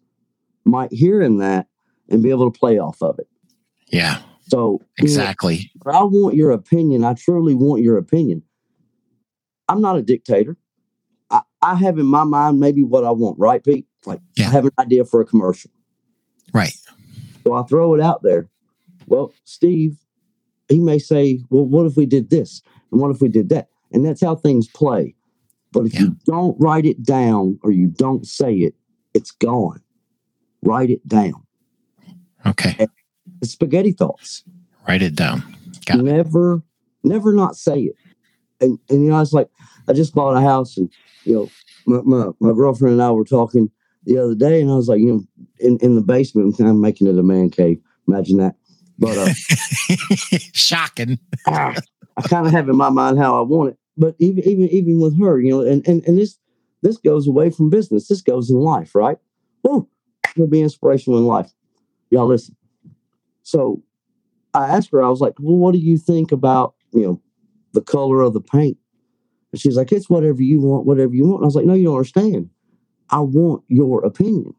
might 0.64 0.92
hear 0.92 1.22
in 1.22 1.38
that 1.38 1.66
and 2.08 2.22
be 2.22 2.30
able 2.30 2.50
to 2.50 2.58
play 2.58 2.78
off 2.78 3.02
of 3.02 3.18
it. 3.18 3.28
Yeah. 3.88 4.20
So 4.48 4.82
exactly. 4.98 5.56
You 5.56 5.80
know, 5.86 5.92
I 5.92 6.02
want 6.04 6.34
your 6.34 6.50
opinion. 6.50 7.04
I 7.04 7.14
truly 7.14 7.54
want 7.54 7.82
your 7.82 7.96
opinion. 7.96 8.42
I'm 9.68 9.80
not 9.80 9.96
a 9.96 10.02
dictator. 10.02 10.56
I, 11.30 11.42
I 11.62 11.74
have 11.76 11.98
in 11.98 12.06
my 12.06 12.24
mind 12.24 12.60
maybe 12.60 12.82
what 12.82 13.04
I 13.04 13.10
want, 13.10 13.38
right, 13.38 13.64
Pete? 13.64 13.86
Like 14.04 14.20
yeah. 14.36 14.48
I 14.48 14.50
have 14.50 14.66
an 14.66 14.72
idea 14.78 15.04
for 15.04 15.20
a 15.20 15.24
commercial. 15.24 15.70
Right. 16.52 16.76
So 17.44 17.54
I 17.54 17.62
throw 17.62 17.94
it 17.94 18.00
out 18.00 18.22
there. 18.22 18.48
Well, 19.06 19.32
Steve, 19.44 19.96
he 20.68 20.78
may 20.78 20.98
say, 20.98 21.40
Well, 21.50 21.64
what 21.64 21.86
if 21.86 21.96
we 21.96 22.06
did 22.06 22.30
this? 22.30 22.62
And 22.90 23.00
what 23.00 23.10
if 23.10 23.20
we 23.20 23.28
did 23.28 23.48
that? 23.50 23.68
And 23.94 24.04
that's 24.04 24.20
how 24.20 24.34
things 24.34 24.66
play. 24.68 25.14
But 25.72 25.86
if 25.86 25.94
yeah. 25.94 26.00
you 26.00 26.16
don't 26.26 26.56
write 26.60 26.84
it 26.84 27.02
down 27.02 27.58
or 27.62 27.70
you 27.70 27.86
don't 27.86 28.26
say 28.26 28.52
it, 28.54 28.74
it's 29.14 29.30
gone. 29.30 29.80
Write 30.62 30.90
it 30.90 31.06
down. 31.06 31.46
Okay. 32.44 32.86
Spaghetti 33.42 33.92
thoughts. 33.92 34.44
Write 34.86 35.02
it 35.02 35.14
down. 35.14 35.42
Got 35.86 35.98
never, 35.98 36.56
it. 36.56 36.62
never 37.04 37.32
not 37.32 37.56
say 37.56 37.82
it. 37.82 37.96
And 38.60 38.78
and 38.90 39.04
you 39.04 39.10
know, 39.10 39.20
it's 39.20 39.32
like 39.32 39.48
I 39.88 39.92
just 39.92 40.14
bought 40.14 40.36
a 40.36 40.40
house 40.40 40.76
and 40.76 40.90
you 41.24 41.34
know, 41.34 41.50
my, 41.86 42.00
my, 42.02 42.32
my 42.40 42.52
girlfriend 42.52 42.94
and 42.94 43.02
I 43.02 43.10
were 43.10 43.24
talking 43.24 43.70
the 44.04 44.18
other 44.18 44.34
day, 44.34 44.60
and 44.60 44.70
I 44.70 44.74
was 44.74 44.88
like, 44.88 45.00
you 45.00 45.12
know, 45.12 45.24
in, 45.58 45.78
in 45.78 45.94
the 45.94 46.02
basement, 46.02 46.46
I'm 46.46 46.52
kind 46.52 46.70
of 46.70 46.76
making 46.76 47.06
it 47.06 47.18
a 47.18 47.22
man 47.22 47.50
cave. 47.50 47.80
Imagine 48.06 48.38
that. 48.38 48.54
But 48.98 49.16
uh, 49.16 49.32
shocking. 50.52 51.18
I 51.46 52.22
kind 52.24 52.46
of 52.46 52.52
have 52.52 52.68
in 52.68 52.76
my 52.76 52.90
mind 52.90 53.18
how 53.18 53.38
I 53.38 53.42
want 53.42 53.70
it 53.70 53.78
but 53.96 54.14
even 54.18 54.44
even 54.44 54.68
even 54.68 55.00
with 55.00 55.18
her, 55.20 55.40
you 55.40 55.50
know, 55.50 55.60
and 55.60 55.86
and 55.86 56.04
and 56.06 56.18
this 56.18 56.38
this 56.82 56.98
goes 56.98 57.26
away 57.26 57.50
from 57.50 57.70
business. 57.70 58.08
This 58.08 58.22
goes 58.22 58.50
in 58.50 58.56
life, 58.56 58.94
right? 58.94 59.18
Oh, 59.66 59.88
gonna 60.36 60.48
be 60.48 60.62
inspirational 60.62 61.18
in 61.18 61.24
life. 61.24 61.52
Y'all 62.10 62.26
listen. 62.26 62.56
So 63.42 63.82
I 64.52 64.68
asked 64.68 64.90
her, 64.92 65.02
I 65.02 65.08
was 65.08 65.20
like, 65.20 65.34
well, 65.38 65.56
what 65.56 65.72
do 65.72 65.78
you 65.78 65.98
think 65.98 66.32
about, 66.32 66.74
you 66.92 67.02
know, 67.02 67.22
the 67.72 67.80
color 67.80 68.20
of 68.20 68.32
the 68.32 68.40
paint? 68.40 68.78
And 69.52 69.60
she's 69.60 69.76
like, 69.76 69.92
it's 69.92 70.10
whatever 70.10 70.42
you 70.42 70.60
want, 70.60 70.86
whatever 70.86 71.14
you 71.14 71.26
want. 71.26 71.38
And 71.38 71.44
I 71.44 71.46
was 71.46 71.56
like, 71.56 71.66
no, 71.66 71.74
you 71.74 71.84
don't 71.84 71.96
understand. 71.96 72.50
I 73.10 73.20
want 73.20 73.62
your 73.68 74.04
opinion. 74.04 74.54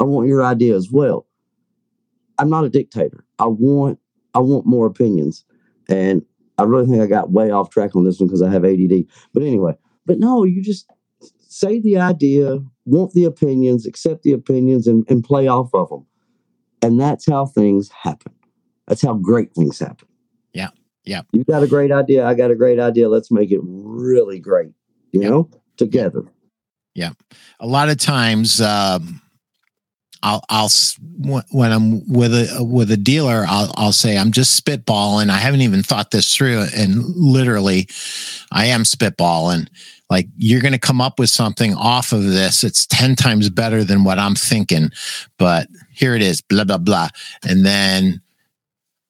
I 0.00 0.04
want 0.04 0.28
your 0.28 0.44
idea 0.44 0.76
as 0.76 0.90
well. 0.90 1.26
I'm 2.38 2.50
not 2.50 2.64
a 2.64 2.70
dictator. 2.70 3.24
I 3.38 3.46
want 3.46 3.98
I 4.34 4.38
want 4.38 4.66
more 4.66 4.86
opinions. 4.86 5.44
And 5.88 6.22
I 6.58 6.64
really 6.64 6.86
think 6.86 7.02
I 7.02 7.06
got 7.06 7.30
way 7.30 7.50
off 7.50 7.70
track 7.70 7.96
on 7.96 8.04
this 8.04 8.20
one 8.20 8.28
because 8.28 8.42
I 8.42 8.50
have 8.50 8.64
ADD. 8.64 9.04
But 9.32 9.42
anyway, 9.42 9.76
but 10.06 10.18
no, 10.18 10.44
you 10.44 10.62
just 10.62 10.90
say 11.40 11.80
the 11.80 11.98
idea, 11.98 12.58
want 12.84 13.12
the 13.12 13.24
opinions, 13.24 13.86
accept 13.86 14.22
the 14.22 14.32
opinions, 14.32 14.86
and, 14.86 15.04
and 15.08 15.24
play 15.24 15.48
off 15.48 15.70
of 15.74 15.88
them. 15.88 16.06
And 16.82 17.00
that's 17.00 17.28
how 17.28 17.46
things 17.46 17.90
happen. 17.90 18.32
That's 18.86 19.02
how 19.02 19.14
great 19.14 19.54
things 19.54 19.78
happen. 19.78 20.08
Yeah. 20.52 20.70
Yeah. 21.04 21.22
You 21.32 21.44
got 21.44 21.62
a 21.62 21.68
great 21.68 21.92
idea. 21.92 22.26
I 22.26 22.34
got 22.34 22.50
a 22.50 22.56
great 22.56 22.80
idea. 22.80 23.08
Let's 23.08 23.30
make 23.30 23.50
it 23.52 23.60
really 23.62 24.40
great, 24.40 24.72
you 25.12 25.20
know, 25.20 25.48
together. 25.76 26.24
Yeah. 26.94 27.12
A 27.60 27.66
lot 27.66 27.88
of 27.88 27.98
times, 27.98 28.60
um, 28.60 29.22
I'll 30.22 30.44
I'll 30.48 30.70
when 31.50 31.72
I'm 31.72 32.06
with 32.06 32.32
a 32.32 32.64
with 32.64 32.90
a 32.90 32.96
dealer, 32.96 33.44
I'll 33.48 33.72
I'll 33.76 33.92
say 33.92 34.16
I'm 34.16 34.32
just 34.32 34.64
spitballing. 34.64 35.30
I 35.30 35.38
haven't 35.38 35.62
even 35.62 35.82
thought 35.82 36.10
this 36.10 36.34
through, 36.34 36.66
and 36.76 37.04
literally, 37.16 37.88
I 38.52 38.66
am 38.66 38.82
spitballing. 38.84 39.68
Like 40.08 40.28
you're 40.36 40.60
going 40.60 40.72
to 40.72 40.78
come 40.78 41.00
up 41.00 41.18
with 41.18 41.30
something 41.30 41.74
off 41.74 42.12
of 42.12 42.24
this. 42.24 42.62
It's 42.62 42.86
ten 42.86 43.16
times 43.16 43.50
better 43.50 43.82
than 43.82 44.04
what 44.04 44.18
I'm 44.18 44.34
thinking, 44.34 44.90
but 45.38 45.68
here 45.92 46.14
it 46.14 46.22
is. 46.22 46.40
Blah 46.40 46.64
blah 46.64 46.78
blah, 46.78 47.08
and 47.46 47.66
then 47.66 48.20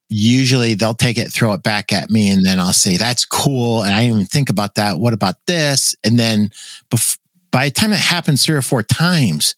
usually 0.09 0.75
they'll 0.75 0.95
take 0.95 1.19
it, 1.19 1.33
throw 1.33 1.53
it 1.53 1.63
back 1.63 1.93
at 1.93 2.11
me, 2.11 2.31
and 2.31 2.45
then 2.45 2.59
I'll 2.59 2.73
say 2.73 2.97
that's 2.97 3.25
cool, 3.27 3.83
and 3.83 3.93
I 3.93 4.03
didn't 4.03 4.15
even 4.17 4.27
think 4.27 4.49
about 4.49 4.77
that. 4.77 4.99
What 4.99 5.13
about 5.13 5.37
this? 5.47 5.95
And 6.05 6.19
then 6.19 6.51
bef- 6.91 7.19
by 7.51 7.67
the 7.67 7.71
time 7.73 7.93
it 7.93 7.99
happens 7.99 8.45
three 8.45 8.57
or 8.57 8.63
four 8.63 8.83
times 8.83 9.55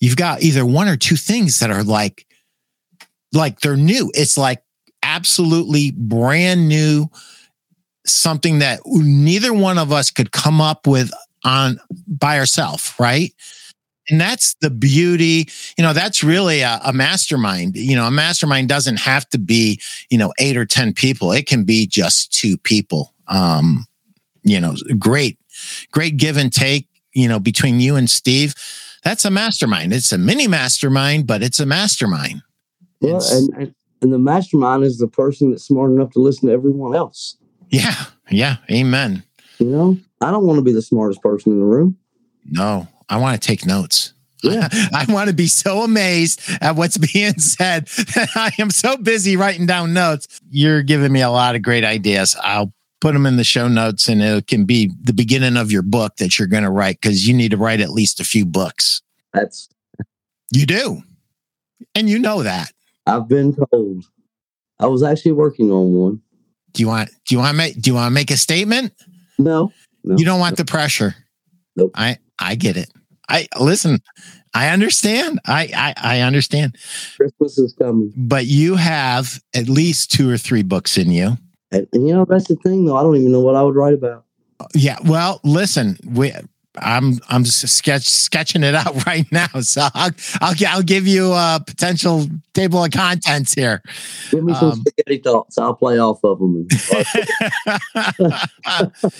you've 0.00 0.16
got 0.16 0.42
either 0.42 0.66
one 0.66 0.88
or 0.88 0.96
two 0.96 1.16
things 1.16 1.60
that 1.60 1.70
are 1.70 1.84
like 1.84 2.26
like 3.32 3.60
they're 3.60 3.76
new. 3.76 4.10
It's 4.14 4.36
like 4.36 4.62
absolutely 5.02 5.92
brand 5.92 6.68
new 6.68 7.08
something 8.06 8.58
that 8.58 8.80
neither 8.86 9.52
one 9.52 9.78
of 9.78 9.92
us 9.92 10.10
could 10.10 10.32
come 10.32 10.60
up 10.60 10.86
with 10.86 11.12
on 11.44 11.78
by 12.06 12.38
ourselves 12.38 12.92
right? 12.98 13.32
And 14.08 14.20
that's 14.20 14.54
the 14.60 14.70
beauty 14.70 15.48
you 15.78 15.84
know 15.84 15.92
that's 15.92 16.24
really 16.24 16.62
a, 16.62 16.80
a, 16.84 16.92
mastermind. 16.92 17.76
You 17.76 17.94
know 17.94 18.06
a 18.06 18.10
mastermind 18.10 18.68
doesn't 18.68 18.98
have 18.98 19.28
to 19.30 19.38
be 19.38 19.80
you 20.10 20.18
know 20.18 20.32
eight 20.38 20.56
or 20.56 20.66
ten 20.66 20.92
people. 20.92 21.32
It 21.32 21.46
can 21.46 21.64
be 21.64 21.86
just 21.86 22.32
two 22.32 22.56
people. 22.58 23.14
Um 23.28 23.86
you 24.42 24.60
know 24.60 24.74
great 24.98 25.38
great 25.92 26.16
give 26.16 26.36
and 26.36 26.52
take 26.52 26.88
you 27.12 27.28
know 27.28 27.38
between 27.38 27.80
you 27.80 27.96
and 27.96 28.08
steve 28.08 28.54
that's 29.02 29.24
a 29.24 29.30
mastermind. 29.30 29.92
It's 29.92 30.12
a 30.12 30.18
mini 30.18 30.48
mastermind, 30.48 31.26
but 31.26 31.42
it's 31.42 31.60
a 31.60 31.66
mastermind. 31.66 32.42
Yeah, 33.00 33.20
and, 33.32 33.74
and 34.02 34.12
the 34.12 34.18
mastermind 34.18 34.84
is 34.84 34.98
the 34.98 35.08
person 35.08 35.50
that's 35.50 35.64
smart 35.64 35.90
enough 35.90 36.10
to 36.12 36.18
listen 36.18 36.48
to 36.48 36.54
everyone 36.54 36.94
else. 36.94 37.36
Yeah. 37.70 37.94
Yeah. 38.30 38.56
Amen. 38.70 39.24
You 39.58 39.66
know, 39.66 39.98
I 40.20 40.30
don't 40.30 40.46
want 40.46 40.58
to 40.58 40.62
be 40.62 40.72
the 40.72 40.82
smartest 40.82 41.22
person 41.22 41.52
in 41.52 41.60
the 41.60 41.64
room. 41.64 41.96
No, 42.44 42.88
I 43.08 43.18
want 43.18 43.40
to 43.40 43.46
take 43.46 43.66
notes. 43.66 44.12
Yeah. 44.42 44.68
I 44.94 45.04
want 45.08 45.28
to 45.28 45.34
be 45.34 45.46
so 45.46 45.82
amazed 45.82 46.40
at 46.60 46.76
what's 46.76 46.98
being 47.12 47.38
said 47.38 47.86
that 47.86 48.28
I 48.34 48.52
am 48.58 48.70
so 48.70 48.96
busy 48.96 49.36
writing 49.36 49.66
down 49.66 49.92
notes. 49.92 50.40
You're 50.50 50.82
giving 50.82 51.12
me 51.12 51.22
a 51.22 51.30
lot 51.30 51.54
of 51.54 51.62
great 51.62 51.84
ideas. 51.84 52.36
I'll 52.42 52.72
put 53.00 53.12
them 53.12 53.26
in 53.26 53.36
the 53.36 53.44
show 53.44 53.68
notes 53.68 54.08
and 54.08 54.22
it 54.22 54.46
can 54.46 54.64
be 54.64 54.92
the 55.02 55.12
beginning 55.12 55.56
of 55.56 55.72
your 55.72 55.82
book 55.82 56.16
that 56.16 56.38
you're 56.38 56.48
going 56.48 56.62
to 56.62 56.70
write 56.70 57.00
because 57.00 57.26
you 57.26 57.34
need 57.34 57.50
to 57.50 57.56
write 57.56 57.80
at 57.80 57.90
least 57.90 58.20
a 58.20 58.24
few 58.24 58.44
books. 58.44 59.02
That's 59.32 59.68
You 60.52 60.66
do. 60.66 61.02
And 61.94 62.08
you 62.08 62.18
know 62.18 62.42
that. 62.42 62.72
I've 63.06 63.28
been 63.28 63.54
told. 63.54 64.04
I 64.78 64.86
was 64.86 65.02
actually 65.02 65.32
working 65.32 65.70
on 65.70 65.92
one. 65.92 66.22
Do 66.72 66.82
you 66.82 66.88
want 66.88 67.10
do 67.26 67.34
you 67.34 67.38
want 67.38 67.50
to 67.50 67.56
make 67.56 67.80
do 67.80 67.90
you 67.90 67.94
want 67.94 68.06
to 68.06 68.14
make 68.14 68.30
a 68.30 68.36
statement? 68.36 68.92
No, 69.38 69.72
no. 70.04 70.16
You 70.16 70.24
don't 70.24 70.40
want 70.40 70.56
the 70.56 70.64
pressure. 70.64 71.14
Nope. 71.76 71.92
I 71.94 72.18
I 72.38 72.54
get 72.54 72.76
it. 72.76 72.90
I 73.28 73.48
listen, 73.58 74.00
I 74.54 74.68
understand. 74.68 75.40
I 75.46 75.70
I, 75.74 75.94
I 75.96 76.20
understand. 76.20 76.76
Christmas 77.16 77.58
is 77.58 77.74
coming. 77.74 78.12
But 78.16 78.46
you 78.46 78.76
have 78.76 79.40
at 79.54 79.68
least 79.68 80.12
two 80.12 80.30
or 80.30 80.38
three 80.38 80.62
books 80.62 80.96
in 80.96 81.10
you. 81.10 81.36
And, 81.72 81.86
and 81.92 82.06
you 82.08 82.14
know, 82.14 82.24
that's 82.24 82.48
the 82.48 82.56
thing 82.56 82.84
though. 82.86 82.96
I 82.96 83.02
don't 83.02 83.16
even 83.16 83.32
know 83.32 83.40
what 83.40 83.54
I 83.56 83.62
would 83.62 83.74
write 83.76 83.94
about. 83.94 84.24
Yeah. 84.74 84.98
Well, 85.04 85.40
listen, 85.44 85.96
we 86.04 86.32
I'm 86.78 87.18
I'm 87.28 87.42
just 87.44 87.66
sketch 87.68 88.08
sketching 88.08 88.62
it 88.62 88.74
out 88.74 89.04
right 89.06 89.26
now. 89.32 89.48
So 89.60 89.88
I'll 89.94 90.10
I'll, 90.40 90.54
I'll 90.68 90.82
give 90.82 91.06
you 91.06 91.32
a 91.32 91.62
potential 91.66 92.26
table 92.54 92.84
of 92.84 92.90
contents 92.92 93.54
here. 93.54 93.82
Give 94.30 94.44
me 94.44 94.54
some 94.54 94.72
Um, 94.72 94.80
spaghetti 94.86 95.18
thoughts. 95.18 95.58
I'll 95.58 95.74
play 95.74 95.98
off 95.98 96.22
of 96.24 96.38
them. 96.38 96.66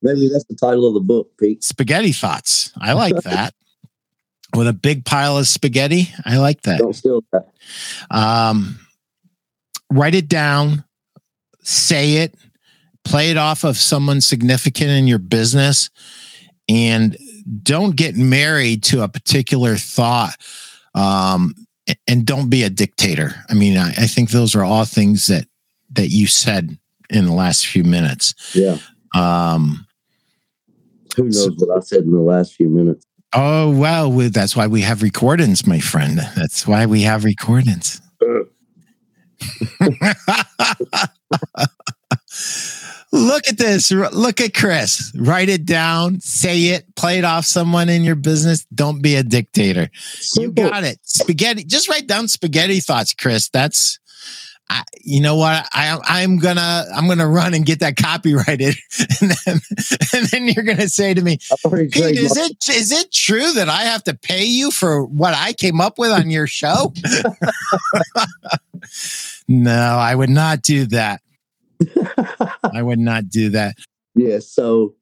Maybe 0.00 0.28
that's 0.28 0.44
the 0.44 0.54
title 0.60 0.86
of 0.86 0.94
the 0.94 1.00
book, 1.00 1.36
Pete. 1.38 1.64
spaghetti 1.64 2.12
thoughts. 2.12 2.72
I 2.80 2.92
like 2.92 3.16
that. 3.22 3.54
With 4.56 4.68
a 4.68 4.72
big 4.72 5.04
pile 5.04 5.36
of 5.36 5.46
spaghetti. 5.48 6.08
I 6.24 6.38
like 6.38 6.62
that. 6.62 6.78
Don't 6.78 6.94
steal 6.94 7.22
that. 7.32 7.48
Um, 8.10 8.78
write 9.92 10.14
it 10.14 10.28
down, 10.28 10.84
say 11.68 12.14
it, 12.16 12.34
play 13.04 13.30
it 13.30 13.36
off 13.36 13.64
of 13.64 13.76
someone 13.76 14.20
significant 14.20 14.90
in 14.90 15.06
your 15.06 15.18
business, 15.18 15.90
and 16.68 17.16
don't 17.62 17.96
get 17.96 18.16
married 18.16 18.82
to 18.84 19.02
a 19.02 19.08
particular 19.08 19.76
thought. 19.76 20.36
Um, 20.94 21.54
and 22.06 22.26
don't 22.26 22.50
be 22.50 22.64
a 22.64 22.70
dictator. 22.70 23.34
I 23.48 23.54
mean, 23.54 23.78
I, 23.78 23.88
I 23.88 24.06
think 24.06 24.30
those 24.30 24.54
are 24.54 24.64
all 24.64 24.84
things 24.84 25.26
that 25.28 25.46
that 25.92 26.08
you 26.08 26.26
said 26.26 26.76
in 27.08 27.24
the 27.24 27.32
last 27.32 27.66
few 27.66 27.82
minutes. 27.82 28.34
Yeah. 28.54 28.76
Um, 29.14 29.86
Who 31.16 31.24
knows 31.24 31.50
what 31.56 31.74
I 31.74 31.80
said 31.80 32.02
in 32.02 32.12
the 32.12 32.20
last 32.20 32.54
few 32.54 32.68
minutes? 32.68 33.06
oh 33.34 33.70
well, 33.70 34.10
that's 34.10 34.56
why 34.56 34.66
we 34.66 34.82
have 34.82 35.02
recordings, 35.02 35.66
my 35.66 35.80
friend. 35.80 36.18
That's 36.36 36.66
why 36.66 36.86
we 36.86 37.02
have 37.02 37.24
recordings. 37.24 38.00
Look 43.10 43.48
at 43.48 43.56
this. 43.56 43.90
Look 43.90 44.40
at 44.40 44.52
Chris. 44.54 45.12
Write 45.16 45.48
it 45.48 45.64
down, 45.64 46.20
say 46.20 46.66
it, 46.66 46.94
play 46.94 47.18
it 47.18 47.24
off 47.24 47.46
someone 47.46 47.88
in 47.88 48.02
your 48.02 48.16
business. 48.16 48.66
Don't 48.74 49.00
be 49.02 49.16
a 49.16 49.22
dictator. 49.22 49.88
You 50.36 50.52
got 50.52 50.84
it. 50.84 50.98
Spaghetti. 51.02 51.64
Just 51.64 51.88
write 51.88 52.06
down 52.06 52.28
spaghetti 52.28 52.80
thoughts, 52.80 53.14
Chris. 53.14 53.48
That's 53.48 53.98
I, 54.70 54.82
you 55.00 55.22
know 55.22 55.36
what? 55.36 55.66
I 55.72 55.98
I'm 56.04 56.38
gonna 56.38 56.84
I'm 56.94 57.08
gonna 57.08 57.26
run 57.26 57.54
and 57.54 57.64
get 57.64 57.80
that 57.80 57.96
copyrighted, 57.96 58.74
and 59.20 59.30
then 59.46 59.60
and 60.14 60.26
then 60.26 60.48
you're 60.48 60.64
gonna 60.64 60.88
say 60.88 61.14
to 61.14 61.22
me, 61.22 61.38
Pete, 61.70 62.18
is 62.18 62.36
it 62.36 62.68
is 62.68 62.92
it 62.92 63.10
true 63.10 63.52
that 63.52 63.70
I 63.70 63.84
have 63.84 64.04
to 64.04 64.14
pay 64.14 64.44
you 64.44 64.70
for 64.70 65.04
what 65.04 65.32
I 65.32 65.54
came 65.54 65.80
up 65.80 65.98
with 65.98 66.10
on 66.10 66.28
your 66.28 66.46
show? 66.46 66.92
no, 69.48 69.72
I 69.72 70.14
would 70.14 70.30
not 70.30 70.62
do 70.62 70.86
that. 70.86 71.20
I 72.62 72.82
would 72.82 72.98
not 72.98 73.28
do 73.28 73.50
that. 73.50 73.76
Yeah, 74.14 74.38
so 74.40 74.94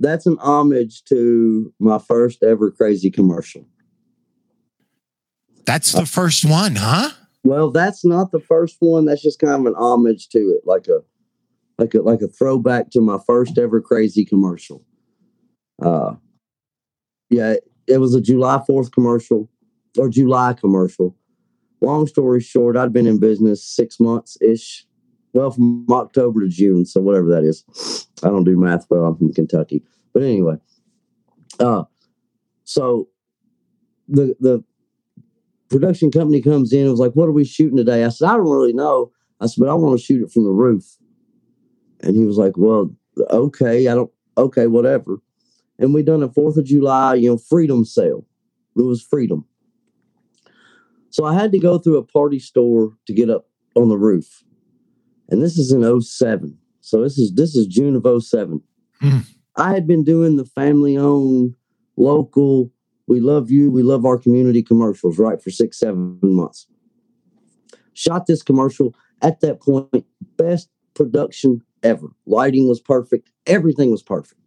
that's 0.00 0.26
an 0.26 0.38
homage 0.40 1.04
to 1.04 1.72
my 1.78 1.98
first 1.98 2.42
ever 2.42 2.70
crazy 2.70 3.10
commercial. 3.10 3.66
That's 5.66 5.92
the 5.92 6.06
first 6.06 6.44
one, 6.44 6.76
huh? 6.76 7.10
Well, 7.44 7.70
that's 7.70 8.04
not 8.04 8.30
the 8.30 8.40
first 8.40 8.76
one. 8.80 9.04
That's 9.04 9.22
just 9.22 9.38
kind 9.38 9.60
of 9.60 9.66
an 9.66 9.74
homage 9.76 10.28
to 10.30 10.38
it, 10.38 10.62
like 10.64 10.86
a 10.88 11.02
like 11.78 11.94
a 11.94 12.00
like 12.00 12.22
a 12.22 12.28
throwback 12.28 12.90
to 12.90 13.00
my 13.00 13.18
first 13.26 13.58
ever 13.58 13.80
crazy 13.80 14.24
commercial. 14.24 14.84
Uh 15.82 16.14
yeah, 17.30 17.56
it 17.86 17.98
was 17.98 18.14
a 18.14 18.20
July 18.20 18.62
4th 18.68 18.92
commercial 18.92 19.50
or 19.98 20.08
July 20.08 20.54
commercial. 20.54 21.14
Long 21.80 22.06
story 22.06 22.40
short, 22.40 22.76
I'd 22.76 22.92
been 22.92 23.06
in 23.06 23.20
business 23.20 23.64
six 23.64 24.00
months 24.00 24.36
ish. 24.40 24.86
Well, 25.32 25.50
from 25.50 25.86
October 25.90 26.40
to 26.40 26.48
June, 26.48 26.84
so 26.84 27.00
whatever 27.00 27.28
that 27.28 27.44
is. 27.44 27.64
I 28.22 28.28
don't 28.28 28.44
do 28.44 28.58
math 28.58 28.86
well. 28.90 29.04
I'm 29.04 29.16
from 29.16 29.32
Kentucky. 29.32 29.82
But 30.12 30.22
anyway. 30.22 30.56
Uh 31.60 31.84
so 32.64 33.08
the 34.08 34.36
the 34.40 34.64
production 35.68 36.10
company 36.10 36.40
comes 36.40 36.72
in 36.72 36.80
and 36.80 36.90
was 36.90 37.00
like, 37.00 37.12
What 37.12 37.28
are 37.28 37.32
we 37.32 37.44
shooting 37.44 37.76
today? 37.76 38.04
I 38.04 38.08
said, 38.08 38.28
I 38.28 38.36
don't 38.36 38.50
really 38.50 38.72
know. 38.72 39.12
I 39.40 39.46
said, 39.46 39.62
But 39.62 39.70
I 39.70 39.74
want 39.74 39.98
to 39.98 40.04
shoot 40.04 40.22
it 40.22 40.32
from 40.32 40.44
the 40.44 40.50
roof. 40.50 40.84
And 42.00 42.16
he 42.16 42.24
was 42.24 42.38
like, 42.38 42.54
Well, 42.56 42.94
okay, 43.30 43.88
I 43.88 43.94
don't, 43.94 44.10
okay, 44.36 44.66
whatever. 44.66 45.18
And 45.78 45.94
we 45.94 46.02
done 46.02 46.22
a 46.22 46.28
Fourth 46.28 46.56
of 46.56 46.64
July, 46.64 47.14
you 47.14 47.30
know, 47.30 47.38
freedom 47.38 47.84
sale. 47.84 48.26
It 48.76 48.82
was 48.82 49.02
freedom. 49.02 49.44
So 51.10 51.24
I 51.24 51.34
had 51.34 51.52
to 51.52 51.58
go 51.58 51.78
through 51.78 51.96
a 51.96 52.04
party 52.04 52.38
store 52.38 52.92
to 53.06 53.12
get 53.12 53.30
up 53.30 53.46
on 53.74 53.88
the 53.88 53.98
roof. 53.98 54.44
And 55.30 55.42
this 55.42 55.58
is 55.58 55.72
in 55.72 56.00
07. 56.00 56.56
So 56.80 57.02
this 57.02 57.18
is 57.18 57.32
this 57.34 57.54
is 57.54 57.66
June 57.66 57.96
of 57.96 58.22
07. 58.22 58.62
Hmm. 59.00 59.18
I 59.56 59.72
had 59.72 59.86
been 59.86 60.04
doing 60.04 60.36
the 60.36 60.44
family 60.44 60.96
owned 60.96 61.54
local 61.96 62.70
we 63.08 63.20
love 63.20 63.50
you, 63.50 63.70
we 63.70 63.82
love 63.82 64.04
our 64.04 64.18
community 64.18 64.62
commercials, 64.62 65.18
right? 65.18 65.42
For 65.42 65.50
six, 65.50 65.78
seven 65.78 66.18
months. 66.22 66.66
Shot 67.94 68.26
this 68.26 68.42
commercial 68.42 68.94
at 69.22 69.40
that 69.40 69.60
point, 69.60 70.04
best 70.36 70.68
production 70.94 71.62
ever. 71.82 72.08
Lighting 72.26 72.68
was 72.68 72.80
perfect, 72.80 73.30
everything 73.46 73.90
was 73.90 74.02
perfect. 74.02 74.40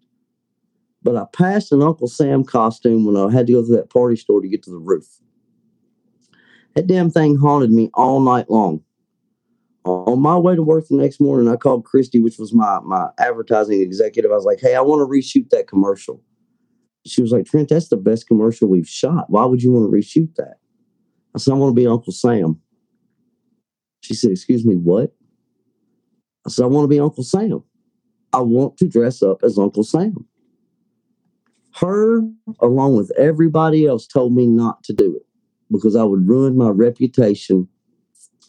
But 1.04 1.16
I 1.16 1.26
passed 1.34 1.72
an 1.72 1.82
Uncle 1.82 2.08
Sam 2.08 2.44
costume 2.44 3.04
when 3.04 3.18
I 3.18 3.32
had 3.32 3.48
to 3.48 3.54
go 3.54 3.66
to 3.66 3.76
that 3.76 3.90
party 3.90 4.16
store 4.16 4.40
to 4.40 4.48
get 4.48 4.62
to 4.64 4.70
the 4.72 4.78
roof. 4.78 5.08
That 6.76 6.88
damn 6.88 7.10
thing 7.10 7.38
haunted 7.38 7.72
me 7.72 7.90
all 7.94 8.22
night 8.22 8.50
long. 8.50 8.82
On 9.84 10.22
my 10.22 10.38
way 10.38 10.56
to 10.56 10.62
work 10.62 10.88
the 10.88 10.96
next 10.96 11.20
morning, 11.20 11.52
I 11.52 11.56
called 11.56 11.86
Christy, 11.86 12.20
which 12.20 12.38
was 12.38 12.54
my 12.54 12.80
my 12.82 13.10
advertising 13.18 13.82
executive. 13.82 14.32
I 14.32 14.36
was 14.36 14.46
like, 14.46 14.62
"Hey, 14.62 14.76
I 14.76 14.82
want 14.82 15.00
to 15.02 15.06
reshoot 15.06 15.50
that 15.50 15.68
commercial." 15.68 16.22
She 17.06 17.22
was 17.22 17.32
like, 17.32 17.46
"Trent, 17.46 17.70
that's 17.70 17.90
the 17.90 17.98
best 17.98 18.28
commercial 18.28 18.70
we've 18.70 18.88
shot. 18.88 19.30
Why 19.30 19.44
would 19.46 19.64
you 19.64 19.72
want 19.72 19.92
to 19.92 19.98
reshoot 19.98 20.36
that?" 20.36 20.60
I 21.34 21.40
said, 21.40 21.54
"I 21.54 21.58
want 21.58 21.76
to 21.76 21.82
be 21.82 21.88
Uncle 21.88 22.14
Sam." 22.14 22.62
She 24.02 24.14
said, 24.14 24.32
"Excuse 24.32 24.66
me, 24.66 24.76
what?" 24.76 25.16
I 26.46 26.50
said, 26.50 26.64
"I 26.64 26.68
want 26.68 26.84
to 26.84 26.90
be 26.90 27.00
Uncle 27.00 27.24
Sam. 27.24 27.64
I 28.34 28.42
want 28.42 28.78
to 28.78 28.88
dress 28.88 29.24
up 29.24 29.44
as 29.44 29.58
Uncle 29.58 29.84
Sam." 29.84 30.28
Her, 31.74 32.22
along 32.60 32.98
with 32.98 33.12
everybody 33.18 33.88
else, 33.88 34.06
told 34.06 34.34
me 34.34 34.46
not 34.46 34.84
to 34.84 34.94
do 34.94 35.16
it 35.16 35.26
because 35.72 35.96
I 35.96 36.04
would 36.04 36.28
ruin 36.28 36.58
my 36.58 36.70
reputation. 36.70 37.68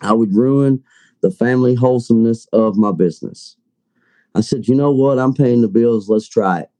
I 0.00 0.12
would 0.12 0.34
ruin 0.34 0.82
the 1.20 1.30
family 1.30 1.74
wholesomeness 1.74 2.46
of 2.52 2.76
my 2.76 2.92
business. 2.92 3.56
I 4.34 4.40
said, 4.40 4.66
you 4.66 4.74
know 4.74 4.90
what? 4.90 5.18
I'm 5.18 5.34
paying 5.34 5.62
the 5.62 5.68
bills. 5.68 6.08
Let's 6.08 6.28
try 6.28 6.60
it. 6.60 6.70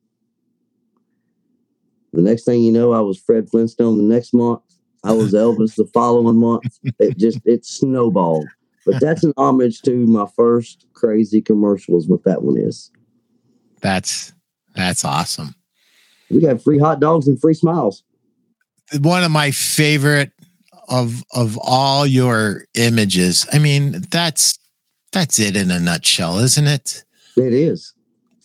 The 2.13 2.23
next 2.23 2.45
thing 2.45 2.63
you 2.63 2.73
know, 2.73 2.93
I 2.93 3.01
was 3.01 3.19
Fred 3.19 3.49
Flintstone 3.49 3.97
the 3.97 4.15
next 4.15 4.35
month. 4.35 4.61
I 5.05 5.13
was 5.13 5.33
Elvis 5.35 5.77
the 5.77 5.87
following 5.93 6.39
month. 6.39 6.79
It 6.99 7.17
just 7.17 7.41
it 7.45 7.65
snowballed. 7.65 8.47
But 8.85 9.01
that's 9.01 9.23
an 9.23 9.33
homage 9.37 9.81
to 9.83 9.95
my 10.07 10.27
first 10.35 10.87
crazy 10.93 11.41
commercial 11.41 11.97
is 11.97 12.09
what 12.09 12.25
that 12.25 12.43
one 12.43 12.59
is. 12.59 12.91
That's 13.81 14.33
that's 14.75 15.05
awesome. 15.05 15.55
We 16.31 16.41
got 16.41 16.63
free 16.63 16.79
hot 16.79 16.99
dogs 16.99 17.29
and 17.29 17.41
free 17.41 17.55
smiles. 17.55 18.03
One 19.01 19.25
of 19.25 19.31
my 19.31 19.51
favorite 19.51 20.33
of 20.89 21.25
of 21.33 21.59
all 21.59 22.07
your 22.07 22.67
images. 22.75 23.47
I 23.53 23.59
mean, 23.59 24.03
that's 24.11 24.59
that's 25.13 25.39
it 25.39 25.57
in 25.57 25.71
a 25.71 25.81
nutshell, 25.81 26.39
isn't 26.39 26.67
it? 26.67 27.05
It 27.37 27.53
is. 27.53 27.95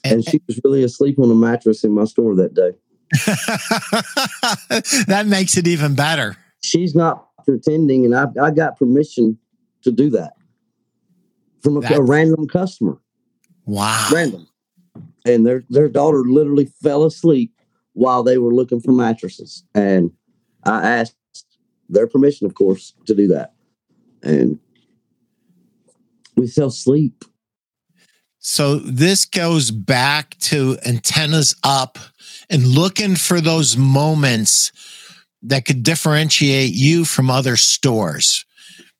And, 0.03 0.13
And 0.15 0.25
she 0.25 0.41
was 0.47 0.59
really 0.63 0.83
asleep 0.83 1.19
on 1.19 1.31
a 1.31 1.35
mattress 1.35 1.83
in 1.83 1.91
my 1.91 2.05
store 2.05 2.35
that 2.35 2.53
day. 2.53 2.71
that 5.07 5.25
makes 5.27 5.57
it 5.57 5.67
even 5.67 5.95
better. 5.95 6.37
She's 6.61 6.93
not 6.93 7.27
pretending, 7.45 8.05
and 8.05 8.15
I, 8.15 8.27
I 8.41 8.51
got 8.51 8.77
permission 8.77 9.37
to 9.83 9.91
do 9.91 10.09
that 10.11 10.33
from 11.61 11.77
a, 11.77 11.95
a 11.95 12.01
random 12.01 12.47
customer. 12.47 12.97
Wow. 13.65 14.09
random. 14.11 14.47
And 15.25 15.45
their 15.45 15.63
their 15.69 15.89
daughter 15.89 16.23
literally 16.25 16.65
fell 16.81 17.03
asleep 17.03 17.53
while 17.93 18.23
they 18.23 18.37
were 18.37 18.53
looking 18.53 18.79
for 18.79 18.91
mattresses. 18.91 19.63
And 19.73 20.11
I 20.67 20.81
asked 20.81 21.15
their 21.89 22.07
permission, 22.07 22.45
of 22.45 22.53
course, 22.53 22.93
to 23.05 23.15
do 23.15 23.27
that. 23.29 23.53
And 24.21 24.59
we 26.35 26.47
sell 26.47 26.69
sleep. 26.69 27.23
So 28.39 28.75
this 28.75 29.25
goes 29.25 29.71
back 29.71 30.37
to 30.39 30.77
antennas 30.85 31.55
up 31.63 31.97
and 32.49 32.65
looking 32.65 33.15
for 33.15 33.41
those 33.41 33.75
moments 33.75 34.71
that 35.43 35.65
could 35.65 35.83
differentiate 35.83 36.73
you 36.73 37.05
from 37.05 37.29
other 37.29 37.57
stores. 37.57 38.45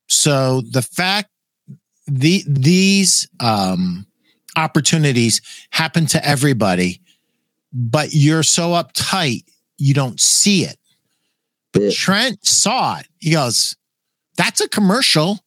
So 0.07 0.61
the 0.61 0.81
fact 0.81 1.29
the 2.07 2.43
these 2.47 3.27
um 3.39 4.05
opportunities 4.55 5.41
happen 5.71 6.05
to 6.07 6.25
everybody, 6.25 7.01
but 7.71 8.09
you're 8.11 8.43
so 8.43 8.69
uptight 8.69 9.43
you 9.77 9.93
don't 9.93 10.19
see 10.19 10.63
it. 10.63 10.77
But 11.73 11.83
Yeah. 11.83 11.91
Trent 11.93 12.45
saw 12.45 12.97
it. 12.99 13.07
He 13.19 13.31
goes, 13.31 13.75
"That's 14.37 14.61
a 14.61 14.67
commercial. 14.69 15.43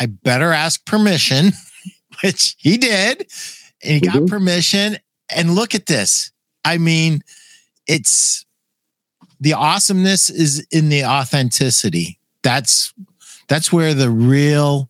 I 0.00 0.06
better 0.06 0.52
ask 0.52 0.84
permission." 0.84 1.52
Which 2.22 2.54
he 2.58 2.76
did. 2.76 3.26
And 3.82 3.94
he 3.94 4.00
got 4.00 4.14
Mhm. 4.22 4.28
permission. 4.28 4.98
And 5.28 5.54
look 5.54 5.74
at 5.74 5.86
this. 5.86 6.30
I 6.64 6.78
mean, 6.78 7.22
it's 7.88 8.44
the 9.40 9.54
awesomeness 9.54 10.30
is 10.30 10.64
in 10.70 10.88
the 10.88 11.04
authenticity. 11.04 12.20
That's 12.42 12.92
that's 13.48 13.72
where 13.72 13.94
the 13.94 14.10
real 14.10 14.88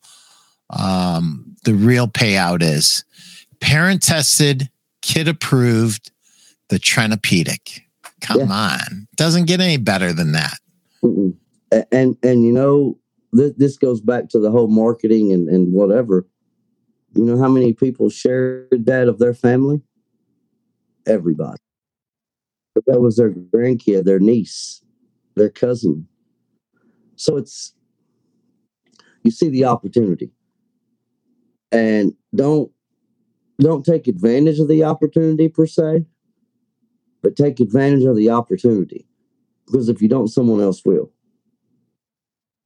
um 0.71 1.57
the 1.65 1.75
real 1.75 2.09
payout 2.09 2.62
is. 2.62 3.05
Parent 3.61 4.03
tested, 4.03 4.69
kid 5.01 5.29
approved, 5.29 6.11
the 6.69 6.79
Trenopedic. 6.79 7.83
Come 8.22 8.50
on. 8.50 9.08
Doesn't 9.16 9.46
get 9.46 9.61
any 9.61 9.76
better 9.76 10.12
than 10.12 10.32
that. 10.32 10.58
Mm-mm. 11.02 11.35
And 11.90 12.16
and 12.22 12.44
you 12.44 12.52
know 12.52 12.98
this 13.32 13.52
this 13.56 13.76
goes 13.76 14.00
back 14.00 14.28
to 14.30 14.38
the 14.38 14.50
whole 14.50 14.68
marketing 14.68 15.32
and 15.32 15.48
and 15.48 15.72
whatever. 15.72 16.26
You 17.14 17.24
know 17.24 17.38
how 17.38 17.48
many 17.48 17.72
people 17.72 18.08
shared 18.08 18.87
that 18.87 19.08
of 19.08 19.18
their 19.18 19.35
family? 19.35 19.82
Everybody. 21.06 21.58
But 22.74 22.85
that 22.87 23.00
was 23.00 23.16
their 23.16 23.30
grandkid, 23.30 24.04
their 24.04 24.20
niece, 24.20 24.82
their 25.35 25.50
cousin. 25.50 26.08
So 27.16 27.37
it's 27.37 27.74
you 29.22 29.30
see 29.30 29.48
the 29.48 29.64
opportunity. 29.64 30.32
And 31.70 32.14
don't 32.35 32.70
don't 33.58 33.85
take 33.85 34.08
advantage 34.08 34.58
of 34.58 34.68
the 34.68 34.85
opportunity 34.85 35.48
per 35.48 35.66
se, 35.66 36.04
but 37.22 37.37
take 37.37 37.61
advantage 37.61 38.04
of 38.04 38.16
the 38.16 38.28
opportunity. 38.30 39.06
Because 39.66 39.88
if 39.88 40.02
you 40.02 40.08
don't, 40.08 40.28
someone 40.28 40.61
else 40.61 40.85
will 40.85 41.11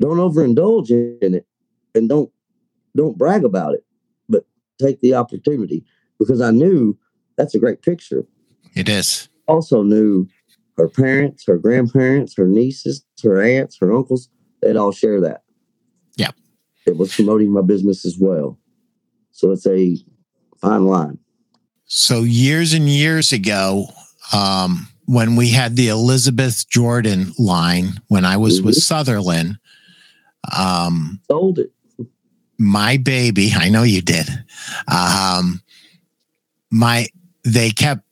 don't 0.01 0.19
overindulge 0.19 0.91
in 1.23 1.35
it 1.35 1.47
and 1.95 2.09
don't 2.09 2.31
don't 2.95 3.17
brag 3.17 3.45
about 3.45 3.73
it 3.75 3.85
but 4.29 4.45
take 4.79 5.01
the 5.01 5.15
opportunity 5.15 5.83
because 6.19 6.41
i 6.43 6.51
knew 6.51 6.97
that's 7.39 7.55
a 7.55 7.59
great 7.59 7.81
picture 7.81 8.27
It 8.75 8.89
is. 8.91 9.29
also 9.49 9.83
knew 9.83 10.29
her 10.77 10.87
parents 10.89 11.45
her 11.47 11.57
grandparents 11.57 12.35
her 12.37 12.47
nieces 12.47 13.05
her 13.23 13.41
aunts 13.41 13.79
her 13.81 13.91
uncles 13.91 14.29
they'd 14.61 14.77
all 14.77 14.93
share 14.93 15.19
that 15.23 15.43
Yeah. 16.17 16.33
it 16.87 16.99
was 16.99 17.15
promoting 17.15 17.51
my 17.51 17.63
business 17.63 18.05
as 18.05 18.19
well 18.19 18.59
so 19.31 19.51
it's 19.53 19.67
a 19.67 19.97
fine 20.61 20.85
line 20.85 21.19
So 21.87 22.21
years 22.23 22.75
and 22.75 22.87
years 22.89 23.33
ago, 23.33 23.89
um, 24.33 24.89
when 25.07 25.37
we 25.37 25.51
had 25.51 25.77
the 25.77 25.89
Elizabeth 25.89 26.69
Jordan 26.69 27.33
line, 27.39 28.01
when 28.09 28.25
I 28.25 28.37
was 28.37 28.61
with 28.63 28.77
Mhm. 28.77 28.83
Southerland, 28.83 29.59
um, 30.53 31.21
sold 31.31 31.59
it 31.59 31.73
my 32.59 32.97
baby, 32.97 33.53
I 33.55 33.69
know 33.69 33.83
you 33.83 34.01
did. 34.03 34.29
Um, 34.89 35.63
my 36.71 37.07
they 37.45 37.71
kept 37.71 38.03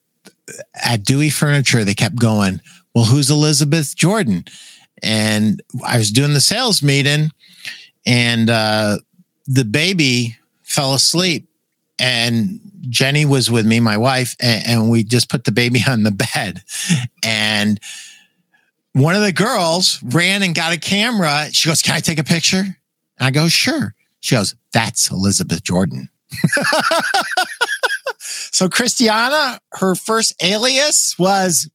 at 0.74 1.02
Dewey 1.04 1.30
Furniture, 1.30 1.84
they 1.84 1.94
kept 1.94 2.16
going, 2.16 2.60
Well, 2.94 3.06
who's 3.06 3.30
Elizabeth 3.30 3.96
Jordan? 3.96 4.44
And 5.02 5.62
I 5.84 5.98
was 5.98 6.10
doing 6.12 6.34
the 6.34 6.40
sales 6.40 6.82
meeting, 6.82 7.30
and 8.06 8.48
uh, 8.48 8.98
the 9.46 9.64
baby 9.64 10.36
fell 10.62 10.94
asleep. 10.94 11.48
And 11.98 12.60
Jenny 12.80 13.24
was 13.24 13.50
with 13.50 13.66
me, 13.66 13.80
my 13.80 13.96
wife, 13.96 14.36
and, 14.40 14.66
and 14.66 14.90
we 14.90 15.04
just 15.04 15.30
put 15.30 15.44
the 15.44 15.52
baby 15.52 15.80
on 15.88 16.02
the 16.02 16.10
bed. 16.10 16.62
And 17.24 17.80
one 18.92 19.14
of 19.14 19.22
the 19.22 19.32
girls 19.32 20.02
ran 20.02 20.42
and 20.42 20.54
got 20.54 20.72
a 20.72 20.78
camera. 20.78 21.48
She 21.52 21.68
goes, 21.68 21.82
Can 21.82 21.94
I 21.94 22.00
take 22.00 22.18
a 22.18 22.24
picture? 22.24 22.60
And 22.60 22.76
I 23.20 23.30
go, 23.30 23.48
Sure. 23.48 23.94
She 24.20 24.34
goes, 24.34 24.54
That's 24.72 25.10
Elizabeth 25.10 25.62
Jordan. 25.62 26.08
so 28.18 28.68
Christiana, 28.68 29.60
her 29.72 29.94
first 29.94 30.34
alias 30.42 31.16
was 31.18 31.70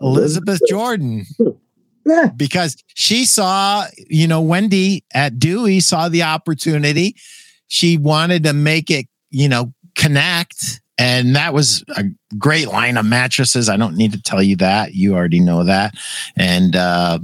Elizabeth. 0.00 0.60
Jordan 0.68 1.24
yeah 2.06 2.30
because 2.36 2.76
she 2.94 3.24
saw, 3.24 3.84
you 4.08 4.26
know, 4.26 4.40
Wendy 4.40 5.04
at 5.14 5.38
Dewey 5.38 5.80
saw 5.80 6.08
the 6.08 6.24
opportunity. 6.24 7.16
She 7.68 7.96
wanted 7.96 8.44
to 8.44 8.52
make 8.52 8.90
it, 8.90 9.06
you 9.32 9.48
know, 9.48 9.72
connect. 9.96 10.80
And 10.98 11.34
that 11.34 11.52
was 11.52 11.82
a 11.96 12.04
great 12.38 12.68
line 12.68 12.96
of 12.96 13.06
mattresses. 13.06 13.68
I 13.68 13.76
don't 13.76 13.96
need 13.96 14.12
to 14.12 14.22
tell 14.22 14.42
you 14.42 14.56
that. 14.56 14.94
You 14.94 15.14
already 15.14 15.40
know 15.40 15.64
that. 15.64 15.94
And, 16.36 16.76
uh, 16.76 17.18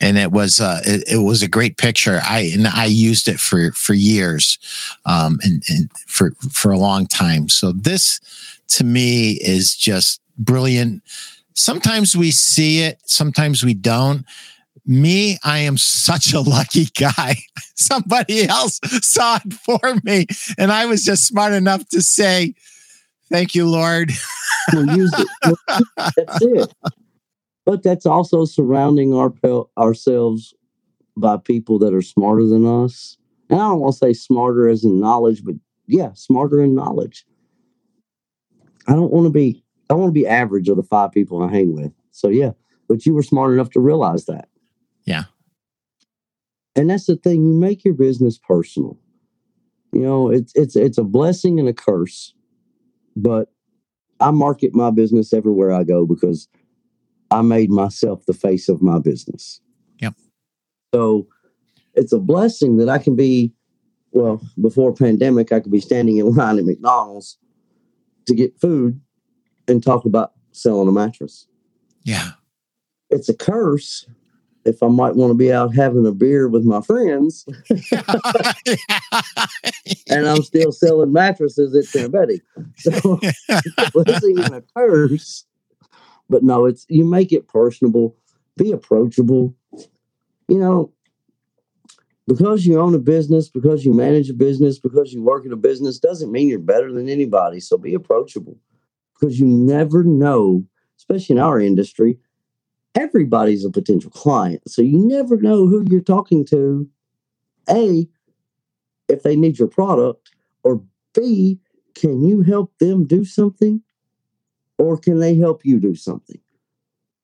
and 0.00 0.16
it 0.16 0.32
was 0.32 0.60
uh, 0.60 0.80
it, 0.84 1.04
it 1.06 1.18
was 1.18 1.42
a 1.42 1.48
great 1.48 1.76
picture. 1.76 2.20
I 2.24 2.50
and 2.54 2.66
I 2.66 2.86
used 2.86 3.28
it 3.28 3.38
for 3.38 3.70
for 3.72 3.92
years, 3.92 4.58
um, 5.04 5.38
and, 5.42 5.62
and 5.68 5.90
for 6.06 6.32
for 6.50 6.72
a 6.72 6.78
long 6.78 7.06
time. 7.06 7.48
So 7.50 7.72
this 7.72 8.18
to 8.68 8.84
me 8.84 9.32
is 9.32 9.76
just 9.76 10.20
brilliant. 10.38 11.02
Sometimes 11.54 12.16
we 12.16 12.30
see 12.30 12.80
it, 12.80 12.98
sometimes 13.04 13.62
we 13.62 13.74
don't. 13.74 14.24
Me, 14.86 15.38
I 15.44 15.58
am 15.58 15.76
such 15.78 16.32
a 16.32 16.40
lucky 16.40 16.86
guy. 16.98 17.36
Somebody 17.74 18.48
else 18.48 18.80
saw 19.02 19.38
it 19.44 19.52
for 19.52 19.80
me, 20.04 20.26
and 20.58 20.72
I 20.72 20.86
was 20.86 21.04
just 21.04 21.26
smart 21.26 21.52
enough 21.52 21.88
to 21.90 22.02
say, 22.02 22.54
"Thank 23.30 23.54
you, 23.54 23.68
Lord." 23.68 24.12
we'll 24.72 24.96
use 24.96 25.12
it. 25.18 25.28
That's 26.16 26.42
it. 26.42 26.74
But 27.66 27.82
that's 27.82 28.06
also 28.06 28.44
surrounding 28.46 29.14
our 29.14 29.32
ourselves 29.78 30.54
by 31.16 31.36
people 31.36 31.78
that 31.80 31.94
are 31.94 32.02
smarter 32.02 32.46
than 32.46 32.66
us. 32.66 33.16
And 33.48 33.60
i 33.60 33.64
don't 33.64 33.80
want 33.80 33.94
to 33.94 33.98
say 33.98 34.12
smarter 34.12 34.68
as 34.68 34.84
in 34.84 35.00
knowledge 35.00 35.44
but 35.44 35.54
yeah 35.86 36.10
smarter 36.14 36.60
in 36.60 36.74
knowledge. 36.74 37.24
I 38.88 38.94
don't 38.94 39.12
want 39.12 39.26
to 39.26 39.30
be 39.30 39.62
i 39.88 39.94
want 39.94 40.08
to 40.08 40.20
be 40.20 40.26
average 40.26 40.68
of 40.68 40.76
the 40.76 40.82
five 40.82 41.12
people 41.12 41.42
i 41.42 41.50
hang 41.50 41.74
with. 41.74 41.92
So 42.10 42.28
yeah 42.28 42.52
but 42.88 43.06
you 43.06 43.14
were 43.14 43.22
smart 43.22 43.52
enough 43.52 43.70
to 43.70 43.80
realize 43.80 44.24
that 44.24 44.48
Yeah. 45.10 45.24
and 46.76 46.90
that's 46.90 47.06
the 47.06 47.16
thing 47.16 47.46
you 47.46 47.54
make 47.54 47.84
your 47.84 47.94
business 47.94 48.38
personal 48.38 48.98
you 49.92 50.00
know 50.00 50.30
it's 50.30 50.52
it's 50.54 50.76
it's 50.76 50.98
a 50.98 51.04
blessing 51.04 51.58
and 51.58 51.68
a 51.68 51.74
curse 51.74 52.34
but 53.16 53.50
I 54.20 54.30
market 54.30 54.74
my 54.74 54.90
business 54.90 55.32
everywhere 55.32 55.72
I 55.72 55.82
go 55.84 56.06
because 56.06 56.48
I 57.30 57.42
made 57.42 57.70
myself 57.70 58.26
the 58.26 58.34
face 58.34 58.68
of 58.68 58.82
my 58.82 58.98
business. 58.98 59.60
Yep. 60.00 60.14
So 60.94 61.26
it's 61.94 62.12
a 62.12 62.18
blessing 62.18 62.76
that 62.76 62.88
I 62.88 62.98
can 62.98 63.16
be, 63.16 63.52
well, 64.12 64.42
before 64.60 64.92
pandemic, 64.92 65.52
I 65.52 65.60
could 65.60 65.72
be 65.72 65.80
standing 65.80 66.18
in 66.18 66.26
line 66.34 66.58
at 66.58 66.64
McDonald's 66.64 67.38
to 68.26 68.34
get 68.34 68.60
food 68.60 69.00
and 69.66 69.82
talk 69.82 70.04
about 70.04 70.32
selling 70.52 70.88
a 70.88 70.92
mattress. 70.92 71.46
Yeah. 72.04 72.32
It's 73.08 73.28
a 73.28 73.34
curse 73.34 74.06
if 74.64 74.82
I 74.82 74.88
might 74.88 75.16
want 75.16 75.30
to 75.30 75.34
be 75.34 75.52
out 75.52 75.74
having 75.74 76.06
a 76.06 76.12
beer 76.12 76.48
with 76.48 76.64
my 76.64 76.80
friends 76.82 77.46
and 80.10 80.26
I'm 80.26 80.42
still 80.42 80.72
selling 80.72 81.12
mattresses 81.12 81.74
at 81.74 81.84
St. 81.84 82.12
Betty. 82.12 82.42
So 82.76 83.18
it's 83.22 84.24
and 84.24 84.54
a 84.54 84.62
curse. 84.76 85.44
But 86.28 86.42
no, 86.42 86.66
it's 86.66 86.86
you 86.88 87.04
make 87.04 87.32
it 87.32 87.48
personable, 87.48 88.16
be 88.56 88.72
approachable. 88.72 89.54
You 90.48 90.58
know, 90.58 90.92
because 92.26 92.66
you 92.66 92.78
own 92.78 92.94
a 92.94 92.98
business, 92.98 93.48
because 93.48 93.84
you 93.84 93.92
manage 93.92 94.30
a 94.30 94.34
business, 94.34 94.78
because 94.78 95.12
you 95.12 95.22
work 95.22 95.44
in 95.44 95.52
a 95.52 95.56
business, 95.56 95.98
doesn't 95.98 96.30
mean 96.30 96.48
you're 96.48 96.58
better 96.58 96.92
than 96.92 97.08
anybody. 97.08 97.60
So 97.60 97.76
be 97.76 97.94
approachable. 97.94 98.56
Because 99.18 99.38
you 99.38 99.46
never 99.46 100.04
know, 100.04 100.64
especially 100.98 101.36
in 101.36 101.42
our 101.42 101.60
industry, 101.60 102.18
everybody's 102.94 103.64
a 103.64 103.70
potential 103.70 104.10
client. 104.10 104.62
So 104.68 104.82
you 104.82 104.98
never 104.98 105.36
know 105.36 105.66
who 105.66 105.84
you're 105.88 106.00
talking 106.00 106.44
to. 106.46 106.88
A, 107.68 108.08
if 109.08 109.22
they 109.22 109.36
need 109.36 109.58
your 109.58 109.68
product, 109.68 110.30
or 110.62 110.82
B, 111.14 111.58
can 111.94 112.22
you 112.22 112.42
help 112.42 112.76
them 112.78 113.06
do 113.06 113.24
something 113.24 113.82
or 114.78 114.96
can 114.96 115.18
they 115.18 115.34
help 115.34 115.64
you 115.64 115.78
do 115.78 115.94
something? 115.94 116.40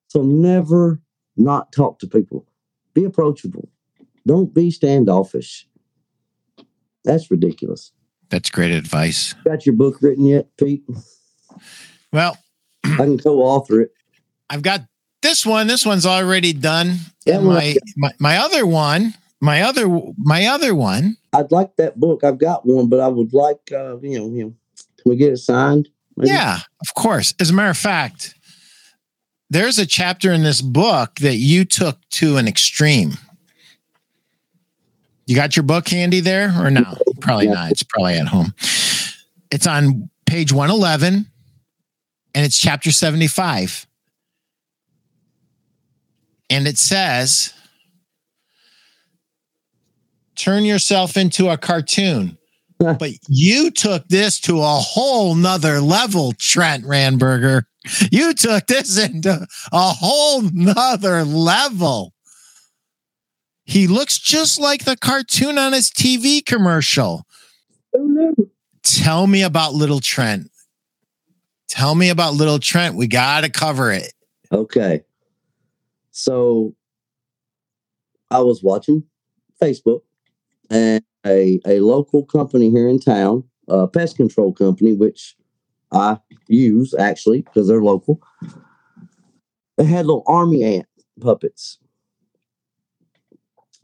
So 0.08 0.22
never 0.22 1.00
not 1.36 1.72
talk 1.72 1.98
to 2.00 2.06
people. 2.06 2.46
Be 2.94 3.04
approachable. 3.04 3.68
Don't 4.26 4.52
be 4.52 4.70
standoffish. 4.70 5.68
That's 7.04 7.30
ridiculous. 7.30 7.92
That's 8.28 8.50
great 8.50 8.72
advice. 8.72 9.34
Got 9.44 9.66
your 9.66 9.74
book 9.74 9.98
written 10.02 10.24
yet, 10.24 10.48
Pete? 10.56 10.82
Well, 12.12 12.36
I 12.84 12.96
can 12.96 13.18
co-author 13.18 13.82
it. 13.82 13.92
I've 14.50 14.62
got 14.62 14.82
this 15.22 15.44
one. 15.46 15.66
This 15.66 15.84
one's 15.86 16.06
already 16.06 16.52
done. 16.52 16.96
One 17.26 17.44
my, 17.44 17.76
my 17.96 18.10
my 18.18 18.36
other 18.38 18.66
one, 18.66 19.14
my 19.40 19.62
other 19.62 19.88
my 20.16 20.46
other 20.46 20.74
one. 20.74 21.16
I'd 21.32 21.50
like 21.50 21.76
that 21.76 21.98
book. 21.98 22.22
I've 22.24 22.38
got 22.38 22.64
one, 22.64 22.88
but 22.88 23.00
I 23.00 23.08
would 23.08 23.32
like 23.32 23.72
uh, 23.72 23.98
you 23.98 24.18
know, 24.18 24.28
you 24.28 24.44
know, 24.44 24.54
can 24.98 25.10
we 25.10 25.16
get 25.16 25.32
it 25.32 25.38
signed? 25.38 25.88
Maybe? 26.16 26.30
Yeah, 26.30 26.58
of 26.80 26.94
course. 26.94 27.34
As 27.40 27.50
a 27.50 27.52
matter 27.52 27.70
of 27.70 27.76
fact, 27.76 28.34
there's 29.50 29.78
a 29.78 29.86
chapter 29.86 30.32
in 30.32 30.42
this 30.44 30.60
book 30.62 31.16
that 31.16 31.36
you 31.36 31.64
took 31.64 31.98
to 32.10 32.36
an 32.36 32.48
extreme. 32.48 33.12
You 35.26 35.34
got 35.34 35.56
your 35.56 35.64
book 35.64 35.88
handy 35.88 36.20
there 36.20 36.54
or 36.58 36.70
no? 36.70 36.96
Probably 37.20 37.46
Yeah. 37.46 37.54
not. 37.54 37.70
It's 37.72 37.82
probably 37.82 38.14
at 38.14 38.28
home. 38.28 38.54
It's 39.50 39.66
on 39.66 40.08
page 40.24 40.52
111 40.52 41.26
and 42.34 42.44
it's 42.44 42.58
chapter 42.58 42.92
75. 42.92 43.85
And 46.48 46.68
it 46.68 46.78
says, 46.78 47.52
turn 50.36 50.64
yourself 50.64 51.16
into 51.16 51.48
a 51.48 51.56
cartoon. 51.56 52.38
But 52.78 53.12
you 53.28 53.70
took 53.70 54.06
this 54.08 54.38
to 54.42 54.58
a 54.58 54.76
whole 54.76 55.34
nother 55.34 55.80
level, 55.80 56.34
Trent 56.38 56.84
Ranburger. 56.84 57.62
You 58.10 58.34
took 58.34 58.66
this 58.66 58.98
into 58.98 59.46
a 59.72 59.92
whole 59.92 60.42
nother 60.52 61.24
level. 61.24 62.12
He 63.64 63.86
looks 63.86 64.18
just 64.18 64.60
like 64.60 64.84
the 64.84 64.96
cartoon 64.96 65.56
on 65.56 65.72
his 65.72 65.90
TV 65.90 66.44
commercial. 66.44 67.26
Tell 68.82 69.26
me 69.26 69.42
about 69.42 69.72
Little 69.72 70.00
Trent. 70.00 70.50
Tell 71.68 71.94
me 71.94 72.10
about 72.10 72.34
Little 72.34 72.58
Trent. 72.58 72.94
We 72.94 73.06
got 73.06 73.40
to 73.40 73.50
cover 73.50 73.90
it. 73.90 74.12
Okay. 74.52 75.02
So 76.16 76.74
I 78.30 78.40
was 78.40 78.62
watching 78.62 79.04
Facebook 79.62 80.00
and 80.70 81.04
a, 81.26 81.60
a 81.66 81.80
local 81.80 82.24
company 82.24 82.70
here 82.70 82.88
in 82.88 82.98
town, 82.98 83.44
a 83.68 83.86
pest 83.86 84.16
control 84.16 84.54
company, 84.54 84.94
which 84.94 85.36
I 85.92 86.18
use 86.48 86.94
actually 86.98 87.42
because 87.42 87.68
they're 87.68 87.82
local. 87.82 88.22
They 89.76 89.84
had 89.84 90.06
little 90.06 90.24
army 90.26 90.64
ant 90.64 90.86
puppets. 91.20 91.78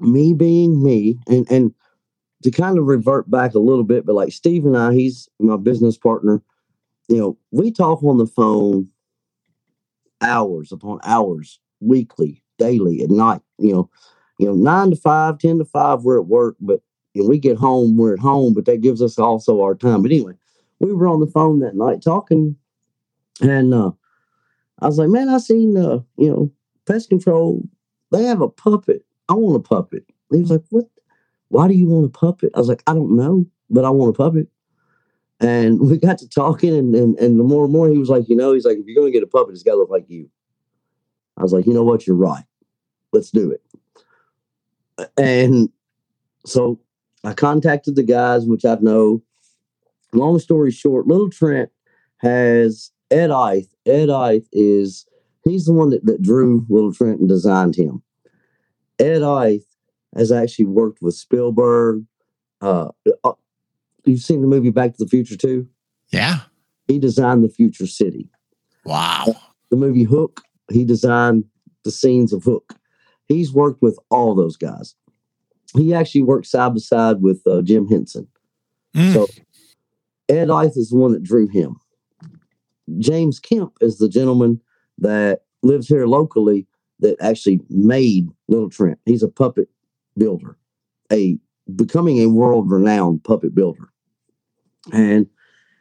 Me 0.00 0.32
being 0.32 0.82
me, 0.82 1.18
and, 1.28 1.46
and 1.50 1.74
to 2.44 2.50
kind 2.50 2.78
of 2.78 2.86
revert 2.86 3.30
back 3.30 3.52
a 3.52 3.58
little 3.58 3.84
bit, 3.84 4.06
but 4.06 4.14
like 4.14 4.32
Steve 4.32 4.64
and 4.64 4.76
I, 4.76 4.94
he's 4.94 5.28
my 5.38 5.58
business 5.58 5.98
partner. 5.98 6.42
You 7.10 7.18
know, 7.18 7.38
we 7.50 7.70
talk 7.70 8.02
on 8.02 8.16
the 8.16 8.26
phone 8.26 8.88
hours 10.22 10.72
upon 10.72 10.98
hours, 11.04 11.60
weekly, 11.82 12.42
daily, 12.58 13.02
at 13.02 13.10
night. 13.10 13.42
You 13.58 13.74
know, 13.74 13.90
you 14.38 14.46
know, 14.46 14.54
nine 14.54 14.90
to 14.90 14.96
five, 14.96 15.38
ten 15.38 15.58
to 15.58 15.64
five, 15.64 16.02
we're 16.02 16.20
at 16.20 16.26
work, 16.26 16.56
but 16.60 16.80
know, 17.22 17.28
we 17.28 17.38
get 17.38 17.56
home, 17.56 17.96
we're 17.96 18.14
at 18.14 18.20
home, 18.20 18.54
but 18.54 18.64
that 18.66 18.80
gives 18.80 19.02
us 19.02 19.18
also 19.18 19.60
our 19.62 19.74
time. 19.74 20.02
But 20.02 20.12
anyway, 20.12 20.34
we 20.80 20.92
were 20.92 21.08
on 21.08 21.20
the 21.20 21.26
phone 21.26 21.60
that 21.60 21.76
night 21.76 22.02
talking, 22.02 22.56
and 23.40 23.74
uh, 23.74 23.92
I 24.80 24.86
was 24.86 24.98
like, 24.98 25.08
man, 25.08 25.28
I 25.28 25.38
seen 25.38 25.76
uh, 25.76 26.00
you 26.16 26.30
know, 26.30 26.52
pest 26.86 27.08
control, 27.08 27.62
they 28.10 28.24
have 28.24 28.40
a 28.40 28.48
puppet. 28.48 29.04
I 29.28 29.34
want 29.34 29.56
a 29.56 29.60
puppet. 29.60 30.04
He 30.30 30.38
was 30.38 30.50
like, 30.50 30.64
What? 30.70 30.86
Why 31.48 31.68
do 31.68 31.74
you 31.74 31.86
want 31.86 32.06
a 32.06 32.08
puppet? 32.08 32.50
I 32.54 32.58
was 32.58 32.68
like, 32.68 32.82
I 32.86 32.94
don't 32.94 33.14
know, 33.14 33.44
but 33.68 33.84
I 33.84 33.90
want 33.90 34.14
a 34.14 34.18
puppet. 34.18 34.48
And 35.40 35.80
we 35.88 35.98
got 35.98 36.18
to 36.18 36.28
talking, 36.28 36.74
and, 36.74 36.94
and 36.94 37.18
and 37.18 37.38
the 37.38 37.44
more 37.44 37.64
and 37.64 37.72
more 37.72 37.88
he 37.88 37.98
was 37.98 38.10
like, 38.10 38.28
you 38.28 38.36
know, 38.36 38.52
he's 38.52 38.64
like, 38.64 38.78
if 38.78 38.86
you're 38.86 39.00
gonna 39.00 39.12
get 39.12 39.22
a 39.22 39.26
puppet, 39.26 39.54
it's 39.54 39.62
gotta 39.62 39.78
look 39.78 39.90
like 39.90 40.08
you. 40.08 40.30
I 41.36 41.42
was 41.42 41.52
like, 41.52 41.66
you 41.66 41.72
know 41.72 41.82
what, 41.82 42.06
you're 42.06 42.16
right. 42.16 42.44
Let's 43.12 43.30
do 43.30 43.50
it. 43.50 43.62
And 45.16 45.68
so 46.44 46.80
I 47.24 47.34
contacted 47.34 47.96
the 47.96 48.02
guys, 48.02 48.46
which 48.46 48.64
I 48.64 48.76
know. 48.80 49.22
Long 50.12 50.38
story 50.38 50.70
short, 50.70 51.06
Little 51.06 51.30
Trent 51.30 51.70
has 52.18 52.90
Ed 53.10 53.30
Eyth. 53.30 53.68
Ed 53.86 54.10
Eyth 54.10 54.46
is 54.52 55.06
he's 55.44 55.64
the 55.64 55.72
one 55.72 55.90
that, 55.90 56.04
that 56.04 56.20
drew 56.20 56.66
Little 56.68 56.92
Trent 56.92 57.20
and 57.20 57.28
designed 57.28 57.76
him. 57.76 58.02
Ed 58.98 59.22
Eyth 59.22 59.64
has 60.14 60.30
actually 60.30 60.66
worked 60.66 61.00
with 61.00 61.14
Spielberg. 61.14 62.04
Uh, 62.60 62.88
uh, 63.24 63.32
you've 64.04 64.20
seen 64.20 64.42
the 64.42 64.46
movie 64.46 64.70
Back 64.70 64.92
to 64.92 65.04
the 65.04 65.08
Future 65.08 65.36
too. 65.36 65.66
Yeah. 66.10 66.40
He 66.86 66.98
designed 66.98 67.42
the 67.42 67.48
future 67.48 67.86
city. 67.86 68.28
Wow. 68.84 69.34
The 69.70 69.76
movie 69.76 70.02
Hook, 70.02 70.42
he 70.72 70.84
designed 70.84 71.44
the 71.84 71.90
scenes 71.90 72.32
of 72.32 72.44
Hook. 72.44 72.74
He's 73.26 73.52
worked 73.52 73.82
with 73.82 73.98
all 74.10 74.34
those 74.34 74.56
guys. 74.56 74.94
He 75.74 75.94
actually 75.94 76.22
worked 76.22 76.46
side 76.46 76.74
by 76.74 76.78
side 76.78 77.22
with 77.22 77.42
uh, 77.46 77.62
Jim 77.62 77.88
Henson. 77.88 78.28
Mm. 78.94 79.12
So 79.12 79.26
Ed 80.28 80.50
Eyth 80.50 80.76
is 80.76 80.90
the 80.90 80.96
one 80.96 81.12
that 81.12 81.22
drew 81.22 81.48
him. 81.48 81.76
James 82.98 83.38
Kemp 83.38 83.76
is 83.80 83.98
the 83.98 84.08
gentleman 84.08 84.60
that 84.98 85.42
lives 85.62 85.88
here 85.88 86.06
locally 86.06 86.66
that 87.00 87.16
actually 87.20 87.60
made 87.68 88.28
Little 88.48 88.70
Trent. 88.70 88.98
He's 89.06 89.22
a 89.22 89.28
puppet 89.28 89.68
builder, 90.16 90.56
a 91.10 91.38
becoming 91.74 92.18
a 92.18 92.28
world 92.28 92.70
renowned 92.70 93.24
puppet 93.24 93.54
builder. 93.54 93.88
And 94.92 95.26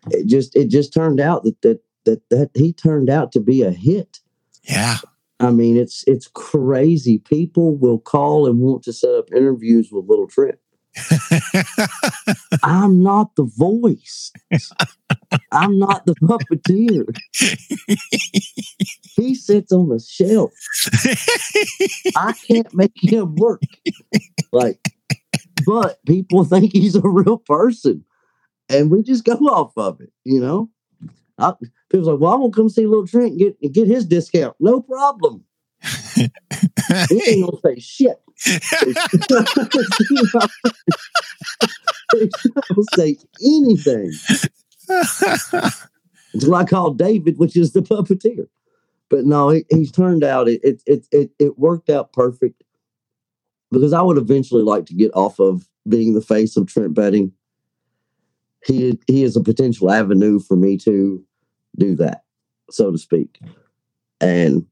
it 0.10 0.28
just 0.28 0.56
it 0.56 0.70
just 0.70 0.94
turned 0.94 1.20
out 1.20 1.44
that 1.44 1.62
that 1.62 1.82
that 2.06 2.30
that 2.30 2.50
he 2.54 2.74
turned 2.74 3.10
out 3.10 3.32
to 3.34 3.40
be 3.40 3.62
a 3.64 3.72
hit. 3.72 4.20
Yeah. 4.64 4.98
I 5.40 5.50
mean, 5.52 5.76
it's 5.76 6.04
it's 6.06 6.28
crazy. 6.28 7.18
People 7.18 7.76
will 7.76 8.00
call 8.00 8.48
and 8.48 8.60
want 8.60 8.84
to 8.84 8.94
set 8.94 9.16
up 9.16 9.32
interviews 9.36 9.90
with 9.92 10.06
Little 10.08 10.28
Trent. 10.28 10.60
I'm 12.64 13.02
not 13.02 13.36
the 13.36 13.50
voice. 13.58 14.32
I'm 15.52 15.80
not 15.80 16.06
the 16.06 16.16
puppeteer. 16.22 17.16
he 19.16 19.34
sits 19.36 19.72
on 19.72 19.92
a 19.92 20.00
shelf. 20.00 20.52
I 22.16 22.34
can't 22.48 22.74
make 22.74 22.92
him 23.02 23.36
work. 23.36 23.62
Like, 24.52 24.80
but 25.66 26.00
people 26.06 26.44
think 26.46 26.72
he's 26.74 26.96
a 26.96 27.02
real 27.02 27.38
person, 27.38 28.06
and 28.70 28.92
we 28.92 29.04
just 29.04 29.24
go 29.24 29.34
off 29.34 29.74
of 29.78 30.02
it, 30.02 30.12
you 30.24 30.40
know. 30.40 30.70
I, 31.42 31.54
people's 31.90 32.08
like, 32.08 32.20
"Well, 32.20 32.34
I'm 32.34 32.42
gonna 32.42 32.52
come 32.52 32.70
see 32.70 32.86
Little 32.86 33.08
Trent 33.08 33.32
and 33.32 33.40
get 33.40 33.74
get 33.74 33.88
his 33.88 34.06
discount. 34.06 34.56
No 34.60 34.82
problem. 34.82 35.44
He 37.10 37.22
ain't 37.28 37.46
gonna 37.46 37.58
say 37.64 37.80
shit. 37.80 38.22
He's 38.44 38.98
not 39.30 39.50
say 42.94 43.18
anything." 43.44 44.12
until 46.34 46.56
I 46.56 46.66
called 46.66 46.98
David, 46.98 47.38
which 47.38 47.56
is 47.56 47.74
the 47.74 47.82
puppeteer. 47.82 48.48
But 49.10 49.26
no, 49.26 49.50
he, 49.50 49.66
he's 49.70 49.92
turned 49.92 50.24
out 50.24 50.48
it, 50.48 50.62
it 50.64 50.82
it 50.86 51.08
it 51.12 51.32
it 51.40 51.60
worked 51.60 51.90
out 51.90 52.14
perfect 52.14 52.64
because 53.72 53.94
I 53.94 54.02
would 54.02 54.18
eventually 54.18 54.64
like 54.64 54.86
to 54.88 54.94
get 54.94 55.12
off 55.14 55.40
of 55.40 55.68
being 55.88 56.14
the 56.14 56.22
face 56.22 56.56
of 56.56 56.68
Trent 56.68 56.94
Bedding. 56.94 57.34
He 58.66 58.98
he 59.08 59.24
is 59.24 59.36
a 59.36 59.44
potential 59.44 59.92
avenue 59.92 60.40
for 60.40 60.56
me 60.56 60.78
to 60.78 61.24
do 61.78 61.96
that, 61.96 62.24
so 62.70 62.92
to 62.92 62.98
speak. 62.98 63.40
And 64.20 64.66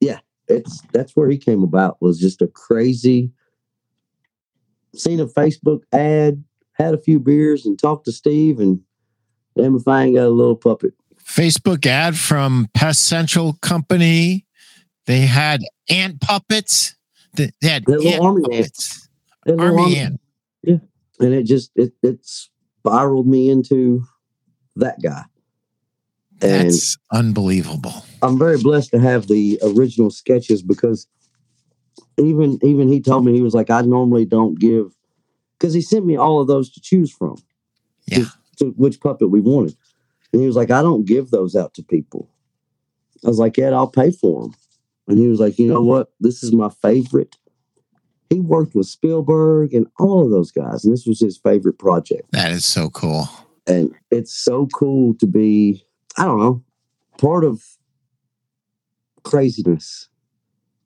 yeah, 0.00 0.20
it's 0.48 0.80
that's 0.92 1.16
where 1.16 1.28
he 1.28 1.38
came 1.38 1.62
about 1.62 2.00
was 2.00 2.18
just 2.20 2.42
a 2.42 2.46
crazy 2.46 3.30
seen 4.94 5.20
a 5.20 5.26
Facebook 5.26 5.80
ad, 5.92 6.44
had 6.72 6.94
a 6.94 6.98
few 6.98 7.18
beers 7.18 7.64
and 7.64 7.78
talked 7.78 8.04
to 8.04 8.12
Steve 8.12 8.60
and 8.60 8.80
Damn 9.56 9.76
if 9.76 9.86
I 9.86 10.04
ain't 10.04 10.16
got 10.16 10.26
a 10.26 10.30
little 10.30 10.56
puppet. 10.56 10.94
Facebook 11.22 11.86
ad 11.86 12.16
from 12.16 12.68
Pest 12.74 13.06
Central 13.06 13.54
Company. 13.60 14.46
They 15.06 15.20
had 15.20 15.62
ant 15.90 16.20
puppets. 16.20 16.94
They 17.34 17.50
had 17.62 17.88
ant 17.88 18.20
army 18.20 18.44
ants. 18.50 18.50
puppets. 18.50 19.08
And 19.46 19.58
the 19.58 19.62
Army 19.64 19.76
one- 19.76 20.18
Yeah. 20.62 20.78
And 21.20 21.34
it 21.34 21.44
just 21.44 21.70
it 21.76 21.92
it 22.02 22.24
spiraled 22.24 23.26
me 23.26 23.50
into 23.50 24.04
that 24.76 25.00
guy. 25.02 25.24
And 26.42 26.66
That's 26.70 26.96
unbelievable. 27.12 28.04
I'm 28.20 28.38
very 28.38 28.58
blessed 28.58 28.90
to 28.90 28.98
have 29.00 29.28
the 29.28 29.58
original 29.62 30.10
sketches 30.10 30.62
because 30.62 31.06
even 32.18 32.58
even 32.62 32.88
he 32.88 33.00
told 33.00 33.24
me 33.24 33.32
he 33.32 33.42
was 33.42 33.54
like, 33.54 33.70
I 33.70 33.82
normally 33.82 34.24
don't 34.24 34.58
give 34.58 34.92
because 35.58 35.74
he 35.74 35.80
sent 35.80 36.04
me 36.04 36.16
all 36.16 36.40
of 36.40 36.48
those 36.48 36.70
to 36.72 36.80
choose 36.80 37.12
from. 37.12 37.36
Yeah. 38.06 38.24
to 38.56 38.70
which 38.76 39.00
puppet 39.00 39.30
we 39.30 39.40
wanted. 39.40 39.76
And 40.32 40.40
he 40.40 40.46
was 40.46 40.56
like, 40.56 40.70
I 40.70 40.82
don't 40.82 41.04
give 41.04 41.30
those 41.30 41.54
out 41.54 41.74
to 41.74 41.82
people. 41.82 42.28
I 43.24 43.28
was 43.28 43.38
like, 43.38 43.58
Ed, 43.58 43.72
I'll 43.72 43.86
pay 43.86 44.10
for 44.10 44.42
them. 44.42 44.54
And 45.06 45.18
he 45.18 45.28
was 45.28 45.38
like, 45.40 45.58
you 45.58 45.68
know 45.68 45.82
what? 45.82 46.12
This 46.20 46.42
is 46.42 46.52
my 46.52 46.68
favorite. 46.68 47.36
He 48.30 48.40
worked 48.40 48.74
with 48.74 48.86
Spielberg 48.86 49.74
and 49.74 49.86
all 49.98 50.24
of 50.24 50.30
those 50.30 50.50
guys, 50.50 50.84
and 50.84 50.92
this 50.92 51.06
was 51.06 51.20
his 51.20 51.36
favorite 51.36 51.78
project. 51.78 52.32
That 52.32 52.50
is 52.50 52.64
so 52.64 52.88
cool. 52.88 53.28
And 53.66 53.94
it's 54.10 54.32
so 54.32 54.66
cool 54.68 55.14
to 55.14 55.26
be, 55.26 55.84
I 56.18 56.24
don't 56.24 56.38
know, 56.38 56.62
part 57.18 57.44
of 57.44 57.62
craziness 59.22 60.08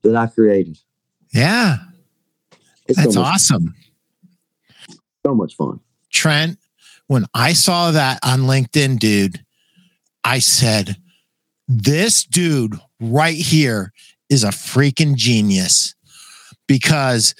that 0.03 0.15
I 0.15 0.27
created. 0.27 0.77
Yeah, 1.33 1.77
It's 2.87 2.97
that's 2.97 3.13
so 3.15 3.21
awesome. 3.21 3.75
so 5.25 5.35
much 5.35 5.55
fun. 5.55 5.79
Trent, 6.11 6.57
when 7.07 7.25
I 7.33 7.53
saw 7.53 7.91
that 7.91 8.19
on 8.23 8.41
LinkedIn, 8.41 8.99
dude, 8.99 9.43
I 10.23 10.39
said, 10.39 10.97
this 11.67 12.23
dude 12.23 12.75
right 12.99 13.35
here 13.35 13.91
is 14.29 14.43
a 14.43 14.49
freaking 14.49 15.15
genius 15.15 15.95
because 16.67 17.35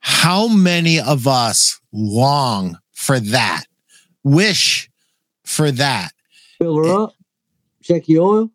how 0.00 0.46
many 0.48 1.00
of 1.00 1.26
us 1.26 1.80
long 1.92 2.78
for 2.92 3.18
that, 3.18 3.64
wish 4.22 4.88
for 5.44 5.70
that? 5.72 6.10
Fill 6.58 6.76
her 6.78 6.86
eh. 6.86 7.02
up, 7.04 7.14
check 7.82 8.08
your 8.08 8.26
oil. 8.26 8.50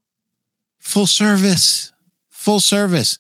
full 0.79 1.07
service, 1.07 1.93
full 2.29 2.59
service. 2.59 3.17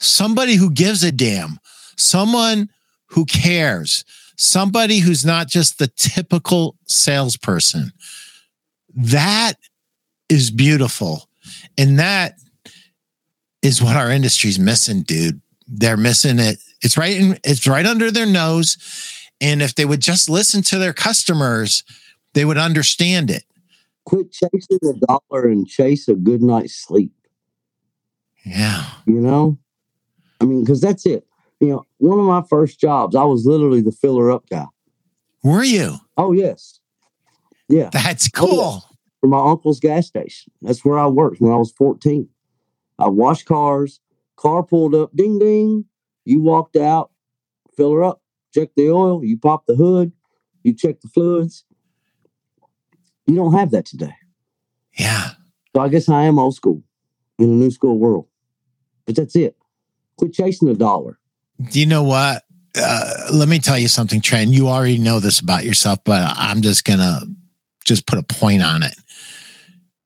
Somebody 0.00 0.56
who 0.56 0.70
gives 0.70 1.02
a 1.02 1.12
damn, 1.12 1.58
someone 1.96 2.68
who 3.06 3.24
cares, 3.24 4.04
somebody 4.36 4.98
who's 4.98 5.24
not 5.24 5.48
just 5.48 5.78
the 5.78 5.86
typical 5.88 6.76
salesperson. 6.86 7.92
That 8.94 9.54
is 10.28 10.50
beautiful. 10.50 11.28
And 11.78 11.98
that 11.98 12.34
is 13.62 13.82
what 13.82 13.96
our 13.96 14.10
industry's 14.10 14.58
missing, 14.58 15.02
dude. 15.02 15.40
They're 15.66 15.96
missing 15.96 16.38
it. 16.38 16.58
It's 16.82 16.98
right 16.98 17.16
in, 17.16 17.38
it's 17.44 17.66
right 17.66 17.86
under 17.86 18.10
their 18.10 18.26
nose. 18.26 18.76
And 19.40 19.62
if 19.62 19.74
they 19.74 19.84
would 19.84 20.00
just 20.00 20.28
listen 20.28 20.62
to 20.64 20.78
their 20.78 20.92
customers, 20.92 21.84
they 22.34 22.44
would 22.44 22.58
understand 22.58 23.30
it. 23.30 23.44
Quit 24.06 24.30
chasing 24.32 24.78
the 24.82 25.00
dollar 25.08 25.46
and 25.48 25.66
chase 25.66 26.08
a 26.08 26.14
good 26.14 26.42
night's 26.42 26.74
sleep. 26.74 27.12
Yeah. 28.44 28.84
You 29.06 29.20
know, 29.20 29.58
I 30.40 30.44
mean, 30.44 30.60
because 30.60 30.80
that's 30.80 31.06
it. 31.06 31.26
You 31.60 31.68
know, 31.68 31.86
one 31.98 32.18
of 32.18 32.26
my 32.26 32.42
first 32.48 32.78
jobs, 32.78 33.16
I 33.16 33.24
was 33.24 33.46
literally 33.46 33.80
the 33.80 33.92
filler 33.92 34.30
up 34.30 34.48
guy. 34.50 34.66
Were 35.42 35.64
you? 35.64 35.96
Oh 36.16 36.32
yes, 36.32 36.80
yeah, 37.68 37.90
That's 37.92 38.28
Oh, 38.36 38.46
cool. 38.46 38.84
for 39.20 39.26
my 39.28 39.38
uncle's 39.50 39.80
gas 39.80 40.06
station. 40.06 40.52
That's 40.62 40.84
where 40.84 40.98
I 40.98 41.06
worked 41.06 41.40
when 41.40 41.52
I 41.52 41.56
was 41.56 41.72
fourteen. 41.72 42.28
I 42.98 43.08
washed 43.08 43.46
cars. 43.46 44.00
Car 44.36 44.62
pulled 44.62 44.94
up, 44.94 45.14
ding 45.14 45.38
ding. 45.38 45.84
You 46.24 46.42
walked 46.42 46.76
out, 46.76 47.10
fill 47.76 47.92
her 47.92 48.02
up, 48.04 48.20
check 48.54 48.70
the 48.76 48.90
oil. 48.90 49.24
You 49.24 49.38
pop 49.38 49.64
the 49.66 49.76
hood. 49.76 50.12
You 50.62 50.74
check 50.74 51.00
the 51.00 51.08
fluids. 51.08 51.64
You 53.26 53.36
don't 53.36 53.54
have 53.54 53.70
that 53.70 53.86
today. 53.86 54.14
Yeah. 54.98 55.30
So 55.74 55.82
I 55.82 55.88
guess 55.88 56.08
I 56.08 56.24
am 56.24 56.38
old 56.38 56.54
school 56.54 56.82
in 57.38 57.46
a 57.46 57.52
new 57.52 57.70
school 57.70 57.98
world. 57.98 58.26
But 59.06 59.16
that's 59.16 59.36
it. 59.36 59.56
Quit 60.16 60.32
chasing 60.32 60.68
the 60.68 60.74
dollar. 60.74 61.18
Do 61.70 61.80
you 61.80 61.86
know 61.86 62.02
what? 62.02 62.42
Uh, 62.76 63.28
let 63.32 63.48
me 63.48 63.58
tell 63.58 63.78
you 63.78 63.88
something, 63.88 64.20
Trent. 64.20 64.50
You 64.50 64.68
already 64.68 64.98
know 64.98 65.20
this 65.20 65.40
about 65.40 65.64
yourself, 65.64 66.00
but 66.04 66.22
I'm 66.36 66.62
just 66.62 66.84
gonna 66.84 67.20
just 67.84 68.06
put 68.06 68.18
a 68.18 68.22
point 68.22 68.62
on 68.62 68.82
it. 68.82 68.94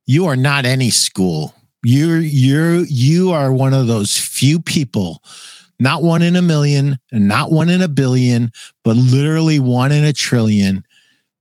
You 0.07 0.27
are 0.27 0.37
not 0.37 0.67
any 0.67 0.91
school. 0.91 1.55
You're 1.83 2.21
you're 2.21 2.85
you 2.85 3.33
are 3.33 3.53
one 3.53 3.73
of 3.73 3.87
those 3.87 4.17
few 4.17 4.61
people, 4.61 5.23
not 5.79 6.03
one 6.03 6.23
in 6.23 6.37
a 6.37 6.43
million 6.43 6.99
and 7.13 7.29
not 7.29 7.51
one 7.51 7.71
in 7.71 7.81
a 7.81 7.89
billion, 7.89 8.51
but 8.85 8.97
literally 8.97 9.59
one 9.61 9.93
in 9.93 10.05
a 10.05 10.13
trillion, 10.13 10.85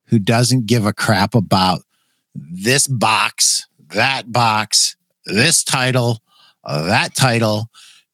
who 0.07 0.19
doesn't 0.19 0.65
give 0.65 0.85
a 0.85 0.93
crap 0.93 1.35
about 1.35 1.81
this 2.35 2.87
box, 2.87 3.67
that 3.89 4.31
box, 4.31 4.95
this 5.25 5.63
title, 5.63 6.21
that 6.65 7.15
title. 7.15 7.69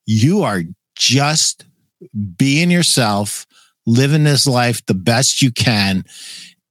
You 0.05 0.43
are 0.43 0.63
just 0.95 1.65
being 2.37 2.71
yourself, 2.71 3.45
living 3.85 4.23
this 4.23 4.47
life 4.47 4.85
the 4.85 4.93
best 4.93 5.41
you 5.41 5.51
can, 5.51 6.03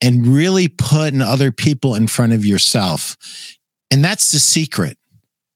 and 0.01 0.27
really 0.27 0.69
putting 0.69 1.23
other 1.23 1.53
people 1.53 1.95
in 1.95 2.09
front 2.09 2.33
of 2.33 2.45
yourself. 2.45 3.17
And 3.91 4.05
that's 4.05 4.33
the 4.33 4.39
secret. 4.39 4.99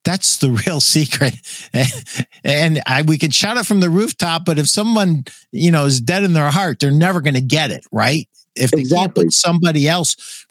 That's 0.05 0.39
the 0.39 0.51
real 0.67 0.81
secret. 0.81 1.35
and 2.45 2.81
I, 2.87 3.03
we 3.03 3.19
can 3.19 3.31
shout 3.31 3.57
it 3.57 3.67
from 3.67 3.81
the 3.81 3.91
rooftop, 3.91 4.45
but 4.45 4.59
if 4.59 4.69
someone, 4.69 5.25
you 5.53 5.71
know, 5.71 5.85
is 5.85 6.01
dead 6.01 6.23
in 6.23 6.33
their 6.33 6.51
heart, 6.51 6.79
they're 6.79 6.91
never 6.91 7.21
going 7.21 7.35
to 7.35 7.41
get 7.41 7.71
it, 7.71 7.85
right? 7.91 8.29
If 8.57 8.71
they 8.71 8.85
can't 8.85 9.15
put 9.15 9.33
somebody 9.33 9.89
else 9.89 10.45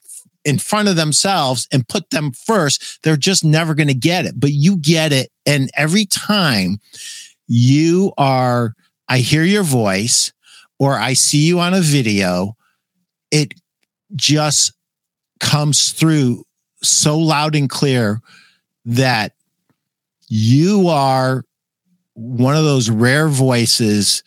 in 0.43 0.59
front 0.59 0.87
of 0.87 0.95
themselves 0.95 1.67
and 1.71 1.87
put 1.87 2.11
them 2.11 2.31
first, 2.31 3.01
they're 3.03 3.17
just 3.17 3.43
never 3.43 3.73
going 3.73 3.87
to 3.87 3.93
get 3.93 4.25
it. 4.25 4.39
But 4.39 4.51
you 4.51 4.77
get 4.77 5.11
it. 5.11 5.31
And 5.45 5.69
every 5.75 6.05
time 6.05 6.79
you 7.47 8.13
are, 8.17 8.75
I 9.07 9.19
hear 9.19 9.43
your 9.43 9.63
voice 9.63 10.31
or 10.79 10.93
I 10.93 11.13
see 11.13 11.47
you 11.47 11.59
on 11.59 11.73
a 11.73 11.81
video, 11.81 12.55
it 13.31 13.53
just 14.15 14.73
comes 15.39 15.91
through 15.91 16.43
so 16.81 17.17
loud 17.17 17.55
and 17.55 17.69
clear 17.69 18.21
that 18.85 19.33
you 20.27 20.87
are 20.89 21.43
one 22.13 22.55
of 22.55 22.63
those 22.63 22.89
rare 22.89 23.27
voices 23.27 24.23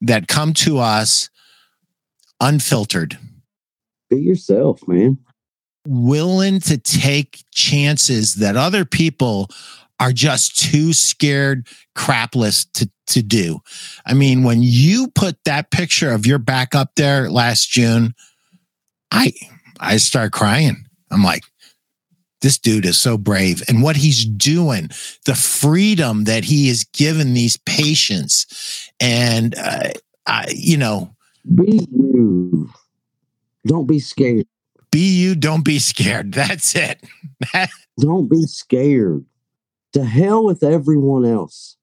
that 0.00 0.28
come 0.28 0.52
to 0.52 0.78
us 0.78 1.28
unfiltered 2.40 3.18
Be 4.10 4.16
yourself, 4.16 4.86
man. 4.86 5.18
willing 5.86 6.60
to 6.60 6.78
take 6.78 7.44
chances 7.52 8.34
that 8.36 8.56
other 8.56 8.84
people 8.84 9.48
are 9.98 10.12
just 10.12 10.58
too 10.58 10.92
scared 10.92 11.66
crapless 11.96 12.66
to 12.74 12.90
to 13.06 13.22
do. 13.22 13.60
I 14.04 14.14
mean, 14.14 14.42
when 14.42 14.62
you 14.62 15.08
put 15.14 15.38
that 15.44 15.70
picture 15.70 16.10
of 16.10 16.26
your 16.26 16.38
back 16.38 16.74
up 16.74 16.90
there 16.96 17.30
last 17.30 17.70
June, 17.70 18.14
I 19.10 19.32
I 19.80 19.96
start 19.98 20.32
crying. 20.32 20.84
I'm 21.10 21.22
like, 21.22 21.44
this 22.42 22.58
dude 22.58 22.84
is 22.84 22.98
so 22.98 23.16
brave 23.16 23.62
and 23.68 23.82
what 23.82 23.96
he's 23.96 24.24
doing, 24.26 24.90
the 25.24 25.34
freedom 25.36 26.24
that 26.24 26.44
he 26.44 26.68
has 26.68 26.84
given 26.84 27.32
these 27.32 27.56
patients 27.58 28.90
and 29.00 29.54
uh, 29.56 29.90
I 30.26 30.48
you 30.54 30.76
know, 30.76 31.15
Be 31.54 31.86
you. 31.90 32.70
Don't 33.66 33.86
be 33.86 33.98
scared. 33.98 34.46
be 34.90 35.00
you, 35.00 35.34
don't 35.34 35.64
be 35.64 35.78
scared. 35.78 36.32
That's 36.34 36.74
it. 36.74 37.02
Don't 37.98 38.28
be 38.28 38.42
scared. 38.42 39.24
To 39.94 40.04
hell 40.04 40.44
with 40.44 40.62
everyone 40.62 41.24
else. 41.24 41.78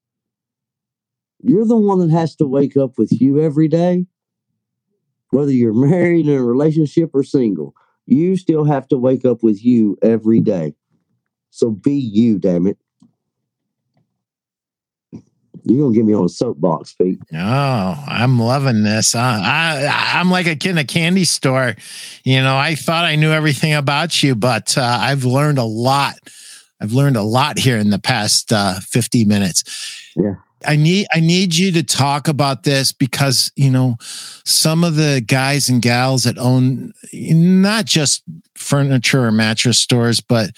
You're 1.42 1.66
the 1.66 1.76
one 1.76 1.98
that 1.98 2.10
has 2.10 2.36
to 2.36 2.46
wake 2.46 2.76
up 2.76 2.96
with 2.96 3.10
you 3.20 3.40
every 3.40 3.66
day. 3.66 4.06
Whether 5.30 5.50
you're 5.50 5.74
married 5.74 6.28
in 6.28 6.34
a 6.34 6.44
relationship 6.44 7.10
or 7.12 7.24
single, 7.24 7.74
you 8.06 8.36
still 8.36 8.64
have 8.64 8.86
to 8.88 8.96
wake 8.96 9.24
up 9.24 9.42
with 9.42 9.64
you 9.64 9.98
every 10.02 10.40
day. 10.40 10.74
So 11.50 11.70
be 11.70 11.94
you, 11.94 12.38
damn 12.38 12.66
it. 12.66 12.78
You're 15.64 15.86
gonna 15.86 15.94
get 15.94 16.04
me 16.04 16.14
on 16.14 16.24
a 16.24 16.28
soapbox, 16.28 16.94
Pete. 16.94 17.18
Oh, 17.32 18.04
I'm 18.06 18.38
loving 18.38 18.82
this. 18.82 19.14
Uh, 19.14 19.20
I, 19.20 20.12
I'm 20.14 20.30
like 20.30 20.46
a 20.46 20.56
kid 20.56 20.70
in 20.70 20.78
a 20.78 20.84
candy 20.84 21.24
store. 21.24 21.74
You 22.22 22.42
know, 22.42 22.56
I 22.56 22.74
thought 22.74 23.06
I 23.06 23.16
knew 23.16 23.30
everything 23.30 23.72
about 23.72 24.22
you, 24.22 24.34
but 24.34 24.76
uh, 24.76 24.98
I've 25.00 25.24
learned 25.24 25.58
a 25.58 25.64
lot. 25.64 26.16
I've 26.80 26.92
learned 26.92 27.16
a 27.16 27.22
lot 27.22 27.58
here 27.58 27.78
in 27.78 27.88
the 27.88 27.98
past 27.98 28.52
uh, 28.52 28.78
50 28.80 29.24
minutes. 29.24 30.12
Yeah. 30.16 30.34
I 30.66 30.76
need 30.76 31.06
I 31.12 31.20
need 31.20 31.54
you 31.54 31.72
to 31.72 31.82
talk 31.82 32.28
about 32.28 32.62
this 32.62 32.92
because 32.92 33.52
you 33.56 33.70
know 33.70 33.96
some 34.44 34.82
of 34.84 34.96
the 34.96 35.22
guys 35.26 35.68
and 35.68 35.82
gals 35.82 36.24
that 36.24 36.38
own 36.38 36.92
not 37.12 37.84
just 37.84 38.22
furniture 38.54 39.24
or 39.24 39.32
mattress 39.32 39.78
stores, 39.78 40.20
but 40.20 40.50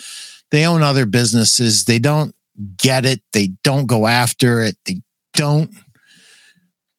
they 0.51 0.65
own 0.65 0.83
other 0.83 1.07
businesses. 1.07 1.85
They 1.85 1.99
don't 1.99 2.35
get 2.77 3.05
it. 3.05 3.21
They 3.33 3.49
don't 3.63 3.87
go 3.87 4.07
after 4.07 4.63
it. 4.63 4.77
They 4.85 5.03
don't 5.35 5.71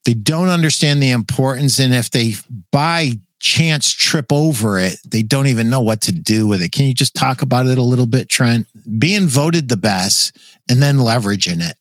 they 0.05 0.14
don't 0.14 0.47
understand 0.47 1.03
the 1.03 1.12
importance 1.12 1.80
and 1.80 1.93
if 1.93 2.12
they 2.12 2.34
by 2.72 3.14
chance 3.39 3.91
trip 3.91 4.32
over 4.32 4.80
it 4.80 4.97
they 5.05 5.22
don't 5.22 5.47
even 5.47 5.70
know 5.70 5.82
what 5.82 6.01
to 6.01 6.12
do 6.12 6.47
with 6.47 6.62
it 6.62 6.72
can 6.72 6.86
you 6.86 6.93
just 6.93 7.16
talk 7.16 7.41
about 7.41 7.66
it 7.66 7.78
a 7.78 7.84
little 7.84 8.05
bit 8.05 8.30
trent 8.30 8.68
being 8.99 9.28
voted 9.28 9.70
the 9.70 9.78
best 9.78 10.38
and 10.70 10.82
then 10.82 10.97
leveraging 10.97 11.62
it 11.62 11.78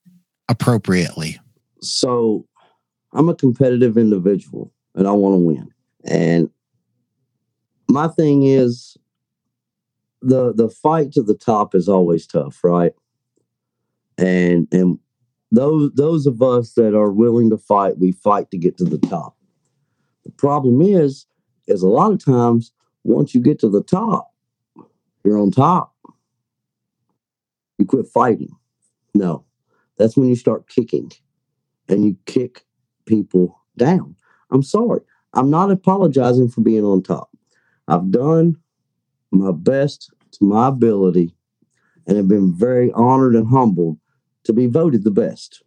appropriately 0.48 1.38
so 1.80 2.46
I'm 3.12 3.28
a 3.28 3.34
competitive 3.34 3.96
individual 3.96 4.72
and 4.94 5.08
I 5.08 5.12
want 5.12 5.34
to 5.34 5.38
win. 5.38 5.68
And 6.04 6.50
my 7.88 8.08
thing 8.08 8.42
is 8.42 8.96
the 10.20 10.52
the 10.52 10.68
fight 10.68 11.12
to 11.12 11.22
the 11.22 11.34
top 11.34 11.74
is 11.74 11.88
always 11.88 12.26
tough, 12.26 12.62
right? 12.62 12.92
And 14.18 14.66
and 14.72 14.98
those 15.50 15.92
those 15.94 16.26
of 16.26 16.42
us 16.42 16.72
that 16.72 16.94
are 16.94 17.10
willing 17.10 17.50
to 17.50 17.58
fight, 17.58 17.98
we 17.98 18.12
fight 18.12 18.50
to 18.50 18.58
get 18.58 18.76
to 18.78 18.84
the 18.84 18.98
top. 18.98 19.36
The 20.24 20.32
problem 20.32 20.80
is, 20.82 21.26
is 21.66 21.82
a 21.82 21.88
lot 21.88 22.12
of 22.12 22.24
times 22.24 22.72
once 23.04 23.34
you 23.34 23.40
get 23.40 23.58
to 23.60 23.68
the 23.68 23.82
top, 23.82 24.32
you're 25.24 25.38
on 25.38 25.50
top. 25.50 25.94
You 27.78 27.86
quit 27.86 28.06
fighting. 28.06 28.50
No, 29.14 29.44
that's 29.98 30.16
when 30.16 30.28
you 30.28 30.36
start 30.36 30.68
kicking 30.68 31.12
and 31.88 32.04
you 32.04 32.16
kick 32.26 32.64
people 33.04 33.60
down. 33.76 34.16
I'm 34.50 34.62
sorry. 34.62 35.00
I'm 35.34 35.50
not 35.50 35.70
apologizing 35.70 36.48
for 36.48 36.62
being 36.62 36.84
on 36.84 37.02
top. 37.02 37.30
I've 37.88 38.10
done 38.10 38.56
my 39.30 39.52
best 39.52 40.10
to 40.32 40.44
my 40.44 40.68
ability 40.68 41.34
and 42.06 42.16
have 42.16 42.28
been 42.28 42.54
very 42.54 42.90
honored 42.92 43.34
and 43.34 43.46
humbled 43.46 43.98
to 44.46 44.52
be 44.52 44.66
voted 44.66 45.04
the 45.04 45.10
best. 45.10 45.62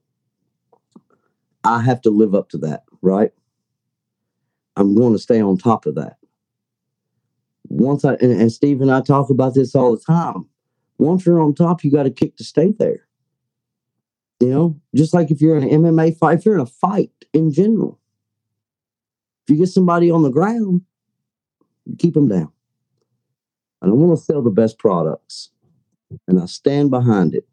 I 1.64 1.82
have 1.82 2.02
to 2.02 2.10
live 2.10 2.34
up 2.34 2.50
to 2.50 2.58
that, 2.60 2.84
right? 3.02 3.32
I'm 4.76 4.96
going 4.96 5.14
to 5.14 5.20
stay 5.20 5.42
on 5.42 5.58
top 5.58 5.86
of 5.86 5.96
that. 5.96 6.18
Once 7.68 8.04
I 8.04 8.14
and, 8.14 8.32
and 8.32 8.52
Steve 8.52 8.82
and 8.82 8.92
I 8.92 9.02
talk 9.02 9.30
about 9.30 9.54
this 9.54 9.76
all 9.76 9.96
the 9.96 10.02
time. 10.02 10.48
Once 10.98 11.26
you're 11.26 11.40
on 11.40 11.54
top, 11.54 11.84
you 11.84 11.92
got 11.92 12.04
to 12.04 12.12
kick 12.12 12.36
to 12.38 12.44
stay 12.44 12.74
there. 12.78 13.08
You 14.40 14.50
know, 14.50 14.82
just 14.96 15.14
like 15.14 15.32
if 15.32 15.42
you're 15.42 15.58
in 15.58 15.64
an 15.64 15.84
MMA 15.84 16.18
fight, 16.18 16.40
if 16.40 16.46
you're 16.46 16.56
in 16.56 16.62
a 16.62 16.66
fight 16.66 17.12
in 17.34 17.52
general, 17.52 18.00
if 19.44 19.54
you 19.54 19.58
get 19.58 19.70
somebody 19.70 20.10
on 20.10 20.24
the 20.24 20.30
ground, 20.30 20.82
keep 21.98 22.14
them 22.14 22.28
down. 22.28 22.52
And 23.82 23.92
I 23.92 23.94
want 23.94 24.18
to 24.18 24.24
sell 24.24 24.42
the 24.42 24.50
best 24.50 24.78
products, 24.78 25.52
and 26.28 26.42
I 26.42 26.46
stand 26.46 26.90
behind 26.90 27.36
it 27.36 27.46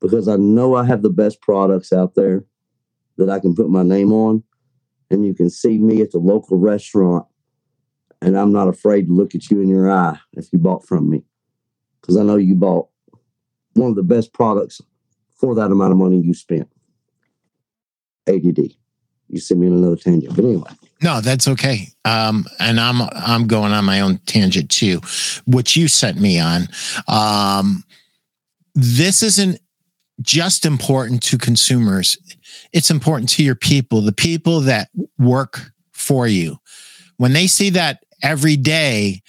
because 0.00 0.28
I 0.28 0.36
know 0.36 0.74
I 0.74 0.84
have 0.84 1.02
the 1.02 1.10
best 1.10 1.40
products 1.40 1.92
out 1.92 2.14
there 2.14 2.44
that 3.16 3.30
I 3.30 3.40
can 3.40 3.54
put 3.54 3.68
my 3.68 3.82
name 3.82 4.12
on, 4.12 4.42
and 5.10 5.24
you 5.26 5.34
can 5.34 5.50
see 5.50 5.78
me 5.78 6.00
at 6.00 6.12
the 6.12 6.18
local 6.18 6.58
restaurant, 6.58 7.26
and 8.22 8.38
I'm 8.38 8.52
not 8.52 8.68
afraid 8.68 9.06
to 9.06 9.12
look 9.12 9.34
at 9.34 9.50
you 9.50 9.60
in 9.60 9.68
your 9.68 9.90
eye 9.90 10.18
if 10.32 10.52
you 10.52 10.58
bought 10.58 10.86
from 10.86 11.10
me 11.10 11.24
because 12.00 12.16
I 12.16 12.22
know 12.22 12.36
you 12.36 12.54
bought 12.54 12.88
one 13.74 13.90
of 13.90 13.96
the 13.96 14.02
best 14.02 14.32
products 14.32 14.80
for 15.34 15.54
that 15.54 15.70
amount 15.70 15.92
of 15.92 15.98
money 15.98 16.20
you 16.20 16.34
spent. 16.34 16.68
ADD. 18.26 18.74
You 19.28 19.40
sent 19.40 19.60
me 19.60 19.66
another 19.66 19.96
tangent, 19.96 20.34
but 20.34 20.44
anyway. 20.44 20.70
No, 21.02 21.20
that's 21.20 21.46
okay. 21.46 21.88
Um, 22.04 22.46
and 22.58 22.80
I'm 22.80 23.02
I'm 23.12 23.46
going 23.46 23.72
on 23.72 23.84
my 23.84 24.00
own 24.00 24.18
tangent 24.26 24.70
too, 24.70 25.00
which 25.46 25.76
you 25.76 25.86
sent 25.86 26.18
me 26.18 26.40
on. 26.40 26.68
Um, 27.06 27.84
this 28.74 29.22
isn't 29.22 29.60
just 30.20 30.66
important 30.66 31.22
to 31.24 31.38
consumers; 31.38 32.18
it's 32.72 32.90
important 32.90 33.30
to 33.30 33.44
your 33.44 33.54
people, 33.54 34.00
the 34.00 34.12
people 34.12 34.60
that 34.60 34.88
work 35.18 35.72
for 35.92 36.26
you. 36.26 36.58
When 37.16 37.32
they 37.32 37.46
see 37.46 37.70
that 37.70 38.04
every 38.22 38.56
day, 38.56 39.22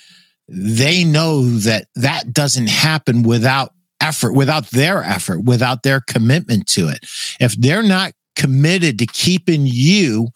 they 0.48 1.04
know 1.04 1.44
that 1.44 1.88
that 1.96 2.34
doesn't 2.34 2.70
happen 2.70 3.24
without 3.24 3.74
effort, 4.02 4.34
without 4.34 4.68
their 4.72 5.04
effort, 5.04 5.44
without 5.44 5.84
their 5.84 6.02
commitment 6.02 6.68
to 6.68 6.88
it. 6.88 7.06
If 7.40 7.56
they're 7.56 7.84
not 7.84 8.14
committed 8.36 9.00
to 9.00 9.06
keeping 9.06 9.64
you 9.66 10.30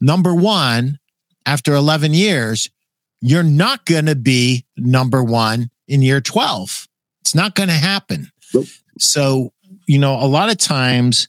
number 0.00 0.34
one 0.34 0.98
after 1.46 1.74
11 1.74 2.14
years, 2.14 2.70
you're 3.20 3.42
not 3.42 3.84
going 3.84 4.06
to 4.06 4.16
be 4.16 4.64
number 4.76 5.22
one 5.22 5.70
in 5.86 6.02
year 6.02 6.20
12. 6.20 6.88
It's 7.20 7.34
not 7.34 7.54
going 7.54 7.68
to 7.68 7.74
happen. 7.74 8.30
Nope. 8.54 8.66
So, 8.98 9.52
you 9.90 9.98
know, 9.98 10.14
a 10.14 10.26
lot 10.26 10.50
of 10.50 10.56
times 10.56 11.26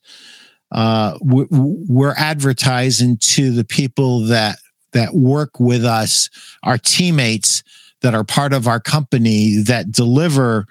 uh, 0.71 1.17
we- 1.19 1.47
we're 1.49 2.13
advertising 2.15 3.17
to 3.17 3.51
the 3.51 3.65
people 3.65 4.21
that 4.27 4.57
that 4.93 5.15
work 5.15 5.59
with 5.59 5.83
us, 5.83 6.29
our 6.63 6.77
teammates 6.77 7.63
that 8.01 8.13
are 8.13 8.25
part 8.25 8.53
of 8.53 8.67
our 8.67 8.79
company 8.79 9.63
that 9.63 9.91
deliver 9.91 10.65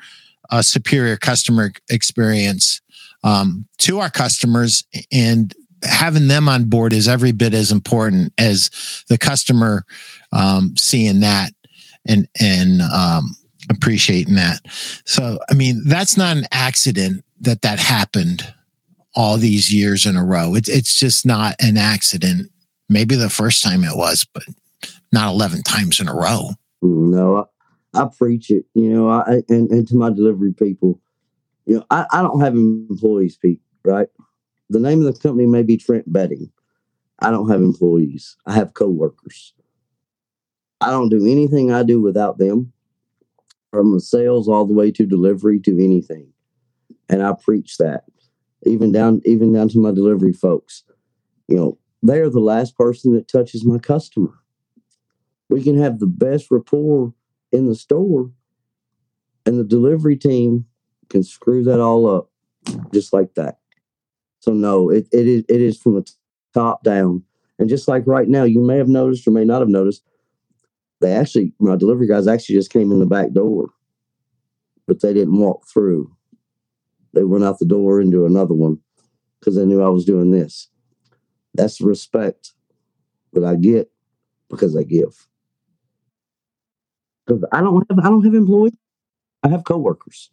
a 0.50 0.62
superior 0.62 1.16
customer 1.16 1.72
experience 1.88 2.80
um, 3.24 3.66
to 3.78 3.98
our 3.98 4.10
customers 4.10 4.84
and 5.10 5.54
having 5.82 6.28
them 6.28 6.48
on 6.48 6.64
board 6.64 6.92
is 6.92 7.08
every 7.08 7.32
bit 7.32 7.54
as 7.54 7.72
important 7.72 8.32
as 8.38 8.70
the 9.08 9.18
customer 9.18 9.84
um, 10.32 10.76
seeing 10.76 11.20
that 11.20 11.52
and 12.06 12.28
and 12.38 12.82
um, 12.82 13.34
appreciating 13.70 14.34
that. 14.34 14.60
So, 15.06 15.38
I 15.50 15.54
mean, 15.54 15.82
that's 15.86 16.16
not 16.16 16.36
an 16.36 16.44
accident 16.52 17.24
that 17.40 17.62
that 17.62 17.78
happened 17.78 18.54
all 19.14 19.36
these 19.36 19.72
years 19.72 20.06
in 20.06 20.16
a 20.16 20.24
row. 20.24 20.54
It's 20.54 20.68
it's 20.68 20.98
just 20.98 21.26
not 21.26 21.56
an 21.60 21.76
accident. 21.76 22.50
Maybe 22.88 23.16
the 23.16 23.30
first 23.30 23.62
time 23.62 23.84
it 23.84 23.96
was, 23.96 24.26
but 24.32 24.44
not 25.12 25.32
eleven 25.32 25.62
times 25.62 26.00
in 26.00 26.08
a 26.08 26.14
row. 26.14 26.50
No, 26.82 27.48
I, 27.94 28.02
I 28.02 28.08
preach 28.16 28.50
it, 28.50 28.64
you 28.74 28.92
know, 28.92 29.08
I 29.08 29.42
and, 29.48 29.70
and 29.70 29.86
to 29.88 29.96
my 29.96 30.10
delivery 30.10 30.52
people, 30.52 31.00
you 31.66 31.76
know, 31.76 31.84
I, 31.90 32.06
I 32.12 32.22
don't 32.22 32.40
have 32.40 32.54
employees, 32.54 33.36
Pete, 33.36 33.60
right? 33.84 34.08
The 34.70 34.80
name 34.80 35.04
of 35.04 35.12
the 35.12 35.20
company 35.20 35.46
may 35.46 35.62
be 35.62 35.76
Trent 35.76 36.10
Bedding. 36.10 36.50
I 37.18 37.30
don't 37.30 37.50
have 37.50 37.60
employees. 37.60 38.36
I 38.46 38.54
have 38.54 38.74
coworkers. 38.74 39.52
I 40.80 40.90
don't 40.90 41.10
do 41.10 41.26
anything 41.26 41.70
I 41.70 41.82
do 41.82 42.00
without 42.00 42.38
them, 42.38 42.72
from 43.70 43.92
the 43.92 44.00
sales 44.00 44.48
all 44.48 44.64
the 44.64 44.74
way 44.74 44.90
to 44.92 45.04
delivery 45.04 45.60
to 45.60 45.84
anything. 45.84 46.32
And 47.10 47.22
I 47.22 47.34
preach 47.34 47.76
that. 47.76 48.04
Even 48.64 48.92
down 48.92 49.20
even 49.26 49.52
down 49.52 49.68
to 49.70 49.78
my 49.78 49.90
delivery 49.90 50.32
folks. 50.32 50.84
You 51.48 51.56
know, 51.56 51.78
they 52.02 52.20
are 52.20 52.30
the 52.30 52.40
last 52.40 52.76
person 52.78 53.14
that 53.14 53.28
touches 53.28 53.64
my 53.64 53.78
customer 53.78 54.40
we 55.50 55.62
can 55.62 55.76
have 55.76 55.98
the 55.98 56.06
best 56.06 56.50
rapport 56.50 57.12
in 57.52 57.66
the 57.66 57.74
store 57.74 58.30
and 59.44 59.58
the 59.58 59.64
delivery 59.64 60.16
team 60.16 60.64
can 61.10 61.22
screw 61.22 61.64
that 61.64 61.80
all 61.80 62.08
up 62.08 62.30
just 62.94 63.12
like 63.12 63.34
that 63.34 63.58
so 64.38 64.52
no 64.52 64.88
it, 64.90 65.08
it 65.12 65.26
is 65.26 65.44
it 65.48 65.60
is 65.60 65.76
from 65.76 65.94
the 65.94 66.08
top 66.54 66.82
down 66.84 67.22
and 67.58 67.68
just 67.68 67.88
like 67.88 68.06
right 68.06 68.28
now 68.28 68.44
you 68.44 68.60
may 68.60 68.76
have 68.76 68.88
noticed 68.88 69.26
or 69.26 69.32
may 69.32 69.44
not 69.44 69.60
have 69.60 69.68
noticed 69.68 70.02
they 71.00 71.12
actually 71.12 71.52
my 71.58 71.76
delivery 71.76 72.06
guys 72.06 72.28
actually 72.28 72.54
just 72.54 72.72
came 72.72 72.92
in 72.92 73.00
the 73.00 73.06
back 73.06 73.32
door 73.32 73.70
but 74.86 75.00
they 75.00 75.12
didn't 75.12 75.38
walk 75.38 75.66
through 75.72 76.10
they 77.12 77.24
went 77.24 77.44
out 77.44 77.58
the 77.58 77.64
door 77.64 78.00
into 78.00 78.26
another 78.26 78.54
one 78.54 78.78
because 79.38 79.56
they 79.56 79.64
knew 79.64 79.82
i 79.82 79.88
was 79.88 80.04
doing 80.04 80.30
this 80.30 80.68
that's 81.54 81.78
the 81.78 81.86
respect 81.86 82.52
that 83.32 83.44
i 83.44 83.54
get 83.56 83.90
because 84.48 84.76
i 84.76 84.82
give 84.82 85.26
because 87.30 87.44
I 87.52 87.60
don't 87.60 87.86
have 87.88 87.98
I 87.98 88.08
don't 88.08 88.24
have 88.24 88.34
employees. 88.34 88.74
I 89.42 89.48
have 89.48 89.64
coworkers. 89.64 90.30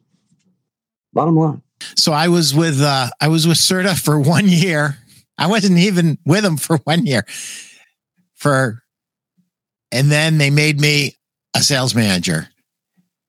Bottom 1.13 1.37
line. 1.37 1.61
So 1.95 2.11
I 2.11 2.27
was 2.27 2.53
with 2.53 2.81
uh 2.81 3.09
I 3.21 3.27
was 3.27 3.47
with 3.47 3.57
Serta 3.57 3.99
for 3.99 4.19
one 4.35 4.47
year. 4.47 4.97
I 5.37 5.47
wasn't 5.47 5.77
even 5.77 6.17
with 6.25 6.43
them 6.43 6.57
for 6.57 6.77
one 6.77 7.05
year. 7.05 7.25
For 8.33 8.83
and 9.91 10.11
then 10.11 10.37
they 10.37 10.49
made 10.49 10.81
me 10.81 11.15
a 11.55 11.61
sales 11.61 11.95
manager. 11.95 12.49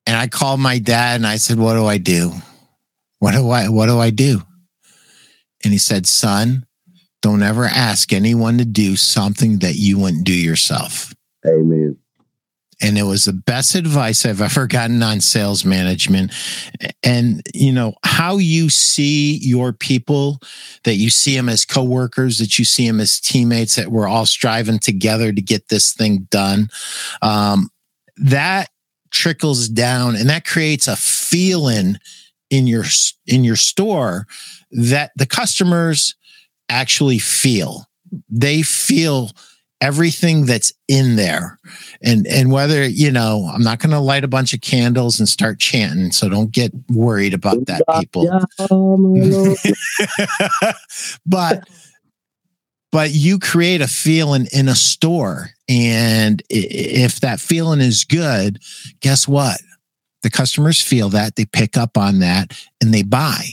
And 0.07 0.17
I 0.17 0.27
called 0.27 0.61
my 0.61 0.79
dad 0.79 1.17
and 1.17 1.27
I 1.27 1.37
said, 1.37 1.59
What 1.59 1.75
do 1.75 1.87
I 1.87 1.99
do? 1.99 2.33
What 3.19 3.33
do 3.33 3.51
I 3.51 3.69
what 3.69 3.87
do 3.87 3.99
I 3.99 4.11
do? 4.11 4.43
And 5.64 5.73
he 5.73 5.79
said, 5.79 6.07
Son, 6.07 6.66
don't 7.21 7.43
ever 7.43 7.64
ask 7.64 8.12
anyone 8.12 8.59
to 8.59 8.64
do 8.64 8.95
something 8.97 9.59
that 9.59 9.75
you 9.75 9.99
wouldn't 9.99 10.25
do 10.25 10.33
yourself. 10.33 11.12
Amen. 11.47 11.97
and 12.81 12.97
it 12.97 13.03
was 13.03 13.25
the 13.25 13.33
best 13.33 13.75
advice 13.75 14.25
I've 14.25 14.41
ever 14.41 14.66
gotten 14.69 15.03
on 15.03 15.21
sales 15.21 15.64
management. 15.64 16.33
And 17.03 17.43
you 17.53 17.73
know 17.73 17.95
how 18.05 18.37
you 18.39 18.71
see 18.71 19.39
your 19.39 19.73
people, 19.73 20.39
that 20.85 20.95
you 20.95 21.11
see 21.11 21.37
them 21.37 21.49
as 21.49 21.64
coworkers, 21.64 22.39
that 22.39 22.59
you 22.59 22.64
see 22.64 22.87
them 22.87 23.01
as 23.01 23.19
teammates, 23.19 23.75
that 23.77 23.89
we're 23.89 24.09
all 24.09 24.27
striving 24.27 24.79
together 24.79 25.33
to 25.33 25.43
get 25.43 25.69
this 25.69 25.93
thing 25.93 26.29
done. 26.31 26.69
Um, 27.21 27.71
that 28.16 28.71
trickles 29.11 29.69
down, 29.69 30.14
and 30.14 30.29
that 30.29 30.45
creates 30.45 30.87
a 30.87 30.97
feeling 30.97 31.97
in 32.51 32.67
your 32.67 32.85
in 33.27 33.45
your 33.45 33.57
store 33.57 34.27
that 34.71 35.13
the 35.17 35.27
customers 35.27 36.15
actually 36.69 37.19
feel. 37.19 37.87
They 38.29 38.63
feel 38.63 39.31
everything 39.81 40.45
that's 40.45 40.73
in 40.89 41.15
there 41.15 41.57
and 42.03 42.27
and 42.27 42.51
whether 42.51 42.85
you 42.89 43.13
know 43.13 43.49
i'm 43.55 43.63
not 43.63 43.79
going 43.79 43.93
to 43.93 44.01
light 44.01 44.25
a 44.25 44.29
bunch 44.29 44.53
of 44.53 44.61
candles 44.61 45.21
and 45.21 45.29
start 45.29 45.61
chanting 45.61 46.11
so 46.11 46.29
don't 46.29 46.51
get 46.51 46.73
worried 46.89 47.33
about 47.33 47.65
that 47.67 47.85
people 48.01 48.25
Yeah, 48.25 48.41
my 48.59 49.21
Lord. 49.21 49.57
but 51.27 51.69
but 52.91 53.11
you 53.13 53.39
create 53.39 53.81
a 53.81 53.89
feeling 53.89 54.47
in 54.53 54.69
a 54.69 54.75
store. 54.75 55.51
And 55.69 56.43
if 56.49 57.21
that 57.21 57.41
feeling 57.41 57.81
is 57.81 58.05
good, 58.05 58.61
guess 59.01 59.29
what? 59.29 59.61
The 60.23 60.31
customers 60.31 60.83
feel 60.83 61.09
that, 61.11 61.37
they 61.37 61.45
pick 61.45 61.77
up 61.77 61.97
on 61.97 62.19
that, 62.21 62.53
and 62.81 62.93
they 62.93 63.03
buy. 63.03 63.45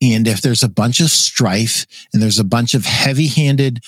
And 0.00 0.28
if 0.28 0.42
there's 0.42 0.62
a 0.62 0.68
bunch 0.68 1.00
of 1.00 1.10
strife 1.10 1.86
and 2.12 2.22
there's 2.22 2.38
a 2.38 2.44
bunch 2.44 2.74
of 2.74 2.84
heavy 2.84 3.28
handed 3.28 3.82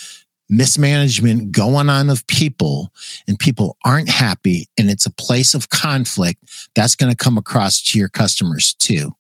mismanagement 0.49 1.53
going 1.53 1.89
on 1.89 2.11
of 2.11 2.27
people, 2.27 2.93
and 3.27 3.39
people 3.39 3.77
aren't 3.85 4.09
happy, 4.09 4.69
and 4.79 4.91
it's 4.91 5.07
a 5.07 5.13
place 5.13 5.55
of 5.55 5.71
conflict, 5.71 6.41
that's 6.75 6.95
going 6.95 7.11
to 7.11 7.17
come 7.17 7.39
across 7.39 7.83
to 7.83 7.99
your 7.99 8.09
customers 8.09 8.75
too. 8.75 9.15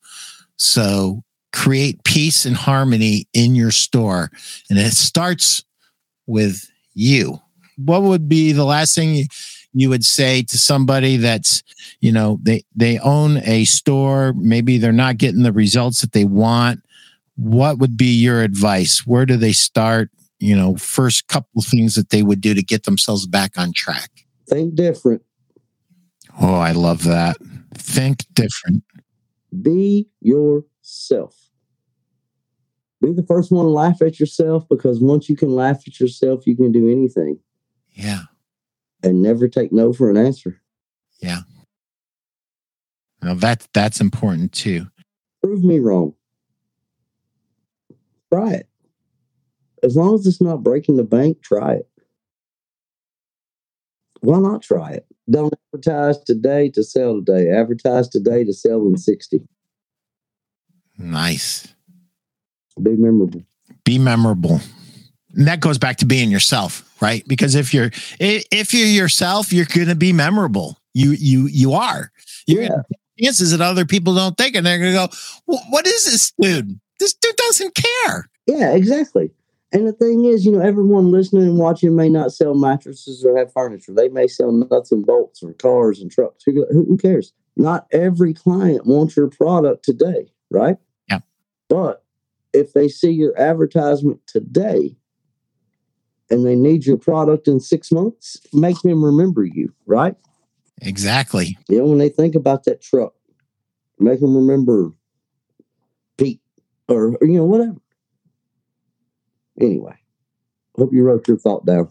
So 0.57 1.25
create 1.53 2.03
peace 2.05 2.45
and 2.45 2.57
harmony 2.57 3.29
in 3.33 3.55
your 3.55 3.71
store. 3.71 4.31
And 4.69 4.79
it 4.79 4.93
starts 4.93 5.65
with 6.27 6.69
you. 6.95 7.41
What 7.77 8.03
would 8.03 8.29
be 8.29 8.53
the 8.53 8.65
last 8.65 8.95
thing 8.95 9.29
you, 9.75 9.91
would 9.91 10.05
say 10.05 10.43
to 10.45 10.59
somebody 10.59 11.17
that's, 11.17 11.63
you 12.01 12.13
know, 12.13 12.39
they, 12.43 12.65
they 12.75 12.99
own 13.01 13.39
a 13.45 13.65
store, 13.65 14.33
maybe 14.37 14.79
they're 14.79 14.93
not 14.93 15.19
getting 15.19 15.43
the 15.43 15.53
results 15.53 16.01
that 16.01 16.13
they 16.13 16.25
want. 16.25 16.81
What 17.37 17.79
would 17.79 17.97
be 17.97 18.15
your 18.15 18.43
advice? 18.43 19.07
Where 19.07 19.27
do 19.27 19.37
they 19.37 19.53
start? 19.53 20.11
You 20.39 20.57
know, 20.57 20.77
first 20.77 21.29
couple 21.29 21.61
of 21.61 21.65
things 21.65 21.95
that 21.95 22.11
they 22.11 22.23
would 22.23 22.41
do 22.41 22.55
to 22.55 22.63
get 22.63 22.85
themselves 22.85 23.27
back 23.27 23.59
on 23.59 23.73
track. 23.73 24.11
Think 24.49 24.75
different. 24.75 25.23
Oh, 26.41 26.55
I 26.55 26.73
love 26.73 27.05
that. 27.05 27.37
Think 27.75 28.25
different. 28.35 28.85
Be 29.63 30.09
yourself. 30.21 31.35
Be 33.01 33.13
the 33.13 33.23
first 33.23 33.53
one 33.53 33.65
to 33.65 33.71
laugh 33.71 34.01
at 34.03 34.19
yourself 34.19 34.67
because 34.69 35.01
once 35.01 35.29
you 35.29 35.37
can 35.37 35.51
laugh 35.51 35.83
at 35.87 36.01
yourself, 36.01 36.47
you 36.47 36.57
can 36.57 36.73
do 36.73 36.89
anything 36.91 37.39
Yeah. 37.93 38.23
And 39.05 39.23
never 39.23 39.47
take 39.47 39.73
no 39.73 39.93
for 39.93 40.11
an 40.11 40.17
answer. 40.17 40.61
Yeah. 41.21 41.41
Now 43.23 43.35
that 43.35 43.69
that's 43.73 44.01
important 44.01 44.53
too. 44.53 44.89
Prove 45.43 45.63
me 45.63 45.79
wrong. 45.79 46.15
Try 48.33 48.53
it. 48.53 48.69
As 49.83 49.97
long 49.97 50.15
as 50.15 50.27
it's 50.27 50.41
not 50.41 50.63
breaking 50.63 50.97
the 50.97 51.05
bank, 51.05 51.43
try 51.43 51.75
it. 51.75 51.89
Why 54.21 54.39
not 54.39 54.63
try 54.63 54.93
it? 54.93 55.07
Don't 55.31 55.53
advertise 55.73 56.19
today 56.25 56.71
to 56.71 56.83
sell 56.83 57.23
today. 57.23 57.51
Advertise 57.51 58.09
today 58.09 58.45
to 58.45 58.55
sell 58.55 58.87
in 58.87 58.97
60. 58.97 59.43
Nice. 60.97 61.75
Be 62.83 62.97
memorable. 62.97 63.43
Be 63.85 63.99
memorable. 63.99 64.61
And 65.37 65.47
that 65.49 65.61
goes 65.61 65.79
back 65.79 65.97
to 65.99 66.07
being 66.07 66.31
yourself, 66.31 66.89
right? 67.01 67.27
Because 67.27 67.55
if 67.55 67.73
you're 67.75 67.91
if 68.21 68.73
you're 68.75 68.87
yourself, 68.87 69.53
you're 69.53 69.67
going 69.67 69.89
to 69.89 69.95
be 69.95 70.13
memorable. 70.13 70.79
You 70.93 71.11
you 71.13 71.47
you 71.47 71.73
are. 71.73 72.13
You're 72.47 72.63
Yeah. 72.65 72.83
chances 73.21 73.51
that 73.53 73.61
other 73.61 73.85
people 73.85 74.15
don't 74.15 74.37
think, 74.37 74.55
and 74.55 74.65
they're 74.67 74.79
going 74.79 74.93
to 74.93 74.99
go, 75.09 75.61
"What 75.71 75.87
is 75.87 76.05
this 76.05 76.33
dude? 76.41 76.79
This 77.01 77.15
dude 77.15 77.37
doesn't 77.37 77.75
care." 77.75 78.29
Yeah, 78.47 78.75
exactly. 78.75 79.31
And 79.73 79.89
the 79.89 79.93
thing 79.93 80.25
is, 80.25 80.47
you 80.47 80.53
know, 80.53 80.61
everyone 80.61 81.11
listening 81.11 81.43
and 81.45 81.59
watching 81.59 81.97
may 81.97 82.09
not 82.09 82.33
sell 82.33 82.55
mattresses 82.55 83.25
or 83.25 83.37
have 83.37 83.53
furniture. 83.53 83.93
They 83.93 84.09
may 84.09 84.29
sell 84.29 84.53
nuts 84.53 84.93
and 84.93 85.05
bolts 85.05 85.43
or 85.43 85.53
cars 85.55 86.01
and 86.01 86.11
trucks. 86.13 86.45
Who, 86.45 86.65
who 86.71 86.85
who 86.85 86.97
cares? 86.97 87.33
Not 87.57 87.87
every 87.91 88.35
client 88.35 88.87
wants 88.87 89.17
your 89.17 89.29
product 89.29 89.85
today, 89.85 90.33
right? 90.51 90.77
Yeah. 91.09 91.21
But 91.69 92.05
if 92.53 92.73
they 92.73 92.89
see 92.89 93.11
your 93.11 93.37
advertisement 93.41 94.21
today 94.29 94.97
and 96.31 96.45
they 96.45 96.55
need 96.55 96.87
your 96.87 96.97
product 96.97 97.49
in 97.49 97.61
six 97.61 97.93
months, 97.93 98.41
make 98.53 98.81
them 98.83 99.05
remember 99.05 99.45
you, 99.45 99.73
right? 99.87 100.15
Exactly. 100.83 101.57
You 101.69 101.79
know, 101.79 101.85
when 101.87 101.99
they 101.99 102.09
think 102.09 102.35
about 102.35 102.65
that 102.65 102.81
truck, 102.81 103.15
make 103.99 104.21
them 104.21 104.37
remember 104.37 104.93
Pete 106.17 106.41
or, 106.89 107.17
or, 107.17 107.27
you 107.27 107.39
know, 107.39 107.45
whatever. 107.45 107.77
Anyway, 109.61 109.97
hope 110.77 110.93
you 110.93 111.05
wrote 111.05 111.29
your 111.29 111.39
thought 111.39 111.65
down. 111.65 111.89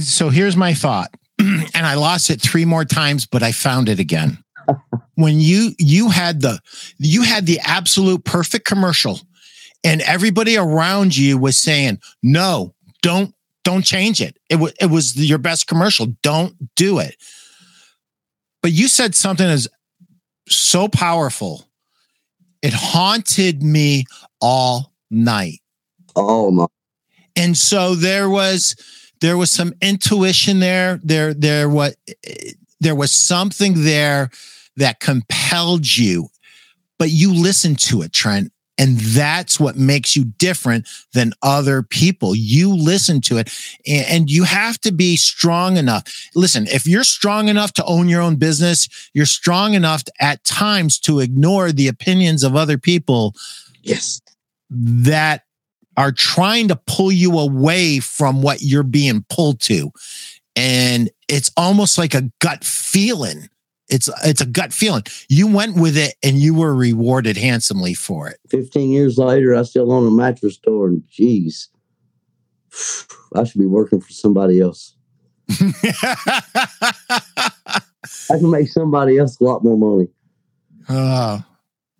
So 0.00 0.30
here's 0.30 0.56
my 0.56 0.74
thought. 0.74 1.10
and 1.38 1.86
I 1.86 1.94
lost 1.94 2.30
it 2.30 2.40
three 2.40 2.64
more 2.64 2.84
times, 2.84 3.26
but 3.26 3.42
I 3.42 3.52
found 3.52 3.88
it 3.88 3.98
again. 3.98 4.38
when 5.14 5.40
you 5.40 5.72
you 5.78 6.10
had 6.10 6.42
the 6.42 6.60
you 6.98 7.22
had 7.22 7.46
the 7.46 7.58
absolute 7.60 8.24
perfect 8.24 8.66
commercial 8.66 9.20
and 9.84 10.00
everybody 10.02 10.56
around 10.56 11.16
you 11.16 11.38
was 11.38 11.56
saying, 11.56 12.00
"No, 12.22 12.74
don't 13.02 13.34
don't 13.68 13.84
change 13.84 14.20
it. 14.20 14.38
It 14.48 14.56
was 14.56 14.72
it 14.80 14.86
was 14.86 15.16
your 15.16 15.38
best 15.38 15.66
commercial. 15.66 16.06
Don't 16.22 16.74
do 16.74 16.98
it." 16.98 17.16
But 18.62 18.72
you 18.72 18.88
said 18.88 19.14
something 19.14 19.46
that's 19.46 19.68
so 20.48 20.88
powerful. 20.88 21.68
It 22.62 22.72
haunted 22.72 23.62
me 23.62 24.04
all 24.40 24.92
night. 25.10 25.60
Oh 26.16 26.50
my, 26.50 26.66
and 27.36 27.56
so 27.56 27.94
there 27.94 28.30
was 28.30 28.74
there 29.20 29.36
was 29.36 29.50
some 29.50 29.74
intuition 29.82 30.60
there 30.60 30.98
there 31.02 31.34
there 31.34 31.68
was 31.68 31.94
there 32.80 32.94
was 32.94 33.10
something 33.10 33.84
there 33.84 34.30
that 34.76 35.00
compelled 35.00 35.96
you 35.96 36.28
but 36.98 37.10
you 37.10 37.34
listened 37.34 37.78
to 37.78 38.02
it 38.02 38.12
trent 38.12 38.52
and 38.78 38.98
that's 38.98 39.58
what 39.58 39.76
makes 39.76 40.14
you 40.14 40.24
different 40.24 40.88
than 41.12 41.32
other 41.42 41.82
people 41.82 42.34
you 42.34 42.74
listen 42.74 43.20
to 43.20 43.36
it 43.38 43.52
and, 43.86 44.30
you 44.30 44.44
have 44.44 44.78
to 44.78 44.92
be 44.92 45.16
strong 45.16 45.76
enough 45.76 46.04
listen 46.34 46.66
if 46.68 46.86
you're 46.86 47.04
strong 47.04 47.48
enough 47.48 47.72
to 47.72 47.84
own 47.84 48.08
your 48.08 48.20
own 48.20 48.36
business 48.36 48.88
you're 49.14 49.26
strong 49.26 49.74
enough 49.74 50.04
to, 50.04 50.12
at 50.20 50.44
times 50.44 50.98
to 50.98 51.20
ignore 51.20 51.72
the 51.72 51.88
opinions 51.88 52.42
of 52.42 52.54
other 52.54 52.76
people 52.76 53.34
yes, 53.82 54.20
that 54.70 55.44
are 55.96 56.12
trying 56.12 56.68
to 56.68 56.76
pull 56.86 57.10
you 57.10 57.38
away 57.38 57.98
from 57.98 58.42
what 58.42 58.62
you're 58.62 58.84
being 58.84 59.24
pulled 59.28 59.60
to. 59.60 59.90
And 60.54 61.10
it's 61.28 61.50
almost 61.56 61.98
like 61.98 62.14
a 62.14 62.30
gut 62.40 62.64
feeling. 62.64 63.48
It's 63.88 64.08
it's 64.24 64.40
a 64.40 64.46
gut 64.46 64.72
feeling. 64.72 65.04
You 65.28 65.46
went 65.46 65.76
with 65.76 65.96
it 65.96 66.14
and 66.22 66.36
you 66.36 66.54
were 66.54 66.74
rewarded 66.74 67.36
handsomely 67.38 67.94
for 67.94 68.28
it. 68.28 68.38
15 68.50 68.90
years 68.90 69.16
later, 69.18 69.54
I 69.54 69.62
still 69.62 69.90
own 69.92 70.06
a 70.06 70.10
mattress 70.10 70.54
store, 70.56 70.88
and 70.88 71.02
geez, 71.08 71.68
I 73.34 73.44
should 73.44 73.58
be 73.60 73.66
working 73.66 74.00
for 74.00 74.12
somebody 74.12 74.60
else. 74.60 74.94
I 78.30 78.38
can 78.38 78.50
make 78.50 78.68
somebody 78.68 79.18
else 79.18 79.40
a 79.40 79.44
lot 79.44 79.64
more 79.64 79.76
money. 79.78 80.08
oh, 80.88 81.44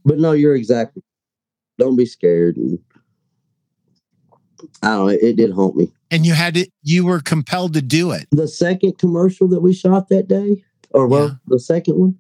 But 0.04 0.18
no, 0.18 0.32
you're 0.32 0.54
exactly. 0.56 1.02
Don't 1.78 1.96
be 1.96 2.06
scared. 2.06 2.56
And 2.56 2.78
I 4.82 4.88
don't 4.88 5.06
know. 5.06 5.08
It, 5.08 5.22
it 5.22 5.36
did 5.36 5.52
haunt 5.52 5.76
me. 5.76 5.92
and 6.10 6.26
you 6.26 6.34
had 6.34 6.56
it, 6.56 6.70
you 6.82 7.06
were 7.06 7.20
compelled 7.20 7.74
to 7.74 7.82
do 7.82 8.10
it. 8.10 8.26
The 8.30 8.48
second 8.48 8.98
commercial 8.98 9.48
that 9.48 9.60
we 9.60 9.72
shot 9.72 10.08
that 10.08 10.28
day, 10.28 10.64
or 10.90 11.06
well, 11.06 11.24
Yeah. 11.28 11.34
the 11.46 11.58
second 11.60 11.96
one, 11.98 12.18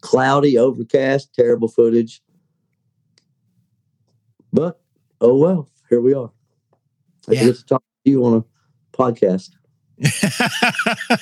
cloudy, 0.00 0.58
overcast, 0.58 1.34
terrible 1.34 1.68
footage. 1.68 2.22
But 4.52 4.80
oh 5.20 5.36
well, 5.36 5.68
here 5.90 6.00
we 6.00 6.14
are. 6.14 6.30
I 7.28 7.32
Yeah. 7.32 7.44
get 7.46 7.56
to 7.56 7.64
talk 7.64 7.82
to 8.04 8.10
you 8.10 8.24
on 8.24 8.34
a 8.38 8.44
podcast. 8.96 9.50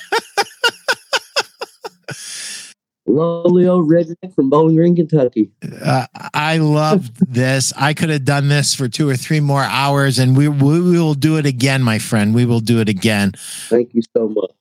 Lonely 3.05 3.67
old 3.67 3.89
redneck 3.89 4.33
from 4.33 4.49
Bowling 4.49 4.75
Green, 4.77 4.95
Kentucky. 4.95 5.51
Uh, 5.83 6.05
I 6.33 6.57
loved 6.57 7.17
this. 7.33 7.73
I 7.75 7.93
could 7.93 8.09
have 8.09 8.23
done 8.23 8.47
this 8.47 8.73
for 8.73 8.87
two 8.87 9.09
or 9.09 9.17
three 9.17 9.41
more 9.41 9.63
hours, 9.63 10.19
and 10.19 10.37
we, 10.37 10.47
we 10.47 10.79
will 10.79 11.13
do 11.13 11.37
it 11.37 11.45
again, 11.45 11.83
my 11.83 11.99
friend. 11.99 12.33
We 12.33 12.45
will 12.45 12.61
do 12.61 12.79
it 12.79 12.87
again. 12.87 13.33
Thank 13.67 13.93
you 13.93 14.01
so 14.15 14.29
much. 14.29 14.51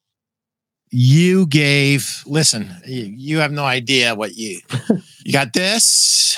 You 0.95 1.47
gave 1.47 2.22
listen 2.26 2.70
you, 2.84 3.05
you 3.05 3.38
have 3.38 3.51
no 3.51 3.64
idea 3.64 4.14
what 4.14 4.36
you 4.36 4.61
you 5.24 5.32
got 5.32 5.55
this 5.55 6.36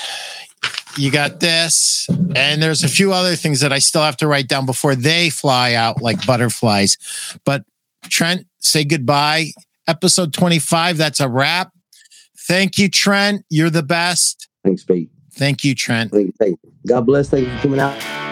you 0.97 1.11
got 1.11 1.41
this 1.41 2.07
and 2.35 2.63
there's 2.63 2.81
a 2.81 2.87
few 2.87 3.11
other 3.11 3.35
things 3.35 3.59
that 3.59 3.73
i 3.73 3.79
still 3.79 4.01
have 4.01 4.15
to 4.15 4.27
write 4.27 4.47
down 4.47 4.65
before 4.65 4.95
they 4.95 5.29
fly 5.29 5.73
out 5.73 6.01
like 6.01 6.25
butterflies 6.25 6.97
but 7.45 7.65
trent 8.03 8.47
say 8.59 8.85
goodbye 8.85 9.47
episode 9.89 10.33
25 10.33 10.97
that's 10.97 11.19
a 11.19 11.27
wrap 11.27 11.73
thank 12.47 12.77
you 12.77 12.89
trent 12.89 13.43
you're 13.49 13.69
the 13.69 13.83
best 13.83 14.47
Thanks, 14.63 14.85
Pete. 14.85 15.09
thank 15.33 15.65
you 15.65 15.75
trent 15.75 16.11
Thank 16.11 16.27
you. 16.27 16.33
Thank 16.39 16.59
you. 16.63 16.71
God 16.87 17.01
bless. 17.01 17.29
Thank 17.29 17.47
you 17.47 17.55
for 17.55 17.61
coming 17.63 17.79
out. 17.79 18.24